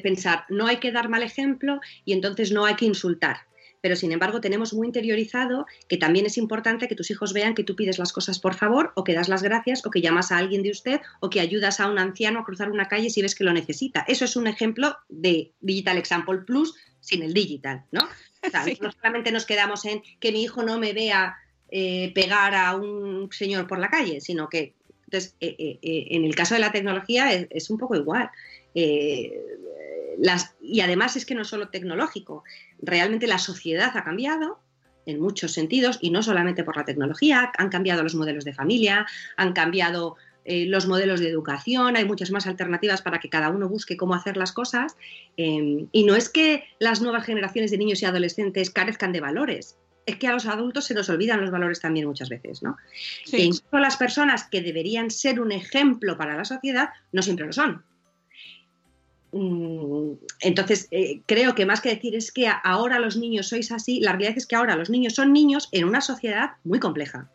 pensar, 0.04 0.45
no 0.49 0.67
hay 0.67 0.78
que 0.78 0.91
dar 0.91 1.10
mal 1.10 1.23
ejemplo 1.23 1.80
y 2.06 2.13
entonces 2.13 2.52
no 2.52 2.65
hay 2.65 2.75
que 2.75 2.86
insultar. 2.86 3.38
Pero 3.82 3.95
sin 3.95 4.12
embargo, 4.12 4.41
tenemos 4.41 4.73
muy 4.73 4.88
interiorizado 4.88 5.65
que 5.88 5.97
también 5.97 6.25
es 6.25 6.38
importante 6.38 6.88
que 6.88 6.95
tus 6.95 7.12
hijos 7.12 7.34
vean 7.34 7.54
que 7.54 7.63
tú 7.63 7.75
pides 7.75 7.97
las 7.97 8.12
cosas 8.12 8.39
por 8.39 8.56
favor, 8.56 8.91
o 8.95 9.04
que 9.04 9.13
das 9.13 9.30
las 9.30 9.43
gracias, 9.43 9.86
o 9.86 9.89
que 9.89 10.02
llamas 10.02 10.32
a 10.32 10.38
alguien 10.38 10.63
de 10.63 10.71
usted, 10.71 10.99
o 11.21 11.30
que 11.30 11.39
ayudas 11.39 11.80
a 11.80 11.88
un 11.88 11.97
anciano 11.97 12.39
a 12.39 12.43
cruzar 12.43 12.71
una 12.71 12.88
calle 12.88 13.10
si 13.10 13.21
ves 13.21 13.36
que 13.36 13.43
lo 13.43 13.54
necesita. 13.54 14.04
Eso 14.08 14.25
es 14.25 14.36
un 14.36 14.47
ejemplo 14.47 14.97
de 15.08 15.54
Digital 15.62 15.97
Example 15.97 16.39
Plus 16.39 16.75
sin 16.99 17.23
el 17.23 17.34
digital, 17.34 17.86
¿no? 17.91 18.02
O 18.45 18.49
sea, 18.49 18.65
No 18.82 18.91
solamente 18.91 19.32
nos 19.32 19.45
quedamos 19.45 19.86
en 19.86 20.02
que 20.19 20.32
mi 20.32 20.43
hijo 20.43 20.63
no 20.63 20.78
me 20.78 20.93
vea 20.93 21.38
eh, 21.69 22.12
pegar 22.13 22.56
a 22.56 22.75
un 22.75 23.30
señor 23.32 23.67
por 23.67 23.80
la 23.80 23.89
calle, 23.89 24.21
sino 24.21 24.49
que 24.49 24.75
entonces, 25.10 25.36
eh, 25.39 25.56
eh, 25.58 25.80
eh, 25.82 26.08
en 26.12 26.24
el 26.24 26.36
caso 26.36 26.54
de 26.54 26.60
la 26.60 26.72
tecnología 26.72 27.32
es, 27.32 27.72
un 27.72 27.80
poco 27.80 27.95
igual. 27.95 28.30
Y 28.76 29.32
además 30.82 31.15
es 31.15 31.26
que 31.26 31.34
no 31.34 31.41
es 31.41 31.48
solo 31.48 31.69
tecnológico, 31.69 32.43
realmente 32.80 33.26
la 33.26 33.39
sociedad 33.39 33.91
ha 33.95 34.04
cambiado 34.04 34.60
en 35.08 35.19
muchos 35.19 35.54
sentidos 35.54 35.98
y 36.00 36.12
no 36.12 36.22
solamente 36.22 36.63
por 36.63 36.78
la 36.78 36.86
tecnología, 36.86 37.52
han 37.58 37.69
cambiado 37.69 38.04
los 38.04 38.13
modelos 38.13 38.45
de 38.45 38.54
familia, 38.54 39.08
han 39.36 39.54
cambiado 39.54 40.17
los 40.45 40.88
modelos 40.88 41.19
de 41.19 41.30
educación, 41.30 41.95
hay 41.95 42.06
muchas 42.06 42.30
más 42.32 42.45
alternativas 42.45 43.02
para 43.02 43.19
que 43.19 43.30
cada 43.30 43.50
uno 43.50 43.67
busque 43.67 43.98
cómo 43.98 44.13
hacer 44.13 44.38
las 44.38 44.52
cosas. 44.52 44.95
y 45.38 46.04
no 46.06 46.15
es 46.15 46.30
que 46.30 46.65
las 46.80 47.02
nuevas 47.02 47.26
generaciones 47.26 47.72
de 47.72 47.80
niños 47.80 48.04
y 48.04 48.06
adolescentes 48.06 48.69
carezcan 48.69 49.12
de 49.12 49.22
valores, 49.22 49.76
es 50.10 50.17
que 50.17 50.28
a 50.28 50.34
los 50.34 50.45
adultos 50.45 50.86
se 50.86 50.93
nos 50.93 51.10
olvidan 51.10 51.41
los 51.41 51.52
valores 51.52 51.80
también 51.80 52.08
muchas 52.08 52.30
veces, 52.30 52.62
¿no? 52.63 52.78
E 53.32 53.43
incluso 53.43 53.80
las 53.80 53.98
personas 53.98 54.45
que 54.45 54.62
deberían 54.62 55.12
ser 55.12 55.39
un 55.39 55.52
ejemplo 55.52 56.17
para 56.17 56.36
la 56.36 56.45
sociedad 56.45 56.89
no 57.12 57.22
siempre 57.22 57.45
lo 57.45 57.54
son. 57.54 57.84
Mm, 59.32 60.13
entonces, 60.41 60.88
eh, 60.91 61.22
creo 61.26 61.54
que 61.54 61.65
más 61.65 61.82
que 61.82 61.89
decir 61.89 62.15
es 62.15 62.32
que 62.32 62.50
ahora 62.63 63.00
los 63.00 63.15
niños 63.15 63.48
sois 63.48 63.72
así, 63.72 64.00
la 64.00 64.12
realidad 64.12 64.38
es 64.38 64.48
que 64.48 64.56
ahora 64.56 64.76
los 64.76 64.89
niños 64.89 65.13
son 65.13 65.34
niños 65.34 65.69
en 65.72 65.86
una 65.86 66.02
sociedad 66.02 66.52
muy 66.63 66.80
compleja. 66.80 67.30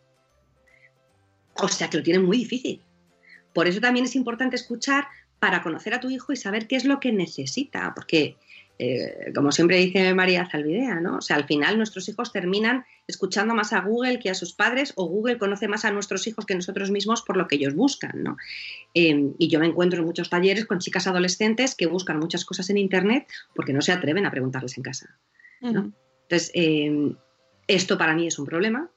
O 1.56 1.68
sea, 1.68 1.88
que 1.88 1.98
lo 1.98 2.02
tienen 2.02 2.24
muy 2.24 2.38
difícil. 2.38 2.80
Por 3.52 3.68
eso 3.68 3.80
también 3.80 4.06
es 4.06 4.16
importante 4.16 4.56
escuchar 4.56 5.06
para 5.38 5.62
conocer 5.62 5.94
a 5.94 6.00
tu 6.00 6.10
hijo 6.10 6.32
y 6.32 6.37
saber 6.37 6.66
qué 6.66 6.76
es 6.76 6.84
lo 6.84 6.98
que 6.98 7.12
necesita, 7.12 7.92
porque 7.94 8.37
eh, 8.78 9.32
como 9.34 9.52
siempre 9.52 9.76
dice 9.76 10.14
María 10.14 10.48
Zalvidea, 10.50 10.98
¿no? 11.00 11.18
O 11.18 11.20
sea, 11.20 11.37
al 11.37 11.44
final 11.44 11.76
nuestros 11.76 12.08
hijos 12.08 12.32
terminan 12.32 12.84
escuchando 13.06 13.54
más 13.54 13.72
a 13.72 13.80
Google 13.80 14.18
que 14.18 14.30
a 14.30 14.34
sus 14.34 14.52
padres 14.52 14.92
o 14.96 15.06
Google 15.06 15.38
conoce 15.38 15.68
más 15.68 15.84
a 15.84 15.92
nuestros 15.92 16.26
hijos 16.26 16.44
que 16.44 16.56
nosotros 16.56 16.90
mismos 16.90 17.22
por 17.22 17.37
lo 17.37 17.46
que 17.46 17.56
ellos 17.56 17.74
buscan, 17.74 18.24
¿no? 18.24 18.37
Em, 18.92 19.34
y 19.38 19.48
yo 19.48 19.60
me 19.60 19.66
encuentro 19.66 20.00
en 20.00 20.06
muchos 20.06 20.28
talleres 20.28 20.64
con 20.64 20.80
chicas 20.80 21.06
adolescentes 21.06 21.76
que 21.76 21.87
buscan 21.87 22.18
muchas 22.18 22.44
cosas 22.44 22.68
en 22.70 22.78
Internet 22.78 23.28
porque 23.54 23.72
no 23.72 23.80
se 23.80 23.92
atreven 23.92 24.26
a 24.26 24.30
preguntarles 24.30 24.76
en 24.76 24.82
casa, 24.82 25.18
Entonces, 25.60 26.50
em, 26.54 27.14
esto 27.68 27.96
para 27.96 28.14
mí 28.14 28.26
es 28.26 28.38
un 28.38 28.46
problema 28.46 28.90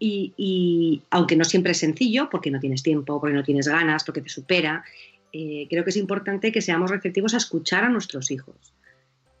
y, 0.00 1.02
aunque 1.10 1.36
no 1.36 1.44
siempre 1.44 1.72
es 1.72 1.78
sencillo, 1.78 2.28
porque 2.30 2.50
no 2.50 2.60
tienes 2.60 2.82
tiempo, 2.82 3.20
porque 3.20 3.34
no 3.34 3.42
tienes 3.42 3.68
ganas, 3.68 4.04
porque 4.04 4.22
te 4.22 4.28
supera, 4.28 4.84
eh, 5.32 5.66
creo 5.68 5.84
que 5.84 5.90
es 5.90 5.96
importante 5.96 6.52
que 6.52 6.62
seamos 6.62 6.90
receptivos 6.90 7.34
a 7.34 7.38
escuchar 7.38 7.84
a 7.84 7.88
nuestros 7.88 8.30
hijos. 8.30 8.56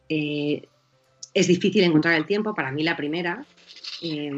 Eh, 0.08 0.62
es 1.34 1.46
difícil 1.46 1.84
encontrar 1.84 2.14
el 2.14 2.26
tiempo, 2.26 2.54
para 2.54 2.72
mí 2.72 2.82
la 2.82 2.96
primera, 2.96 3.44
eh, 4.02 4.32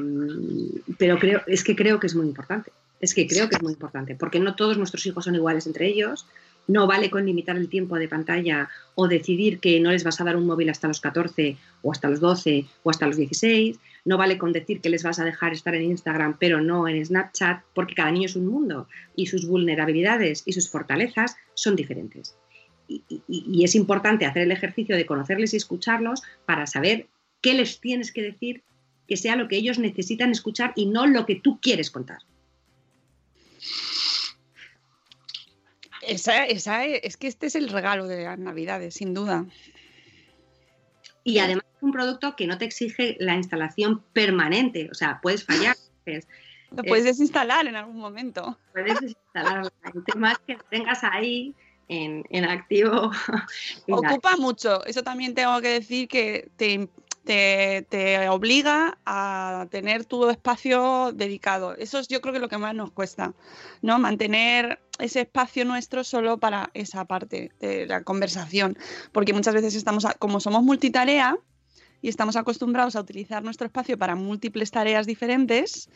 pero 0.98 1.18
creo, 1.18 1.42
es 1.46 1.64
que 1.64 1.76
creo 1.76 2.00
que 2.00 2.06
es 2.06 2.14
muy 2.14 2.26
importante. 2.26 2.72
Es 3.00 3.14
que 3.14 3.26
creo 3.26 3.48
que 3.48 3.56
es 3.56 3.62
muy 3.62 3.72
importante, 3.72 4.14
porque 4.14 4.40
no 4.40 4.54
todos 4.54 4.76
nuestros 4.76 5.06
hijos 5.06 5.24
son 5.24 5.34
iguales 5.34 5.66
entre 5.66 5.86
ellos. 5.86 6.26
No 6.66 6.86
vale 6.86 7.10
con 7.10 7.24
limitar 7.24 7.56
el 7.56 7.70
tiempo 7.70 7.96
de 7.96 8.06
pantalla 8.06 8.68
o 8.94 9.08
decidir 9.08 9.58
que 9.58 9.80
no 9.80 9.90
les 9.90 10.04
vas 10.04 10.20
a 10.20 10.24
dar 10.24 10.36
un 10.36 10.46
móvil 10.46 10.68
hasta 10.68 10.88
los 10.88 11.00
14 11.00 11.56
o 11.82 11.92
hasta 11.92 12.10
los 12.10 12.20
12 12.20 12.66
o 12.82 12.90
hasta 12.90 13.06
los 13.06 13.16
16. 13.16 13.78
No 14.04 14.18
vale 14.18 14.36
con 14.36 14.52
decir 14.52 14.82
que 14.82 14.90
les 14.90 15.02
vas 15.02 15.18
a 15.18 15.24
dejar 15.24 15.54
estar 15.54 15.74
en 15.74 15.84
Instagram 15.84 16.36
pero 16.38 16.60
no 16.60 16.86
en 16.86 17.04
Snapchat, 17.04 17.62
porque 17.74 17.94
cada 17.94 18.10
niño 18.10 18.26
es 18.26 18.36
un 18.36 18.46
mundo 18.46 18.86
y 19.16 19.26
sus 19.26 19.46
vulnerabilidades 19.46 20.42
y 20.44 20.52
sus 20.52 20.68
fortalezas 20.68 21.36
son 21.54 21.76
diferentes 21.76 22.36
y, 22.90 23.64
es 23.64 23.74
importante 23.74 24.26
hacer 24.26 24.42
el 24.42 24.52
ejercicio 24.52 24.96
de 24.96 25.06
conocerles 25.06 25.54
y 25.54 25.56
escucharlos 25.56 26.22
para 26.44 26.66
saber 26.66 27.08
qué 27.40 27.54
les 27.54 27.80
tienes 27.80 28.12
que 28.12 28.22
decir 28.22 28.64
que 29.06 29.16
sea 29.16 29.36
lo 29.36 29.48
que 29.48 29.56
ellos 29.56 29.78
necesitan 29.78 30.30
escuchar 30.30 30.72
y 30.76 30.86
no 30.86 31.06
lo 31.06 31.26
que 31.26 31.36
tú 31.36 31.60
quieres 31.60 31.90
contar. 31.90 32.18
Esa, 36.02 36.46
es 36.46 37.16
que 37.16 37.26
este 37.26 37.46
es 37.46 37.54
el 37.54 37.68
regalo 37.68 38.06
de 38.06 38.24
las 38.24 38.38
Navidades, 38.38 38.94
sin 38.94 39.14
duda. 39.14 39.46
Y 41.22 41.38
además 41.38 41.64
es 41.76 41.82
un 41.82 41.92
producto 41.92 42.34
que 42.34 42.46
no 42.46 42.58
te 42.58 42.64
exige 42.64 43.16
la 43.20 43.34
instalación 43.34 44.02
permanente, 44.12 44.88
o 44.90 44.94
sea, 44.94 45.20
puedes 45.22 45.44
fallar. 45.44 45.76
lo 46.70 46.82
puedes 46.84 47.04
desinstalar 47.04 47.66
en 47.66 47.76
algún 47.76 47.98
momento. 47.98 48.58
Puedes 48.72 48.98
desinstalar. 49.00 49.70
El 49.94 50.04
tema 50.12 50.32
es 50.32 50.38
que 50.38 50.58
tengas 50.70 51.04
ahí 51.04 51.54
en, 51.90 52.44
activo. 52.44 53.10
Ocupa 53.88 54.36
mucho, 54.36 54.84
eso 54.86 55.02
también 55.02 55.34
tengo 55.34 55.60
que 55.60 55.68
decir 55.68 56.08
que 56.08 56.48
te, 56.56 56.88
te, 57.24 58.28
obliga 58.28 58.98
a 59.04 59.66
tener 59.70 60.04
tu 60.04 60.28
espacio 60.30 61.12
dedicado. 61.12 61.74
Eso 61.76 61.98
es 61.98 62.08
yo 62.08 62.20
creo 62.20 62.32
que 62.32 62.40
lo 62.40 62.48
que 62.48 62.58
más 62.58 62.74
nos 62.74 62.92
cuesta, 62.92 63.34
¿no? 63.82 63.98
Mantener 63.98 64.80
ese 64.98 65.22
espacio 65.22 65.64
nuestro 65.64 66.04
solo 66.04 66.38
para 66.38 66.70
esa 66.74 67.04
parte 67.04 67.52
de 67.60 67.86
la 67.86 68.02
conversación, 68.04 68.78
porque 69.12 69.32
muchas 69.32 69.54
veces 69.54 69.74
estamos, 69.74 70.06
como 70.18 70.40
somos 70.40 70.62
multitarea 70.62 71.36
y 72.02 72.08
estamos 72.08 72.36
acostumbrados 72.36 72.94
a 72.96 73.00
utilizar 73.00 73.42
nuestro 73.42 73.66
espacio 73.66 73.98
para 73.98 74.14
múltiples 74.14 74.70
tareas 74.70 75.06
diferentes, 75.06 75.90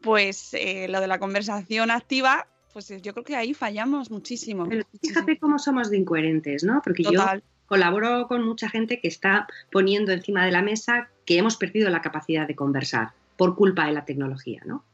pues 0.00 0.54
eh, 0.54 0.86
lo 0.88 1.00
de 1.00 1.06
la 1.06 1.18
conversación 1.18 1.90
activa, 1.90 2.46
pues 2.74 2.90
eh, 2.90 3.00
yo 3.00 3.12
creo 3.14 3.24
que 3.24 3.36
ahí 3.36 3.54
fallamos 3.54 4.10
muchísimo. 4.10 4.68
Pero 4.68 4.84
fíjate 5.00 5.38
cómo 5.38 5.58
somos 5.58 5.90
de 5.90 5.96
incoherentes, 5.96 6.64
¿no? 6.64 6.82
Porque 6.84 7.04
Total. 7.04 7.40
yo 7.40 7.46
colaboro 7.66 8.26
con 8.26 8.44
mucha 8.44 8.68
gente 8.68 9.00
que 9.00 9.08
está 9.08 9.46
poniendo 9.70 10.12
encima 10.12 10.44
de 10.44 10.50
la 10.50 10.60
mesa 10.60 11.08
que 11.24 11.38
hemos 11.38 11.56
perdido 11.56 11.88
la 11.88 12.02
capacidad 12.02 12.46
de 12.48 12.56
conversar 12.56 13.12
por 13.38 13.54
culpa 13.54 13.86
de 13.86 13.92
la 13.92 14.04
tecnología, 14.04 14.60
¿no? 14.66 14.84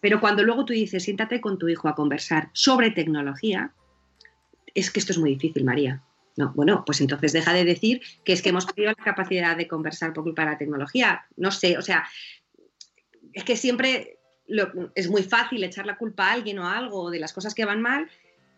Pero 0.00 0.20
cuando 0.20 0.44
luego 0.44 0.64
tú 0.64 0.72
dices, 0.72 1.02
siéntate 1.02 1.40
con 1.40 1.58
tu 1.58 1.68
hijo 1.68 1.88
a 1.88 1.96
conversar 1.96 2.48
sobre 2.52 2.92
tecnología, 2.92 3.72
es 4.72 4.90
que 4.90 5.00
esto 5.00 5.12
es 5.12 5.18
muy 5.18 5.30
difícil, 5.30 5.64
María. 5.64 6.02
No, 6.36 6.52
bueno, 6.54 6.84
pues 6.86 7.00
entonces 7.00 7.32
deja 7.32 7.52
de 7.52 7.64
decir 7.64 8.00
que 8.24 8.32
es 8.32 8.40
que 8.40 8.50
hemos 8.50 8.66
perdido 8.66 8.94
la 8.96 9.04
capacidad 9.04 9.56
de 9.56 9.66
conversar 9.66 10.12
por 10.12 10.22
culpa 10.22 10.44
de 10.44 10.52
la 10.52 10.58
tecnología. 10.58 11.26
No 11.36 11.50
sé, 11.50 11.76
o 11.76 11.82
sea, 11.82 12.04
es 13.32 13.42
que 13.42 13.56
siempre 13.56 14.19
es 14.94 15.08
muy 15.08 15.22
fácil 15.22 15.62
echar 15.64 15.86
la 15.86 15.96
culpa 15.96 16.28
a 16.28 16.32
alguien 16.32 16.58
o 16.58 16.66
a 16.66 16.76
algo 16.76 17.10
de 17.10 17.20
las 17.20 17.32
cosas 17.32 17.54
que 17.54 17.64
van 17.64 17.80
mal, 17.80 18.08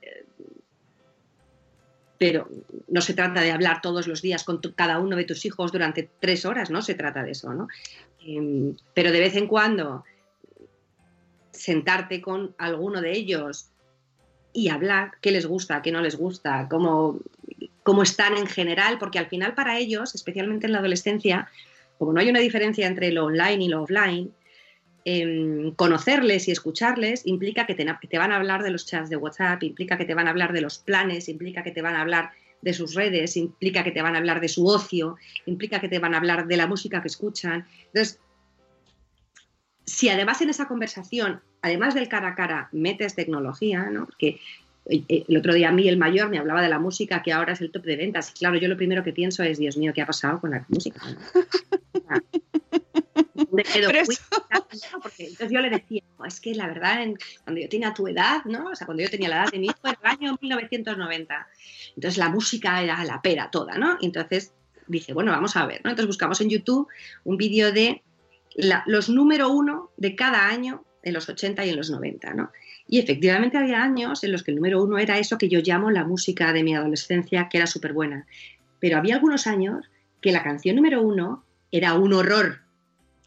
eh, 0.00 0.24
pero 2.18 2.48
no 2.88 3.00
se 3.00 3.14
trata 3.14 3.40
de 3.40 3.50
hablar 3.50 3.80
todos 3.82 4.06
los 4.06 4.22
días 4.22 4.44
con 4.44 4.60
cada 4.76 4.98
uno 4.98 5.16
de 5.16 5.24
tus 5.24 5.44
hijos 5.44 5.72
durante 5.72 6.08
tres 6.20 6.44
horas, 6.44 6.70
no 6.70 6.80
se 6.80 6.94
trata 6.94 7.22
de 7.22 7.32
eso, 7.32 7.52
¿no? 7.52 7.68
Em, 8.24 8.76
pero 8.94 9.10
de 9.10 9.20
vez 9.20 9.34
en 9.34 9.48
cuando 9.48 10.04
sentarte 11.50 12.20
con 12.22 12.54
alguno 12.58 13.00
de 13.00 13.12
ellos 13.12 13.70
y 14.52 14.68
hablar 14.68 15.12
qué 15.20 15.30
les 15.30 15.46
gusta, 15.46 15.82
qué 15.82 15.92
no 15.92 16.00
les 16.00 16.16
gusta, 16.16 16.68
cómo, 16.70 17.18
cómo 17.82 18.02
están 18.02 18.36
en 18.36 18.46
general, 18.46 18.98
porque 18.98 19.18
al 19.18 19.26
final 19.26 19.54
para 19.54 19.78
ellos, 19.78 20.14
especialmente 20.14 20.66
en 20.66 20.72
la 20.72 20.78
adolescencia, 20.78 21.48
como 21.98 22.12
no 22.12 22.20
hay 22.20 22.30
una 22.30 22.40
diferencia 22.40 22.86
entre 22.86 23.12
lo 23.12 23.26
online 23.26 23.64
y 23.64 23.68
lo 23.68 23.82
offline, 23.82 24.32
em, 25.04 25.72
conocerles 25.74 26.48
y 26.48 26.52
escucharles 26.52 27.26
implica 27.26 27.66
que 27.66 27.74
te, 27.74 27.84
que 28.00 28.08
te 28.08 28.18
van 28.18 28.32
a 28.32 28.36
hablar 28.36 28.62
de 28.62 28.70
los 28.70 28.86
chats 28.86 29.10
de 29.10 29.16
WhatsApp, 29.16 29.62
implica 29.62 29.96
que 29.98 30.04
te 30.04 30.14
van 30.14 30.26
a 30.26 30.30
hablar 30.30 30.52
de 30.52 30.60
los 30.60 30.78
planes, 30.78 31.28
implica 31.28 31.62
que 31.62 31.72
te 31.72 31.82
van 31.82 31.96
a 31.96 32.00
hablar 32.00 32.30
de 32.62 32.72
sus 32.72 32.94
redes, 32.94 33.36
implica 33.36 33.84
que 33.84 33.90
te 33.90 34.02
van 34.02 34.14
a 34.14 34.18
hablar 34.18 34.40
de 34.40 34.48
su 34.48 34.66
ocio, 34.66 35.16
implica 35.46 35.80
que 35.80 35.88
te 35.88 35.98
van 35.98 36.14
a 36.14 36.18
hablar 36.18 36.46
de 36.46 36.56
la 36.56 36.66
música 36.66 37.02
que 37.02 37.08
escuchan. 37.08 37.66
Entonces, 37.86 38.20
si 39.84 40.08
además 40.08 40.40
en 40.40 40.50
esa 40.50 40.68
conversación, 40.68 41.42
además 41.60 41.94
del 41.94 42.08
cara 42.08 42.28
a 42.28 42.34
cara, 42.34 42.68
metes 42.72 43.14
tecnología, 43.14 43.90
¿no? 43.90 44.06
Porque 44.06 44.40
eh, 44.86 45.04
eh, 45.08 45.24
el 45.28 45.36
otro 45.36 45.54
día 45.54 45.68
a 45.68 45.72
mí, 45.72 45.88
el 45.88 45.96
mayor, 45.96 46.28
me 46.28 46.38
hablaba 46.38 46.62
de 46.62 46.68
la 46.68 46.78
música 46.78 47.22
que 47.22 47.32
ahora 47.32 47.52
es 47.52 47.60
el 47.60 47.70
top 47.70 47.84
de 47.84 47.96
ventas. 47.96 48.30
Y 48.30 48.38
claro, 48.38 48.56
yo 48.56 48.68
lo 48.68 48.76
primero 48.76 49.02
que 49.02 49.12
pienso 49.12 49.42
es, 49.42 49.58
Dios 49.58 49.76
mío, 49.76 49.92
¿qué 49.94 50.02
ha 50.02 50.06
pasado 50.06 50.40
con 50.40 50.50
la 50.52 50.64
música? 50.68 51.00
porque 55.02 55.24
entonces 55.26 55.50
yo 55.50 55.60
le 55.60 55.70
decía, 55.70 56.02
"No, 56.18 56.24
es 56.24 56.40
que 56.40 56.54
la 56.54 56.66
verdad, 56.66 57.02
en- 57.02 57.18
cuando 57.44 57.60
yo 57.60 57.68
tenía 57.68 57.92
tu 57.94 58.08
edad, 58.08 58.44
¿no? 58.44 58.68
O 58.70 58.74
sea, 58.74 58.86
cuando 58.86 59.02
yo 59.02 59.10
tenía 59.10 59.28
la 59.28 59.42
edad 59.42 59.52
de 59.52 59.58
mi 59.58 59.66
hijo, 59.66 59.78
era 59.84 59.98
el 60.02 60.08
año 60.08 60.38
1990. 60.40 61.46
Entonces 61.94 62.18
la 62.18 62.28
música 62.28 62.82
era 62.82 63.04
la 63.04 63.20
pera 63.20 63.50
toda, 63.50 63.76
¿no? 63.78 63.98
Y 64.00 64.06
entonces 64.06 64.52
dije, 64.86 65.12
bueno, 65.12 65.30
vamos 65.32 65.56
a 65.56 65.66
ver, 65.66 65.80
¿no? 65.84 65.90
Entonces 65.90 66.06
buscamos 66.06 66.40
en 66.40 66.48
YouTube 66.50 66.88
un 67.24 67.36
vídeo 67.36 67.72
de 67.72 68.02
la- 68.54 68.82
los 68.86 69.08
número 69.08 69.48
uno 69.48 69.90
de 69.96 70.14
cada 70.16 70.48
año 70.48 70.84
en 71.02 71.14
los 71.14 71.28
80 71.28 71.64
y 71.66 71.70
en 71.70 71.76
los 71.76 71.90
90, 71.90 72.32
¿no? 72.34 72.50
Y 72.88 72.98
efectivamente 72.98 73.56
había 73.58 73.82
años 73.82 74.22
en 74.24 74.32
los 74.32 74.42
que 74.42 74.50
el 74.50 74.56
número 74.56 74.82
uno 74.82 74.98
era 74.98 75.18
eso 75.18 75.38
que 75.38 75.48
yo 75.48 75.60
llamo 75.60 75.90
la 75.90 76.04
música 76.04 76.52
de 76.52 76.62
mi 76.62 76.74
adolescencia, 76.74 77.48
que 77.48 77.58
era 77.58 77.66
súper 77.66 77.92
buena. 77.92 78.26
Pero 78.80 78.98
había 78.98 79.14
algunos 79.14 79.46
años 79.46 79.86
que 80.20 80.32
la 80.32 80.42
canción 80.42 80.76
número 80.76 81.00
uno 81.02 81.44
era 81.70 81.94
un 81.94 82.12
horror. 82.12 82.61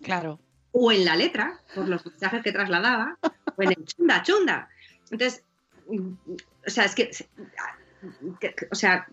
Claro. 0.06 0.40
O 0.72 0.92
en 0.92 1.04
la 1.04 1.16
letra, 1.16 1.60
por 1.74 1.88
los 1.88 2.06
mensajes 2.06 2.44
que 2.44 2.52
trasladaba, 2.52 3.18
o 3.24 3.64
en 3.64 3.70
el 3.70 3.86
chunda, 3.86 4.22
chunda. 4.22 4.70
Entonces, 5.10 5.44
o 5.88 6.70
sea, 6.70 6.86
es 6.86 6.96
que, 6.96 7.12
o 8.72 8.76
sea, 8.76 9.08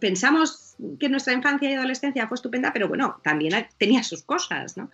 pensamos 0.00 0.74
que 0.98 1.08
nuestra 1.08 1.32
infancia 1.32 1.70
y 1.70 1.74
adolescencia 1.74 2.26
fue 2.26 2.34
estupenda, 2.34 2.72
pero 2.72 2.88
bueno, 2.88 3.20
también 3.22 3.68
tenía 3.78 4.02
sus 4.02 4.22
cosas, 4.24 4.76
¿no? 4.76 4.90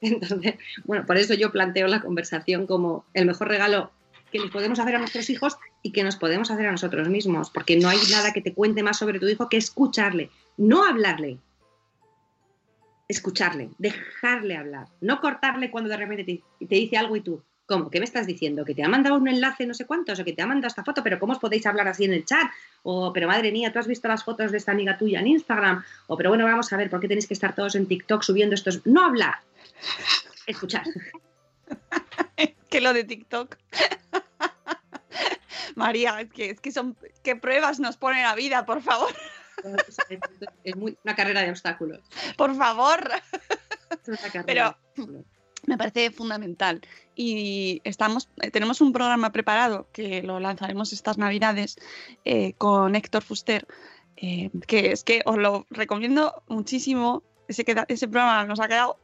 Entonces, 0.00 0.56
bueno, 0.84 1.06
por 1.06 1.16
eso 1.16 1.34
yo 1.34 1.52
planteo 1.52 1.86
la 1.86 2.00
conversación 2.00 2.66
como 2.66 3.04
el 3.14 3.26
mejor 3.26 3.48
regalo 3.48 3.92
que 4.32 4.40
les 4.40 4.50
podemos 4.50 4.80
hacer 4.80 4.96
a 4.96 4.98
nuestros 4.98 5.30
hijos 5.30 5.56
y 5.82 5.92
que 5.92 6.02
nos 6.02 6.16
podemos 6.16 6.50
hacer 6.50 6.66
a 6.66 6.72
nosotros 6.72 7.08
mismos, 7.08 7.50
porque 7.50 7.76
no 7.76 7.88
hay 7.88 7.98
nada 8.10 8.32
que 8.32 8.40
te 8.40 8.52
cuente 8.52 8.82
más 8.82 8.98
sobre 8.98 9.20
tu 9.20 9.28
hijo 9.28 9.48
que 9.48 9.56
escucharle, 9.56 10.30
no 10.56 10.84
hablarle, 10.84 11.38
escucharle, 13.08 13.70
dejarle 13.78 14.56
hablar, 14.56 14.88
no 15.00 15.20
cortarle 15.20 15.70
cuando 15.70 15.90
de 15.90 15.96
repente 15.96 16.24
te, 16.24 16.66
te 16.66 16.74
dice 16.74 16.96
algo 16.96 17.16
y 17.16 17.20
tú, 17.20 17.42
¿cómo? 17.66 17.90
¿Qué 17.90 17.98
me 17.98 18.04
estás 18.04 18.26
diciendo? 18.26 18.64
¿Que 18.64 18.74
te 18.74 18.82
ha 18.82 18.88
mandado 18.88 19.16
un 19.16 19.28
enlace 19.28 19.66
no 19.66 19.74
sé 19.74 19.86
cuántos? 19.86 20.18
¿O 20.18 20.24
que 20.24 20.32
te 20.32 20.42
ha 20.42 20.46
mandado 20.46 20.68
esta 20.68 20.84
foto? 20.84 21.02
¿Pero 21.02 21.18
cómo 21.18 21.32
os 21.32 21.38
podéis 21.38 21.66
hablar 21.66 21.88
así 21.88 22.04
en 22.04 22.12
el 22.12 22.24
chat? 22.24 22.50
O, 22.82 23.12
pero 23.12 23.28
madre 23.28 23.52
mía, 23.52 23.72
¿tú 23.72 23.78
has 23.78 23.86
visto 23.86 24.08
las 24.08 24.24
fotos 24.24 24.52
de 24.52 24.58
esta 24.58 24.72
amiga 24.72 24.98
tuya 24.98 25.20
en 25.20 25.28
Instagram? 25.28 25.82
O, 26.06 26.16
pero 26.16 26.30
bueno, 26.30 26.44
vamos 26.44 26.72
a 26.72 26.76
ver, 26.76 26.90
¿por 26.90 27.00
qué 27.00 27.08
tenéis 27.08 27.26
que 27.26 27.34
estar 27.34 27.54
todos 27.54 27.74
en 27.74 27.86
TikTok 27.86 28.22
subiendo 28.22 28.54
estos? 28.54 28.86
No 28.86 29.04
hablar, 29.04 29.36
escuchar. 30.46 30.84
que 32.70 32.80
lo 32.80 32.92
de 32.92 33.04
TikTok. 33.04 33.56
María, 35.74 36.20
es 36.20 36.30
que, 36.30 36.50
es 36.50 36.60
que 36.60 36.70
son 36.70 36.96
qué 37.22 37.36
pruebas 37.36 37.80
nos 37.80 37.96
pone 37.96 38.22
la 38.22 38.34
vida, 38.34 38.64
por 38.64 38.82
favor. 38.82 39.12
Es 40.64 40.76
muy, 40.76 40.96
una 41.04 41.14
carrera 41.14 41.42
de 41.42 41.50
obstáculos. 41.50 42.00
Por 42.36 42.54
favor. 42.56 43.10
Es 43.90 44.08
una 44.08 44.16
carrera 44.18 44.76
Pero 44.94 45.08
de 45.08 45.24
me 45.66 45.78
parece 45.78 46.10
fundamental. 46.10 46.80
Y 47.14 47.80
estamos, 47.84 48.28
eh, 48.42 48.50
tenemos 48.50 48.80
un 48.80 48.92
programa 48.92 49.32
preparado 49.32 49.88
que 49.92 50.22
lo 50.22 50.40
lanzaremos 50.40 50.92
estas 50.92 51.18
navidades 51.18 51.76
eh, 52.24 52.54
con 52.54 52.94
Héctor 52.94 53.22
Fuster, 53.22 53.66
eh, 54.16 54.50
que 54.66 54.92
es 54.92 55.04
que 55.04 55.22
os 55.24 55.36
lo 55.36 55.66
recomiendo 55.70 56.42
muchísimo. 56.48 57.22
Ese, 57.48 57.64
ese 57.88 58.08
programa 58.08 58.44
nos 58.44 58.60
ha 58.60 58.68
quedado 58.68 58.98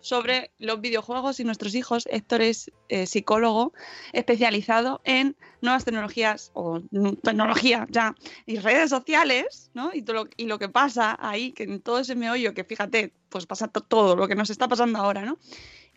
sobre 0.00 0.50
los 0.58 0.80
videojuegos 0.80 1.40
y 1.40 1.44
nuestros 1.44 1.74
hijos. 1.74 2.06
Héctor 2.10 2.42
es 2.42 2.70
eh, 2.88 3.06
psicólogo 3.06 3.72
especializado 4.12 5.00
en 5.04 5.36
nuevas 5.60 5.84
tecnologías 5.84 6.50
o 6.54 6.80
mm, 6.90 7.14
tecnología 7.22 7.86
ya 7.90 8.14
y 8.46 8.58
redes 8.58 8.90
sociales, 8.90 9.70
¿no? 9.74 9.92
Y, 9.92 10.02
lo, 10.02 10.26
lo 10.38 10.58
que 10.58 10.68
pasa 10.68 11.16
ahí, 11.20 11.52
que 11.52 11.64
en 11.64 11.80
todo 11.80 11.98
ese 12.00 12.14
meollo, 12.14 12.54
que 12.54 12.64
fíjate, 12.64 13.12
pues 13.28 13.46
pasa 13.46 13.68
to- 13.68 13.82
todo 13.82 14.16
lo 14.16 14.26
que 14.28 14.34
nos 14.34 14.50
está 14.50 14.68
pasando 14.68 14.98
ahora, 14.98 15.22
¿no? 15.24 15.38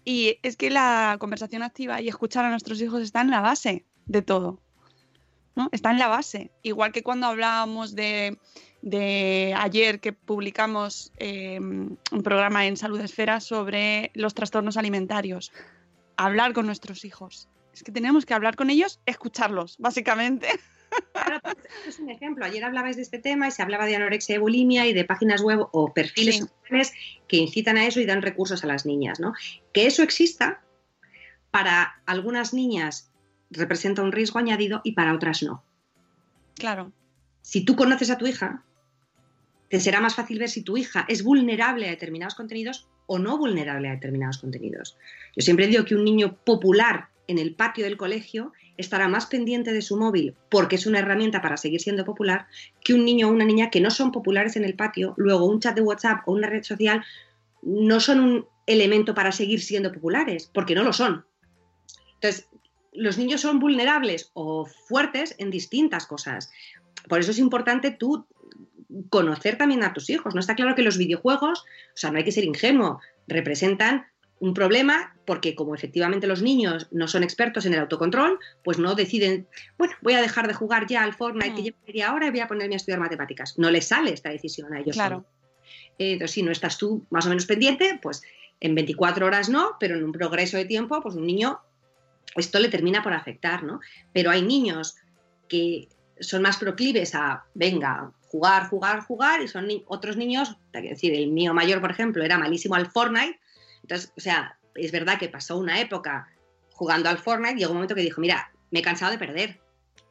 Y 0.06 0.38
es 0.44 0.58
que 0.58 0.70
la 0.70 1.16
conversación 1.20 1.64
activa 1.64 2.02
y 2.02 2.10
escuchar 2.10 2.44
a 2.46 2.50
nuestros 2.50 2.82
hijos 2.82 3.02
está 3.02 3.22
en 3.22 3.32
la 3.32 3.40
base 3.40 3.86
de 4.06 4.22
todo. 4.22 4.60
¿no? 5.56 5.70
Está 5.72 5.92
en 5.92 6.00
la 6.00 6.08
base. 6.08 6.52
Igual 6.64 6.92
que 6.92 7.04
cuando 7.04 7.28
hablábamos 7.28 7.96
de, 7.96 8.38
de 8.84 9.56
ayer 9.58 10.02
que 10.02 10.12
publicamos 10.12 11.14
eh, 11.18 11.58
un 11.60 11.98
programa 12.22 12.68
en 12.68 12.76
Salud 12.76 13.00
Esfera 13.00 13.40
sobre 13.40 14.12
los 14.14 14.34
trastornos 14.34 14.76
alimentarios. 14.76 15.54
Hablar 16.18 16.52
con 16.52 16.66
nuestros 16.66 17.06
hijos. 17.06 17.48
Es 17.74 17.82
que 17.82 17.94
tenemos 17.94 18.26
que 18.26 18.34
hablar 18.34 18.58
con 18.58 18.70
ellos, 18.70 19.00
escucharlos, 19.06 19.78
básicamente. 19.80 20.48
Claro, 21.14 21.40
pues, 21.42 21.56
esto 21.58 21.90
es 21.90 22.00
un 22.00 22.10
ejemplo. 22.10 22.46
Ayer 22.46 22.64
hablabais 22.66 22.98
de 22.98 23.02
este 23.02 23.20
tema 23.20 23.48
y 23.48 23.52
se 23.52 23.64
hablaba 23.64 23.86
de 23.86 23.96
anorexia 23.96 24.36
y 24.36 24.38
bulimia 24.38 24.86
y 24.86 24.94
de 24.94 25.06
páginas 25.06 25.42
web 25.42 25.66
o 25.72 25.94
perfiles 25.94 26.36
Sí. 26.36 26.42
sociales 26.42 26.94
que 27.28 27.38
incitan 27.38 27.78
a 27.78 27.88
eso 27.88 28.02
y 28.02 28.06
dan 28.06 28.22
recursos 28.22 28.64
a 28.64 28.68
las 28.68 28.86
niñas, 28.86 29.20
¿no? 29.20 29.34
Que 29.74 29.88
eso 29.88 30.04
exista 30.04 30.62
para 31.52 32.02
algunas 32.06 32.54
niñas 32.54 33.12
representa 33.50 34.02
un 34.02 34.12
riesgo 34.12 34.40
añadido 34.40 34.82
y 34.84 34.92
para 34.92 35.14
otras 35.14 35.42
no. 35.42 35.64
Claro. 36.56 36.92
Si 37.42 37.64
tú 37.64 37.76
conoces 37.76 38.10
a 38.10 38.18
tu 38.18 38.28
hija, 38.28 38.64
te 39.74 39.80
será 39.80 40.00
más 40.00 40.14
fácil 40.14 40.38
ver 40.38 40.50
si 40.50 40.62
tu 40.62 40.78
hija 40.78 41.04
es 41.10 41.24
vulnerable 41.24 41.88
a 41.88 41.90
determinados 41.90 42.36
contenidos 42.36 42.88
o 43.08 43.18
no 43.18 43.40
vulnerable 43.40 43.90
a 43.90 43.94
determinados 43.94 44.38
contenidos. 44.38 45.00
Yo 45.36 45.42
siempre 45.42 45.66
digo 45.66 45.84
que 45.84 45.96
un 45.96 46.06
niño 46.06 46.38
popular 46.46 47.08
en 47.26 47.40
el 47.40 47.56
patio 47.56 47.84
del 47.84 47.98
colegio 47.98 48.54
estará 48.78 49.08
más 49.08 49.26
pendiente 49.26 49.74
de 49.74 49.82
su 49.82 49.98
móvil 49.98 50.36
porque 50.52 50.76
es 50.76 50.86
una 50.86 51.00
herramienta 51.00 51.42
para 51.42 51.58
seguir 51.58 51.82
siendo 51.82 52.06
popular 52.06 52.46
que 52.84 52.94
un 52.94 53.04
niño 53.04 53.28
o 53.28 53.32
una 53.32 53.46
niña 53.46 53.72
que 53.72 53.82
no 53.82 53.90
son 53.90 54.12
populares 54.12 54.56
en 54.58 54.64
el 54.64 54.76
patio, 54.76 55.16
luego 55.18 55.48
un 55.48 55.60
chat 55.60 55.74
de 55.74 55.82
WhatsApp 55.82 56.22
o 56.28 56.34
una 56.34 56.52
red 56.52 56.62
social 56.62 57.04
no 57.64 58.00
son 58.00 58.20
un 58.20 58.46
elemento 58.68 59.16
para 59.16 59.32
seguir 59.32 59.60
siendo 59.60 59.92
populares, 59.92 60.52
porque 60.54 60.76
no 60.76 60.84
lo 60.84 60.94
son. 60.94 61.26
Entonces, 62.14 62.48
los 62.92 63.18
niños 63.18 63.42
son 63.42 63.58
vulnerables 63.58 64.30
o 64.36 64.68
fuertes 64.68 65.34
en 65.40 65.50
distintas 65.50 66.06
cosas. 66.06 66.52
Por 67.10 67.20
eso 67.20 67.32
es 67.32 67.40
importante 67.40 67.90
tú 67.90 68.28
conocer 69.10 69.58
también 69.58 69.84
a 69.84 69.94
tus 69.94 70.10
hijos. 70.10 70.34
No 70.34 70.40
está 70.40 70.56
claro 70.56 70.76
que 70.76 70.82
los 70.82 70.98
videojuegos, 70.98 71.62
o 71.62 71.98
sea, 71.98 72.12
no 72.12 72.18
hay 72.18 72.24
que 72.24 72.32
ser 72.32 72.44
ingenuo, 72.44 73.00
representan 73.28 74.06
un 74.40 74.54
problema 74.54 75.16
porque 75.26 75.56
como 75.56 75.74
efectivamente 75.74 76.28
los 76.28 76.42
niños 76.42 76.88
no 76.92 77.08
son 77.08 77.24
expertos 77.24 77.66
en 77.66 77.74
el 77.74 77.80
autocontrol, 77.80 78.40
pues 78.64 78.78
no 78.78 78.94
deciden, 78.94 79.48
bueno, 79.78 79.94
voy 80.02 80.14
a 80.14 80.22
dejar 80.22 80.48
de 80.48 80.54
jugar 80.54 80.86
ya 80.86 81.04
al 81.04 81.14
Fortnite 81.14 81.56
que 81.56 81.62
Mm. 81.62 81.64
llevo 81.64 81.78
media 81.88 82.14
hora 82.14 82.28
y 82.28 82.30
voy 82.32 82.40
a 82.42 82.48
ponerme 82.48 82.76
a 82.76 82.78
estudiar 82.78 83.00
matemáticas. 83.00 83.58
No 83.58 83.72
les 83.72 83.88
sale 83.88 84.12
esta 84.12 84.30
decisión 84.30 84.74
a 84.74 84.80
ellos. 84.82 84.96
Claro. 84.96 85.26
Eh, 85.98 86.14
entonces, 86.14 86.32
si 86.32 86.44
no 86.44 86.52
estás 86.52 86.78
tú 86.78 87.06
más 87.10 87.26
o 87.26 87.30
menos 87.30 87.46
pendiente, 87.46 88.00
pues 88.02 88.22
en 88.60 88.76
24 88.76 89.26
horas 89.26 89.48
no, 89.48 89.78
pero 89.80 89.96
en 89.96 90.04
un 90.04 90.12
progreso 90.12 90.58
de 90.58 90.66
tiempo, 90.66 91.02
pues 91.02 91.16
un 91.16 91.26
niño, 91.26 91.60
esto 92.36 92.60
le 92.60 92.68
termina 92.68 93.02
por 93.02 93.14
afectar, 93.14 93.64
¿no? 93.64 93.80
Pero 94.12 94.30
hay 94.30 94.42
niños 94.42 94.96
que 95.48 95.88
son 96.20 96.42
más 96.42 96.58
proclives 96.58 97.16
a, 97.16 97.46
venga, 97.54 98.12
jugar, 98.34 98.68
jugar, 98.68 99.02
jugar, 99.02 99.44
y 99.44 99.48
son 99.48 99.68
otros 99.86 100.18
niños, 100.18 100.58
es 100.74 100.90
decir, 100.90 101.14
el 101.14 101.28
mío 101.28 101.54
mayor, 101.54 101.80
por 101.82 101.92
ejemplo, 101.92 102.24
era 102.24 102.40
malísimo 102.40 102.74
al 102.74 102.90
Fortnite, 102.90 103.40
entonces, 103.84 104.12
o 104.18 104.20
sea, 104.20 104.58
es 104.74 104.92
verdad 104.92 105.20
que 105.20 105.30
pasó 105.30 105.56
una 105.56 105.80
época 105.80 106.28
jugando 106.72 107.10
al 107.10 107.20
Fortnite, 107.20 107.58
y 107.58 107.60
llegó 107.60 107.74
un 107.74 107.78
momento 107.78 107.94
que 107.94 108.02
dijo, 108.02 108.22
mira, 108.22 108.52
me 108.72 108.80
he 108.80 108.82
cansado 108.82 109.12
de 109.12 109.20
perder, 109.20 109.62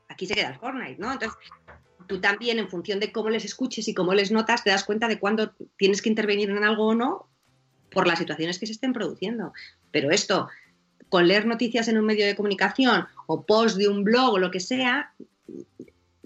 aquí 0.09 0.29
se 0.29 0.35
queda 0.35 0.51
el 0.51 0.55
Fortnite, 0.55 0.99
¿no? 1.01 1.11
Entonces, 1.11 1.37
tú 2.07 2.21
también, 2.21 2.61
en 2.61 2.69
función 2.69 3.01
de 3.01 3.11
cómo 3.11 3.29
les 3.29 3.45
escuches 3.45 3.89
y 3.89 3.95
cómo 3.95 4.15
les 4.15 4.31
notas, 4.31 4.63
te 4.63 4.71
das 4.71 4.85
cuenta 4.85 5.09
de 5.09 5.19
cuándo 5.19 5.53
tienes 5.77 6.01
que 6.01 6.09
intervenir 6.09 6.49
en 6.49 6.63
algo 6.63 6.87
o 6.87 6.95
no 6.95 7.29
por 7.91 8.07
las 8.07 8.21
situaciones 8.21 8.61
que 8.61 8.67
se 8.67 8.73
estén 8.73 8.93
produciendo. 8.93 9.53
Pero 9.91 10.13
esto, 10.13 10.49
con 11.09 11.27
leer 11.27 11.45
noticias 11.45 11.89
en 11.89 11.99
un 11.99 12.07
medio 12.07 12.25
de 12.25 12.37
comunicación 12.37 13.09
o 13.27 13.45
post 13.45 13.79
de 13.79 13.89
un 13.89 14.05
blog 14.05 14.35
o 14.35 14.39
lo 14.39 14.53
que 14.53 14.61
sea, 14.61 15.13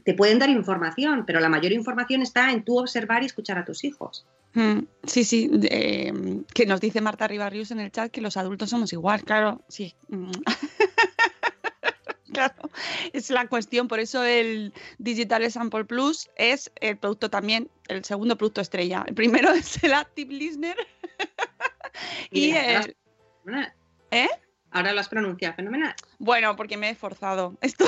te 0.06 0.14
pueden 0.14 0.38
dar 0.38 0.48
información, 0.48 1.24
pero 1.26 1.40
la 1.40 1.48
mayor 1.48 1.72
información 1.72 2.22
está 2.22 2.50
en 2.52 2.62
tú 2.64 2.78
observar 2.78 3.22
y 3.24 3.26
escuchar 3.26 3.58
a 3.58 3.64
tus 3.64 3.82
hijos. 3.84 4.24
Mm, 4.54 4.78
Sí, 5.04 5.24
sí, 5.24 5.50
eh, 5.64 6.12
que 6.54 6.64
nos 6.64 6.80
dice 6.80 7.00
Marta 7.00 7.26
Ribarrius 7.28 7.72
en 7.72 7.80
el 7.80 7.90
chat 7.90 8.10
que 8.10 8.20
los 8.20 8.36
adultos 8.36 8.70
somos 8.70 8.92
igual, 8.92 9.22
claro, 9.24 9.60
sí. 9.68 9.94
mm. 10.08 10.30
claro, 12.32 12.70
es 13.12 13.30
la 13.30 13.48
cuestión, 13.48 13.88
por 13.88 13.98
eso 13.98 14.22
el 14.24 14.72
Digital 14.98 15.50
Sample 15.50 15.84
Plus 15.84 16.30
es 16.36 16.70
el 16.80 16.96
producto 16.98 17.28
también, 17.28 17.68
el 17.88 18.04
segundo 18.04 18.36
producto 18.36 18.60
estrella. 18.60 19.04
El 19.08 19.14
primero 19.14 19.50
es 19.54 19.82
el 19.82 19.92
Active 19.92 20.32
Listener 20.32 20.76
y 22.30 22.46
Mira, 22.48 22.60
ahora- 22.60 22.78
el... 22.84 22.96
fenomenal. 23.44 23.72
¿Eh? 24.12 24.28
Ahora 24.70 24.92
lo 24.92 25.00
has 25.00 25.08
pronunciado 25.08 25.54
fenomenal. 25.54 25.94
Bueno, 26.18 26.54
porque 26.54 26.76
me 26.76 26.88
he 26.88 26.90
esforzado. 26.90 27.56
Esto 27.60 27.86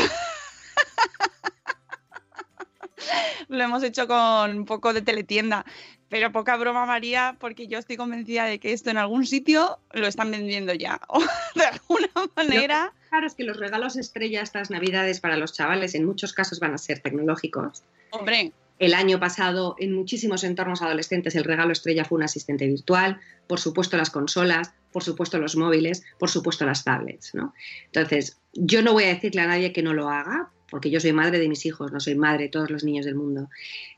lo 3.49 3.63
hemos 3.63 3.83
hecho 3.83 4.07
con 4.07 4.57
un 4.57 4.65
poco 4.65 4.93
de 4.93 5.03
teletienda. 5.03 5.65
Pero 6.09 6.33
poca 6.33 6.57
broma, 6.57 6.87
María, 6.87 7.37
porque 7.39 7.67
yo 7.67 7.79
estoy 7.79 7.97
convencida 7.97 8.45
de 8.45 8.59
que 8.59 8.73
esto 8.73 8.91
en 8.91 8.97
algún 8.97 9.27
sitio 9.27 9.79
lo 9.93 10.07
están 10.07 10.31
vendiendo 10.31 10.73
ya. 10.73 11.01
O 11.09 11.21
de 11.55 11.65
alguna 11.65 12.09
manera. 12.37 12.93
Claro, 13.11 13.27
es 13.27 13.35
que 13.35 13.45
los 13.45 13.59
regalos 13.59 13.97
estrella 13.97 14.43
estas 14.43 14.71
navidades 14.71 15.21
para 15.21 15.37
los 15.37 15.53
chavales 15.53 15.95
en 15.95 16.05
muchos 16.05 16.33
casos 16.33 16.61
van 16.61 16.75
a 16.75 16.79
ser 16.79 17.01
tecnológicos. 17.01 17.83
Hombre, 18.11 18.53
El 18.79 18.95
año 18.95 19.19
pasado, 19.19 19.75
en 19.79 19.93
muchísimos 19.93 20.45
entornos 20.45 20.83
adolescentes, 20.83 21.35
el 21.35 21.45
regalo 21.45 21.73
estrella 21.73 22.05
fue 22.05 22.17
un 22.17 22.25
asistente 22.25 22.67
virtual, 22.67 23.21
por 23.47 23.61
supuesto 23.61 23.97
las 23.97 24.11
consolas, 24.11 24.73
por 24.93 25.03
supuesto 25.03 25.39
los 25.39 25.57
móviles, 25.57 26.05
por 26.19 26.31
supuesto 26.31 26.65
las 26.65 26.85
tablets. 26.85 27.35
¿no? 27.35 27.55
Entonces, 27.87 28.39
yo 28.53 28.83
no 28.83 28.93
voy 28.93 29.05
a 29.05 29.09
decirle 29.09 29.43
a 29.43 29.47
nadie 29.47 29.73
que 29.73 29.83
no 29.83 29.95
lo 29.95 30.09
haga, 30.09 30.51
porque 30.71 30.91
yo 30.91 31.01
soy 31.01 31.13
madre 31.13 31.39
de 31.39 31.49
mis 31.49 31.65
hijos, 31.67 31.93
no 31.93 32.01
soy 32.01 32.15
madre 32.15 32.45
de 32.45 32.49
todos 32.51 32.71
los 32.71 32.85
niños 32.85 33.07
del 33.07 33.15
mundo. 33.15 33.49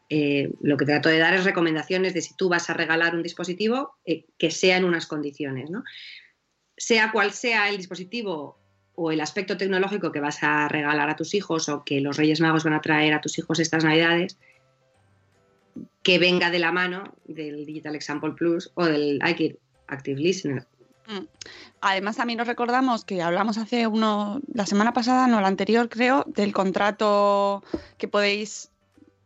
Eh, 0.08 0.52
lo 0.60 0.76
que 0.76 0.84
trato 0.84 1.08
de 1.08 1.18
dar 1.18 1.34
es 1.34 1.44
recomendaciones 1.44 2.14
de 2.14 2.22
si 2.22 2.34
tú 2.34 2.48
vas 2.48 2.70
a 2.70 2.74
regalar 2.74 3.14
un 3.14 3.22
dispositivo, 3.22 3.94
eh, 4.04 4.24
que 4.38 4.50
sea 4.50 4.76
en 4.76 4.84
unas 4.84 5.06
condiciones. 5.06 5.70
¿no? 5.70 5.84
Sea 6.76 7.12
cual 7.12 7.32
sea 7.32 7.68
el 7.68 7.76
dispositivo 7.76 8.58
o 8.94 9.12
el 9.12 9.20
aspecto 9.20 9.56
tecnológico 9.56 10.12
que 10.12 10.20
vas 10.20 10.42
a 10.42 10.68
regalar 10.68 11.08
a 11.08 11.16
tus 11.16 11.34
hijos 11.34 11.68
o 11.68 11.84
que 11.84 12.00
los 12.00 12.16
Reyes 12.16 12.40
Magos 12.40 12.64
van 12.64 12.74
a 12.74 12.82
traer 12.82 13.14
a 13.14 13.20
tus 13.20 13.38
hijos 13.38 13.58
estas 13.58 13.84
Navidades, 13.84 14.36
que 16.02 16.18
venga 16.18 16.50
de 16.50 16.58
la 16.58 16.72
mano 16.72 17.14
del 17.24 17.64
Digital 17.64 17.94
Example 17.94 18.32
Plus 18.32 18.70
o 18.74 18.84
del 18.84 19.20
Active 19.22 20.20
Listener. 20.20 20.66
Mm. 21.10 21.26
además 21.80 22.16
también 22.16 22.38
nos 22.38 22.46
recordamos 22.46 23.04
que 23.04 23.22
hablamos 23.22 23.58
hace 23.58 23.86
uno, 23.86 24.40
la 24.52 24.66
semana 24.66 24.92
pasada, 24.92 25.26
no 25.26 25.40
la 25.40 25.48
anterior 25.48 25.88
creo, 25.88 26.24
del 26.26 26.52
contrato 26.52 27.62
que 27.98 28.08
podéis, 28.08 28.70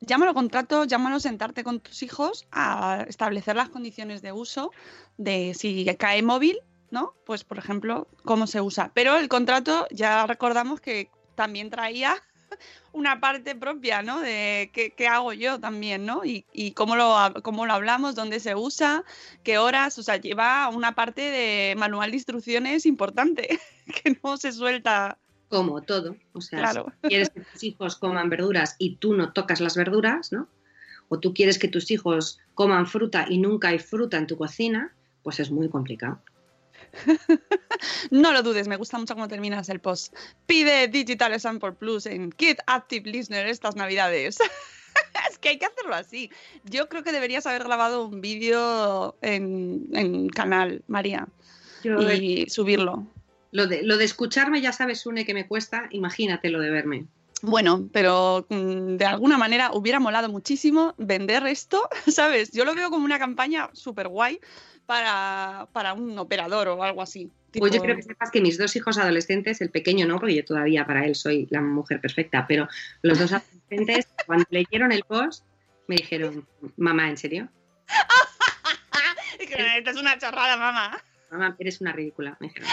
llámalo 0.01 0.35
contrato, 0.35 0.85
llámalo 0.85 1.21
sentarte 1.21 1.65
con 1.65 1.81
tus 1.81 2.03
hijos 2.03 2.47
a 2.51 3.05
establecer 3.09 3.57
las 3.57 3.69
condiciones 3.69 4.23
de 4.23 4.33
uso 4.33 4.73
de 5.17 5.55
si 5.55 5.85
cae 5.97 6.23
móvil, 6.23 6.59
¿no? 6.91 7.15
Pues 7.25 7.45
por 7.45 7.59
ejemplo, 7.59 8.09
cómo 8.25 8.47
se 8.47 8.61
usa. 8.61 8.91
Pero 8.95 9.17
el 9.17 9.29
contrato 9.29 9.87
ya 9.91 10.27
recordamos 10.27 10.81
que 10.81 11.11
también 11.35 11.71
traía 11.71 12.23
una 12.93 13.21
parte 13.21 13.55
propia, 13.55 14.03
¿no? 14.03 14.21
De 14.21 14.71
qué, 14.73 14.91
qué 14.91 15.07
hago 15.09 15.33
yo 15.33 15.59
también, 15.61 16.07
¿no? 16.07 16.25
Y, 16.25 16.45
y 16.53 16.73
cómo, 16.73 16.97
lo, 16.97 17.15
cómo 17.43 17.67
lo 17.67 17.73
hablamos, 17.73 18.15
dónde 18.15 18.41
se 18.41 18.55
usa, 18.55 19.05
qué 19.43 19.59
horas, 19.59 19.99
o 19.99 20.03
sea, 20.03 20.17
lleva 20.17 20.69
una 20.69 20.95
parte 20.95 21.23
de 21.23 21.75
manual 21.77 22.11
de 22.11 22.17
instrucciones 22.17 22.87
importante 22.87 23.59
que 24.03 24.17
no 24.23 24.37
se 24.37 24.53
suelta. 24.53 25.19
Como 25.49 25.83
todo. 25.83 26.17
O 26.33 26.41
sea, 26.41 26.59
Claro. 26.61 26.93
si 27.03 27.09
quieres 27.09 27.31
que 27.31 27.41
tus 27.41 27.63
hijos 27.63 27.97
coman 27.97 28.29
verduras 28.31 28.77
y 28.79 28.97
tú 28.97 29.15
no 29.15 29.33
tocas 29.33 29.61
las 29.61 29.77
verduras, 29.77 30.33
¿no? 30.33 30.49
O 31.09 31.21
tú 31.21 31.35
quieres 31.35 31.59
que 31.59 31.69
tus 31.69 31.91
hijos 31.91 32.39
coman 32.55 32.87
fruta 32.87 33.27
y 33.29 33.39
nunca 33.39 33.69
hay 33.69 33.79
fruta 33.79 34.17
en 34.17 34.27
tu 34.27 34.37
cocina, 34.37 34.95
pues 35.23 35.39
es 35.39 35.51
muy 35.51 35.69
complicado. 35.69 36.19
No 38.11 38.33
lo 38.33 38.43
dudes, 38.43 38.69
me 38.69 38.77
gusta 38.77 38.99
mucho 38.99 39.15
cómo 39.15 39.29
terminas 39.29 39.69
el 39.69 39.81
post. 39.81 40.15
Pide 40.47 40.89
Digital 40.89 41.39
Sample 41.39 41.73
Plus 41.73 42.07
en 42.07 42.33
Kit 42.33 42.59
Active 42.67 43.11
Listener 43.11 43.47
estas 43.47 43.77
navidades. 43.77 44.39
es 45.31 45.39
que 45.39 45.51
hay 45.51 45.59
que 45.59 45.67
hacerlo 45.67 45.95
así. 45.95 46.31
Yo 46.65 46.89
creo 46.89 47.03
que 47.03 47.13
deberías 47.13 47.47
haber 47.47 47.65
grabado 47.65 48.07
un 48.07 48.21
vídeo 48.21 49.17
en, 49.23 49.89
en 49.93 50.29
canal, 50.29 50.83
María, 50.87 51.29
Yo, 51.83 52.01
y 52.13 52.49
subirlo. 52.49 53.07
Lo 53.51 53.67
de, 53.67 53.83
lo 53.83 53.97
de 53.97 54.05
escucharme, 54.05 54.61
ya 54.61 54.73
sabes, 54.73 55.07
Une, 55.07 55.25
que 55.25 55.35
me 55.35 55.47
cuesta, 55.47 55.89
imagínate 55.91 56.51
lo 56.51 56.61
de 56.61 56.71
verme. 56.71 57.07
Bueno, 57.43 57.89
pero 57.93 58.47
mm, 58.49 58.97
de 58.97 59.05
alguna 59.05 59.37
manera 59.37 59.71
hubiera 59.75 60.01
molado 60.01 60.31
muchísimo 60.31 60.95
vender 60.97 61.47
esto, 61.47 61.89
¿sabes? 62.09 62.53
Yo 62.53 62.65
lo 62.65 62.75
veo 62.75 62.91
como 62.91 63.05
una 63.05 63.19
campaña 63.19 63.71
súper 63.75 64.09
guay 64.09 64.41
para, 64.87 65.69
para 65.73 65.93
un 65.93 66.19
operador 66.19 66.69
o 66.69 66.83
algo 66.83 67.03
así. 67.03 67.31
Pues 67.59 67.73
yo 67.73 67.81
creo 67.81 67.97
que 67.97 68.03
sepas 68.03 68.31
que 68.31 68.41
mis 68.41 68.59
dos 68.59 68.75
hijos 68.75 68.99
adolescentes, 68.99 69.61
el 69.61 69.71
pequeño 69.71 70.07
no, 70.07 70.19
porque 70.19 70.35
yo 70.35 70.45
todavía 70.45 70.87
para 70.87 71.07
él 71.07 71.15
soy 71.15 71.47
la 71.51 71.61
mujer 71.61 72.01
perfecta, 72.01 72.47
pero 72.49 72.69
los 73.03 73.19
dos 73.19 73.33
adolescentes, 73.33 74.09
cuando 74.27 74.45
leyeron 74.51 74.91
el 74.93 75.05
post, 75.05 75.45
me 75.87 75.97
dijeron, 75.97 76.47
mamá, 76.77 77.09
¿en 77.09 77.17
serio? 77.17 77.49
Esta 79.77 79.91
es 79.91 79.97
una 79.97 80.19
chorrada, 80.19 80.57
mamá. 80.57 81.01
Mamá, 81.31 81.57
eres 81.59 81.81
una 81.81 81.93
ridícula. 81.93 82.37
Me 82.41 82.49
dijeron. 82.49 82.69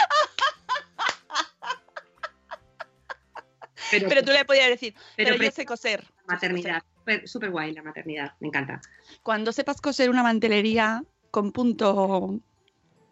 Pero, 3.90 4.08
Pero 4.08 4.22
tú 4.24 4.32
le 4.32 4.44
podías 4.46 4.68
decir, 4.68 4.94
pero, 5.16 5.36
yo 5.36 5.50
sé 5.50 5.66
coser. 5.66 6.04
maternidad, 6.26 6.82
súper 7.26 7.50
guay 7.50 7.72
la 7.72 7.82
maternidad, 7.82 8.32
me 8.40 8.48
encanta. 8.48 8.80
Cuando 9.22 9.52
sepas 9.52 9.82
coser 9.82 10.08
una 10.08 10.22
mantelería 10.22 11.04
con 11.32 11.50
punto, 11.50 12.38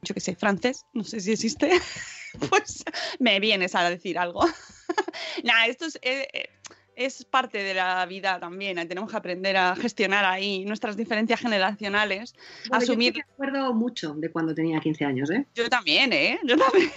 yo 0.03 0.14
qué 0.14 0.21
sé, 0.21 0.37
francés, 0.37 0.87
no 0.93 1.03
sé 1.03 1.18
si 1.21 1.33
existe, 1.33 1.71
pues 2.51 2.85
me 3.18 3.41
vienes 3.41 3.75
a 3.75 3.91
decir 3.91 4.16
algo. 4.18 4.43
Nada, 5.45 5.66
esto 5.66 5.87
es, 5.87 5.97
eh, 6.03 6.29
eh, 6.33 6.49
es 6.97 7.25
parte 7.25 7.62
de 7.62 7.73
la 7.75 8.05
vida 8.05 8.39
también. 8.39 8.79
eh, 8.79 8.85
Tenemos 8.87 9.11
que 9.11 9.16
aprender 9.16 9.57
a 9.57 9.75
gestionar 9.75 10.25
ahí 10.27 10.64
nuestras 10.66 10.97
diferencias 10.99 11.41
generacionales. 11.41 12.35
Bueno, 12.68 12.85
yo 12.85 12.93
asumir. 12.93 13.14
sí 13.14 13.21
me 13.27 13.33
acuerdo 13.33 13.73
mucho 13.73 14.12
de 14.14 14.31
cuando 14.31 14.55
tenía 14.55 14.81
15 14.81 15.05
años, 15.07 15.31
¿eh? 15.31 15.47
Yo 15.55 15.68
también, 15.71 16.12
¿eh? 16.12 16.39
Yo 16.45 16.57
también. 16.59 16.91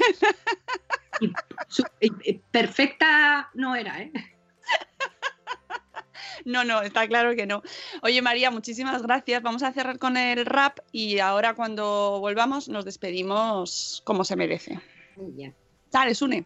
Perfecta 2.52 3.50
no 3.54 3.76
era, 3.76 4.02
¿eh? 4.02 4.12
No, 6.46 6.64
no, 6.64 6.82
está 6.82 7.08
claro 7.08 7.36
que 7.36 7.46
no. 7.46 7.62
Oye, 8.02 8.22
María, 8.22 8.52
muchísimas 8.52 9.02
gracias. 9.02 9.42
Vamos 9.42 9.64
a 9.64 9.72
cerrar 9.72 10.00
con 10.00 10.18
el 10.18 10.46
rap 10.46 10.80
y 10.92 11.20
ahora 11.20 11.54
cuando 11.54 12.20
volvamos 12.20 12.70
nos 12.70 12.86
despedimos 12.86 14.02
como 14.06 14.24
se 14.24 14.36
merece. 14.36 14.80
Muy 15.16 15.32
bien. 15.32 15.56
Dale, 15.92 16.16
Sune. 16.16 16.46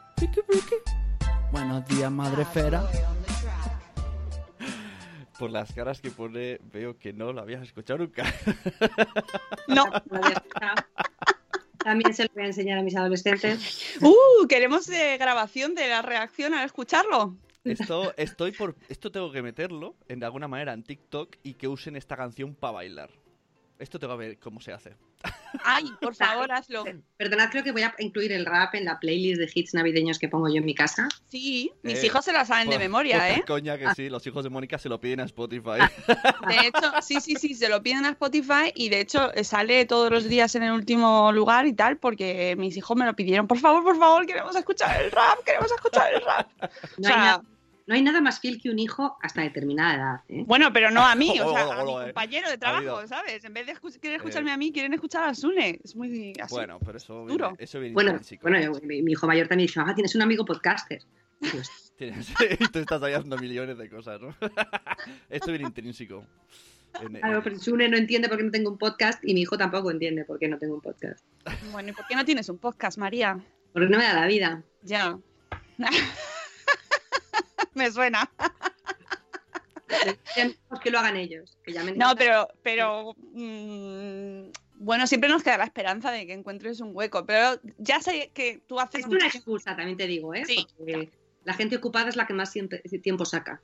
Buenos 1.51 1.87
días, 1.87 2.11
madre 2.11 2.45
fera. 2.45 2.83
Por 5.39 5.49
las 5.49 5.73
caras 5.73 5.99
que 5.99 6.11
pone, 6.11 6.59
veo 6.71 6.97
que 6.97 7.11
no 7.11 7.33
lo 7.33 7.41
habías 7.41 7.63
escuchado 7.63 7.99
nunca. 7.99 8.31
No. 9.67 9.85
También 11.83 12.13
se 12.13 12.25
lo 12.25 12.29
voy 12.35 12.43
a 12.43 12.47
enseñar 12.47 12.77
a 12.77 12.83
mis 12.83 12.95
adolescentes. 12.95 13.97
Uh, 14.01 14.45
queremos 14.47 14.87
eh, 14.89 15.17
grabación 15.17 15.73
de 15.73 15.87
la 15.87 16.03
reacción 16.03 16.53
al 16.53 16.65
escucharlo. 16.65 17.35
Esto, 17.63 18.13
estoy 18.17 18.51
por, 18.51 18.75
esto 18.89 19.11
tengo 19.11 19.31
que 19.31 19.41
meterlo 19.41 19.95
en 20.07 20.19
de 20.19 20.25
alguna 20.27 20.47
manera 20.47 20.73
en 20.73 20.83
TikTok 20.83 21.37
y 21.41 21.55
que 21.55 21.67
usen 21.67 21.95
esta 21.95 22.15
canción 22.15 22.53
para 22.53 22.73
bailar. 22.73 23.09
Esto 23.81 23.97
tengo 23.99 24.15
que 24.17 24.27
ver 24.27 24.39
cómo 24.39 24.61
se 24.61 24.71
hace. 24.71 24.95
Ay, 25.63 25.85
por 26.01 26.13
favor, 26.15 26.51
hazlo. 26.51 26.83
Perdonad, 27.17 27.49
creo 27.49 27.63
que 27.63 27.71
voy 27.71 27.81
a 27.81 27.93
incluir 27.99 28.31
el 28.31 28.45
rap 28.45 28.75
en 28.75 28.85
la 28.85 28.99
playlist 28.99 29.39
de 29.41 29.49
hits 29.53 29.73
navideños 29.73 30.19
que 30.19 30.29
pongo 30.29 30.47
yo 30.49 30.57
en 30.57 30.65
mi 30.65 30.75
casa. 30.75 31.07
Sí, 31.29 31.71
mis 31.81 32.01
Eh, 32.03 32.05
hijos 32.05 32.23
se 32.23 32.31
la 32.31 32.45
saben 32.45 32.65
de 32.69 32.75
Poca- 32.75 32.83
memoria, 32.83 33.29
¿eh? 33.35 33.43
coña 33.45 33.77
que 33.79 33.93
sí, 33.95 34.07
los 34.09 34.25
hijos 34.27 34.43
de 34.43 34.49
Mónica 34.51 34.77
se 34.77 34.87
lo 34.87 35.01
piden 35.01 35.19
a 35.21 35.23
Spotify. 35.25 35.79
De 36.47 36.67
hecho, 36.67 36.91
sí, 37.01 37.19
sí, 37.21 37.35
sí, 37.35 37.55
se 37.55 37.69
lo 37.69 37.81
piden 37.81 38.05
a 38.05 38.09
Spotify 38.09 38.71
y 38.75 38.89
de 38.89 39.01
hecho 39.01 39.33
eh, 39.33 39.43
sale 39.43 39.85
todos 39.85 40.11
los 40.11 40.25
días 40.29 40.53
en 40.55 40.63
el 40.63 40.71
último 40.73 41.31
lugar 41.31 41.65
y 41.65 41.73
tal, 41.73 41.97
porque 41.97 42.55
mis 42.57 42.77
hijos 42.77 42.95
me 42.97 43.05
lo 43.05 43.15
pidieron. 43.15 43.47
Por 43.47 43.57
favor, 43.57 43.83
por 43.83 43.97
favor, 43.97 44.25
queremos 44.27 44.55
escuchar 44.55 45.01
el 45.01 45.11
rap, 45.11 45.39
queremos 45.45 45.71
escuchar 45.71 46.13
el 46.13 46.21
rap. 46.21 46.47
No, 46.59 46.67
O 46.67 47.03
sea, 47.03 47.15
hay, 47.15 47.17
nada, 47.17 47.41
no 47.87 47.95
hay 47.95 48.01
nada 48.01 48.21
más 48.21 48.39
fiel 48.39 48.61
que 48.61 48.69
un 48.69 48.79
hijo 48.79 49.17
hasta 49.21 49.41
determinada 49.41 49.95
edad. 49.95 50.21
¿eh? 50.29 50.43
Bueno, 50.45 50.71
pero 50.73 50.91
no 50.91 51.05
a 51.05 51.15
mí, 51.15 51.39
o 51.39 51.49
sea, 51.53 51.79
a 51.79 51.83
mi 51.83 51.91
eh. 51.91 52.03
compañero 52.05 52.49
de 52.49 52.57
trabajo. 52.57 53.07
¿sabes? 53.07 53.43
En 53.43 53.53
vez 53.53 53.65
de 53.65 53.75
escu- 53.75 53.99
querer 53.99 54.15
Eh. 54.15 54.17
escucharme 54.17 54.51
a 54.51 54.57
mí, 54.57 54.71
quieren 54.71 54.93
escuchar 54.93 55.23
a 55.29 55.33
Sune. 55.35 55.79
Es 55.83 55.95
muy 55.95 56.33
así. 56.39 56.53
bueno, 56.55 56.79
pero 56.85 56.97
eso 56.97 57.25
Duro. 57.25 57.49
viene, 57.49 57.63
eso 57.63 57.79
viene 57.79 57.93
Bueno, 57.93 58.11
intrínseco. 58.11 58.41
bueno 58.43 58.59
yo- 58.59 58.79
mi, 58.83 59.11
hijo 59.11 59.27
mayor 59.27 59.47
también 59.47 59.67
dice, 59.67 59.79
mamá, 59.79 59.93
tienes 59.95 60.13
un 60.15 60.21
amigo 60.21 60.45
podcaster. 60.45 61.01
Tienes- 61.97 62.31
y 62.59 62.67
tú 62.71 62.79
estás 62.79 63.01
ahí 63.03 63.13
haciendo 63.13 63.37
millones 63.37 63.77
de 63.77 63.89
cosas, 63.89 64.19
¿no? 64.21 64.35
esto 65.29 65.47
viene 65.51 65.65
intrínseco. 65.67 66.25
Claro, 67.19 67.41
pero 67.43 67.57
Sune 67.57 67.87
no 67.87 67.95
entiende 67.95 68.27
por 68.27 68.37
qué 68.37 68.43
no 68.43 68.51
tengo 68.51 68.69
un 68.71 68.77
podcast 68.77 69.23
y 69.23 69.33
mi 69.33 69.41
hijo 69.41 69.57
tampoco 69.57 69.91
entiende 69.91 70.25
por 70.25 70.37
qué 70.39 70.47
no 70.49 70.57
tengo 70.57 70.75
un 70.75 70.81
podcast. 70.81 71.23
Bueno, 71.71 71.89
¿y 71.89 71.91
por 71.93 72.05
qué 72.07 72.15
no 72.15 72.25
tienes 72.25 72.49
un 72.49 72.57
podcast, 72.57 72.97
María? 72.97 73.39
Porque 73.71 73.87
no 73.87 73.97
me 73.97 74.03
da 74.03 74.13
la 74.13 74.27
vida. 74.27 74.61
Ya. 74.83 75.17
me 77.75 77.91
suena. 77.91 78.29
Que 80.81 80.89
lo 80.89 80.99
hagan 80.99 81.17
ellos. 81.17 81.57
Que 81.63 81.73
llamen 81.73 81.97
No, 81.97 82.15
pero, 82.15 82.47
pero 82.63 83.13
mm, 83.33 84.51
bueno, 84.77 85.05
siempre 85.07 85.29
nos 85.29 85.43
queda 85.43 85.57
la 85.57 85.65
esperanza 85.65 86.11
de 86.11 86.25
que 86.25 86.33
encuentres 86.33 86.79
un 86.79 86.91
hueco. 86.95 87.25
Pero 87.25 87.59
ya 87.77 87.99
sé 88.01 88.31
que 88.33 88.61
tú 88.67 88.79
haces 88.79 89.01
Es 89.01 89.07
una 89.07 89.25
mucho- 89.25 89.37
excusa, 89.37 89.75
también 89.75 89.97
te 89.97 90.07
digo, 90.07 90.33
¿eh? 90.33 90.45
Sí. 90.45 90.65
Porque 90.77 91.11
la 91.43 91.53
gente 91.53 91.75
ocupada 91.75 92.09
es 92.09 92.15
la 92.15 92.25
que 92.25 92.33
más 92.33 92.53
tiempo 93.03 93.25
saca. 93.25 93.61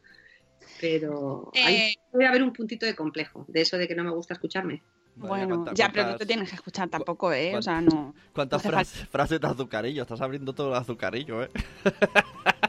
Pero 0.82 1.50
Eh. 1.54 1.64
ahí 1.64 1.96
puede 2.12 2.28
haber 2.28 2.44
un 2.44 2.52
puntito 2.54 2.86
de 2.86 2.96
complejo, 2.96 3.46
de 3.48 3.62
eso 3.62 3.78
de 3.78 3.88
que 3.88 3.96
no 3.96 4.04
me 4.04 4.12
gusta 4.12 4.34
escucharme. 4.34 4.84
Bueno, 5.16 5.48
cuánta- 5.64 5.74
ya, 5.74 5.90
pero 5.92 6.12
no 6.12 6.18
te 6.18 6.26
tienes 6.28 6.50
que 6.50 6.56
escuchar 6.56 6.90
tampoco, 6.90 7.34
¿eh? 7.34 7.56
O 7.56 7.62
sea, 7.62 7.82
no. 7.82 8.14
¿Cuántas 8.34 8.64
no 8.64 8.78
hace 8.78 8.96
fras- 9.00 9.08
frases 9.10 9.40
de 9.42 9.48
azucarillo? 9.48 10.04
Estás 10.04 10.22
abriendo 10.22 10.54
todo 10.54 10.68
el 10.70 10.76
azucarillo, 10.76 11.42
¿eh? 11.44 11.50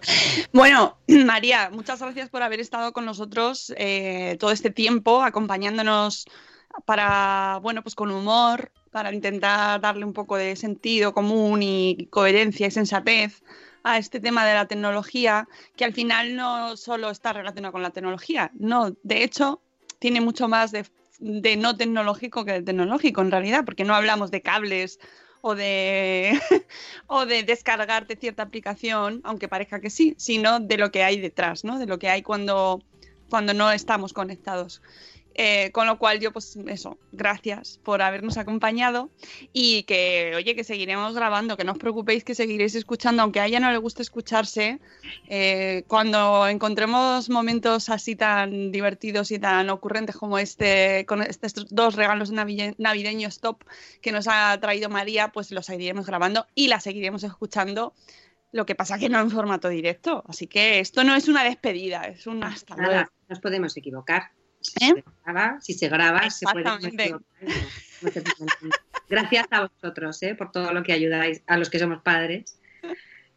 Bueno, 0.52 0.98
María, 1.08 1.70
muchas 1.70 2.00
gracias 2.00 2.28
por 2.28 2.42
haber 2.42 2.60
estado 2.60 2.92
con 2.92 3.04
nosotros 3.04 3.72
eh, 3.76 4.36
todo 4.38 4.50
este 4.50 4.70
tiempo, 4.70 5.22
acompañándonos 5.22 6.26
para, 6.84 7.58
bueno, 7.62 7.82
pues 7.82 7.94
con 7.94 8.10
humor, 8.10 8.72
para 8.90 9.12
intentar 9.12 9.80
darle 9.80 10.04
un 10.04 10.12
poco 10.12 10.36
de 10.36 10.56
sentido 10.56 11.12
común 11.12 11.62
y 11.62 12.08
coherencia 12.10 12.66
y 12.66 12.70
sensatez 12.70 13.42
a 13.82 13.98
este 13.98 14.20
tema 14.20 14.46
de 14.46 14.54
la 14.54 14.66
tecnología, 14.66 15.48
que 15.76 15.84
al 15.84 15.92
final 15.92 16.36
no 16.36 16.76
solo 16.76 17.10
está 17.10 17.32
relacionado 17.32 17.72
con 17.72 17.82
la 17.82 17.90
tecnología, 17.90 18.50
no, 18.54 18.90
de 19.02 19.24
hecho, 19.24 19.62
tiene 19.98 20.20
mucho 20.20 20.48
más 20.48 20.72
de, 20.72 20.84
de 21.18 21.56
no 21.56 21.76
tecnológico 21.76 22.44
que 22.44 22.52
de 22.52 22.62
tecnológico 22.62 23.20
en 23.20 23.30
realidad, 23.30 23.64
porque 23.64 23.84
no 23.84 23.94
hablamos 23.94 24.30
de 24.30 24.42
cables 24.42 24.98
o 25.40 25.54
de, 25.54 26.38
o 27.06 27.26
de 27.26 27.42
descargarte 27.42 28.16
cierta 28.16 28.42
aplicación, 28.42 29.20
aunque 29.24 29.48
parezca 29.48 29.80
que 29.80 29.90
sí, 29.90 30.14
sino 30.18 30.60
de 30.60 30.76
lo 30.76 30.90
que 30.90 31.02
hay 31.02 31.20
detrás, 31.20 31.64
¿no? 31.64 31.78
De 31.78 31.86
lo 31.86 31.98
que 31.98 32.08
hay 32.08 32.22
cuando, 32.22 32.82
cuando 33.30 33.54
no 33.54 33.70
estamos 33.70 34.12
conectados. 34.12 34.82
Eh, 35.40 35.70
con 35.70 35.86
lo 35.86 36.00
cual 36.00 36.18
yo, 36.18 36.32
pues 36.32 36.58
eso, 36.66 36.98
gracias 37.12 37.78
por 37.84 38.02
habernos 38.02 38.36
acompañado 38.38 39.08
y 39.52 39.84
que, 39.84 40.32
oye, 40.34 40.56
que 40.56 40.64
seguiremos 40.64 41.14
grabando, 41.14 41.56
que 41.56 41.62
no 41.62 41.70
os 41.72 41.78
preocupéis 41.78 42.24
que 42.24 42.34
seguiréis 42.34 42.74
escuchando, 42.74 43.22
aunque 43.22 43.38
a 43.38 43.46
ella 43.46 43.60
no 43.60 43.70
le 43.70 43.78
guste 43.78 44.02
escucharse, 44.02 44.80
eh, 45.28 45.84
cuando 45.86 46.48
encontremos 46.48 47.30
momentos 47.30 47.88
así 47.88 48.16
tan 48.16 48.72
divertidos 48.72 49.30
y 49.30 49.38
tan 49.38 49.70
ocurrentes 49.70 50.16
como 50.16 50.38
este, 50.40 51.06
con 51.06 51.22
estos 51.22 51.68
dos 51.72 51.94
regalos 51.94 52.32
navide- 52.32 52.74
navideños 52.78 53.38
top 53.38 53.62
que 54.02 54.10
nos 54.10 54.26
ha 54.26 54.58
traído 54.60 54.88
María, 54.88 55.28
pues 55.28 55.52
los 55.52 55.66
seguiremos 55.66 56.04
grabando 56.04 56.48
y 56.56 56.66
la 56.66 56.80
seguiremos 56.80 57.22
escuchando. 57.22 57.94
Lo 58.50 58.66
que 58.66 58.74
pasa 58.74 58.98
que 58.98 59.08
no 59.08 59.20
en 59.20 59.30
formato 59.30 59.68
directo. 59.68 60.24
Así 60.26 60.48
que 60.48 60.80
esto 60.80 61.04
no 61.04 61.14
es 61.14 61.28
una 61.28 61.44
despedida, 61.44 62.02
es 62.04 62.26
un 62.26 62.42
hasta 62.42 62.74
luego. 62.74 62.90
Nada, 62.92 63.12
nos 63.28 63.38
podemos 63.40 63.76
equivocar. 63.76 64.32
Si 64.68 64.84
¿Eh? 64.84 64.94
se 64.94 65.04
graba, 65.24 65.60
si 65.60 65.72
se, 65.74 65.88
graba 65.88 66.30
se 66.30 66.46
puede. 66.46 67.10
No. 67.10 67.20
Gracias 69.08 69.46
a 69.50 69.62
vosotros 69.66 70.22
¿eh? 70.22 70.34
por 70.34 70.52
todo 70.52 70.72
lo 70.72 70.82
que 70.82 70.92
ayudáis 70.92 71.42
a 71.46 71.56
los 71.56 71.70
que 71.70 71.78
somos 71.78 72.02
padres 72.02 72.58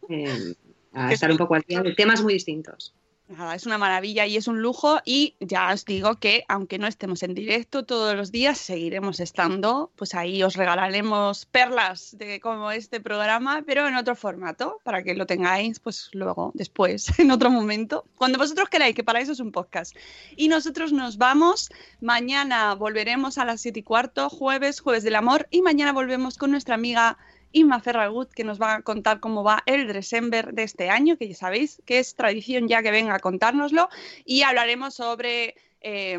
eh, 0.10 0.54
a 0.94 1.14
estar 1.14 1.32
un 1.32 1.38
poco 1.38 1.56
al 1.56 1.62
día 1.62 1.82
de 1.82 1.94
temas 1.94 2.22
muy 2.22 2.34
distintos. 2.34 2.94
Nada, 3.38 3.56
es 3.56 3.66
una 3.66 3.78
maravilla 3.78 4.26
y 4.26 4.36
es 4.36 4.50
un 4.50 4.62
lujo 4.62 5.00
y 5.06 5.36
ya 5.40 5.72
os 5.72 5.86
digo 5.86 6.16
que 6.16 6.44
aunque 6.50 6.78
no 6.78 6.86
estemos 6.86 7.24
en 7.24 7.34
directo 7.34 7.86
todos 7.86 8.14
los 8.14 8.30
días, 8.30 8.58
seguiremos 8.58 9.22
estando, 9.22 9.90
pues 9.96 10.16
ahí 10.16 10.44
os 10.44 10.58
regalaremos 10.58 11.46
perlas 11.46 12.18
de 12.18 12.42
como 12.42 12.72
este 12.72 13.00
programa, 13.00 13.64
pero 13.66 13.88
en 13.88 13.96
otro 13.96 14.18
formato, 14.18 14.82
para 14.84 15.02
que 15.04 15.14
lo 15.14 15.26
tengáis 15.26 15.80
pues 15.80 16.10
luego, 16.12 16.52
después, 16.56 17.08
en 17.20 17.32
otro 17.32 17.50
momento, 17.50 18.04
cuando 18.18 18.38
vosotros 18.38 18.68
queráis, 18.68 18.96
que 18.96 19.04
para 19.06 19.22
eso 19.22 19.32
es 19.32 19.40
un 19.40 19.54
podcast. 19.54 19.96
Y 20.36 20.50
nosotros 20.50 20.92
nos 20.92 21.18
vamos, 21.18 21.72
mañana 22.02 22.76
volveremos 22.76 23.38
a 23.38 23.46
las 23.46 23.62
7 23.62 23.80
y 23.80 23.84
cuarto, 23.84 24.30
jueves, 24.30 24.82
jueves 24.82 25.04
del 25.04 25.16
amor, 25.16 25.48
y 25.52 25.62
mañana 25.62 25.94
volvemos 25.94 26.38
con 26.38 26.52
nuestra 26.52 26.76
amiga 26.76 27.18
Inma 27.52 27.80
Ferragut, 27.80 28.32
que 28.34 28.44
nos 28.44 28.62
va 28.62 28.76
a 28.76 28.82
contar 28.82 29.20
cómo 29.20 29.44
va 29.44 29.64
el 29.66 29.92
December 29.92 30.54
de 30.54 30.64
este 30.64 30.90
año, 30.90 31.18
que 31.18 31.28
ya 31.28 31.36
sabéis 31.36 31.82
que 31.86 32.00
es 32.00 32.16
tradición 32.16 32.68
ya 32.68 32.82
que 32.82 32.92
venga 32.92 33.16
a 33.16 33.20
contárnoslo, 33.20 33.90
y 34.26 34.44
hablaremos 34.44 34.94
sobre, 34.94 35.56
eh, 35.82 36.18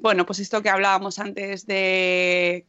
bueno, 0.00 0.26
pues 0.26 0.38
esto 0.38 0.62
que 0.62 0.70
hablábamos 0.70 1.18
antes 1.18 1.66
de 1.66 2.66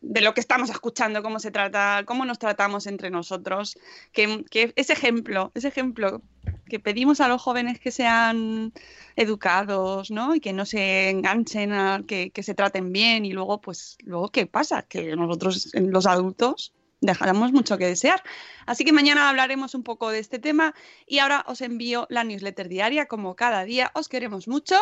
de 0.00 0.20
lo 0.22 0.32
que 0.34 0.40
estamos 0.40 0.70
escuchando, 0.70 1.22
cómo 1.22 1.38
se 1.40 1.50
trata, 1.50 2.04
cómo 2.06 2.24
nos 2.24 2.38
tratamos 2.38 2.86
entre 2.86 3.10
nosotros, 3.10 3.78
que, 4.12 4.44
que 4.50 4.72
ese 4.76 4.94
ejemplo, 4.94 5.52
ese 5.54 5.68
ejemplo 5.68 6.22
que 6.68 6.80
pedimos 6.80 7.20
a 7.20 7.28
los 7.28 7.42
jóvenes 7.42 7.78
que 7.80 7.90
sean 7.90 8.72
educados, 9.16 10.10
¿no? 10.10 10.34
Y 10.34 10.40
que 10.40 10.52
no 10.52 10.64
se 10.64 11.10
enganchen, 11.10 11.72
a, 11.72 12.02
que, 12.06 12.30
que 12.30 12.42
se 12.42 12.54
traten 12.54 12.92
bien 12.92 13.24
y 13.24 13.32
luego, 13.32 13.60
pues, 13.60 13.98
luego, 14.04 14.30
¿qué 14.30 14.46
pasa? 14.46 14.82
Que 14.82 15.14
nosotros, 15.16 15.70
los 15.74 16.06
adultos, 16.06 16.72
dejamos 17.00 17.52
mucho 17.52 17.78
que 17.78 17.86
desear. 17.86 18.22
Así 18.66 18.84
que 18.84 18.92
mañana 18.92 19.28
hablaremos 19.28 19.74
un 19.74 19.82
poco 19.82 20.10
de 20.10 20.18
este 20.18 20.38
tema 20.38 20.74
y 21.06 21.18
ahora 21.18 21.44
os 21.46 21.60
envío 21.60 22.06
la 22.10 22.24
newsletter 22.24 22.68
diaria 22.68 23.06
como 23.06 23.36
cada 23.36 23.64
día. 23.64 23.90
Os 23.94 24.08
queremos 24.08 24.48
mucho. 24.48 24.76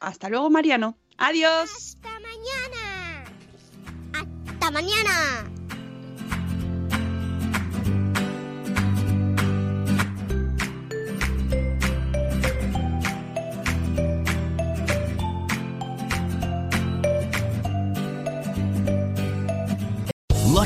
Hasta 0.00 0.28
luego, 0.28 0.50
Mariano. 0.50 0.96
Adiós. 1.16 1.70
Hasta 1.70 2.20
mañana. 2.20 3.24
Hasta 4.12 4.70
mañana. 4.70 5.63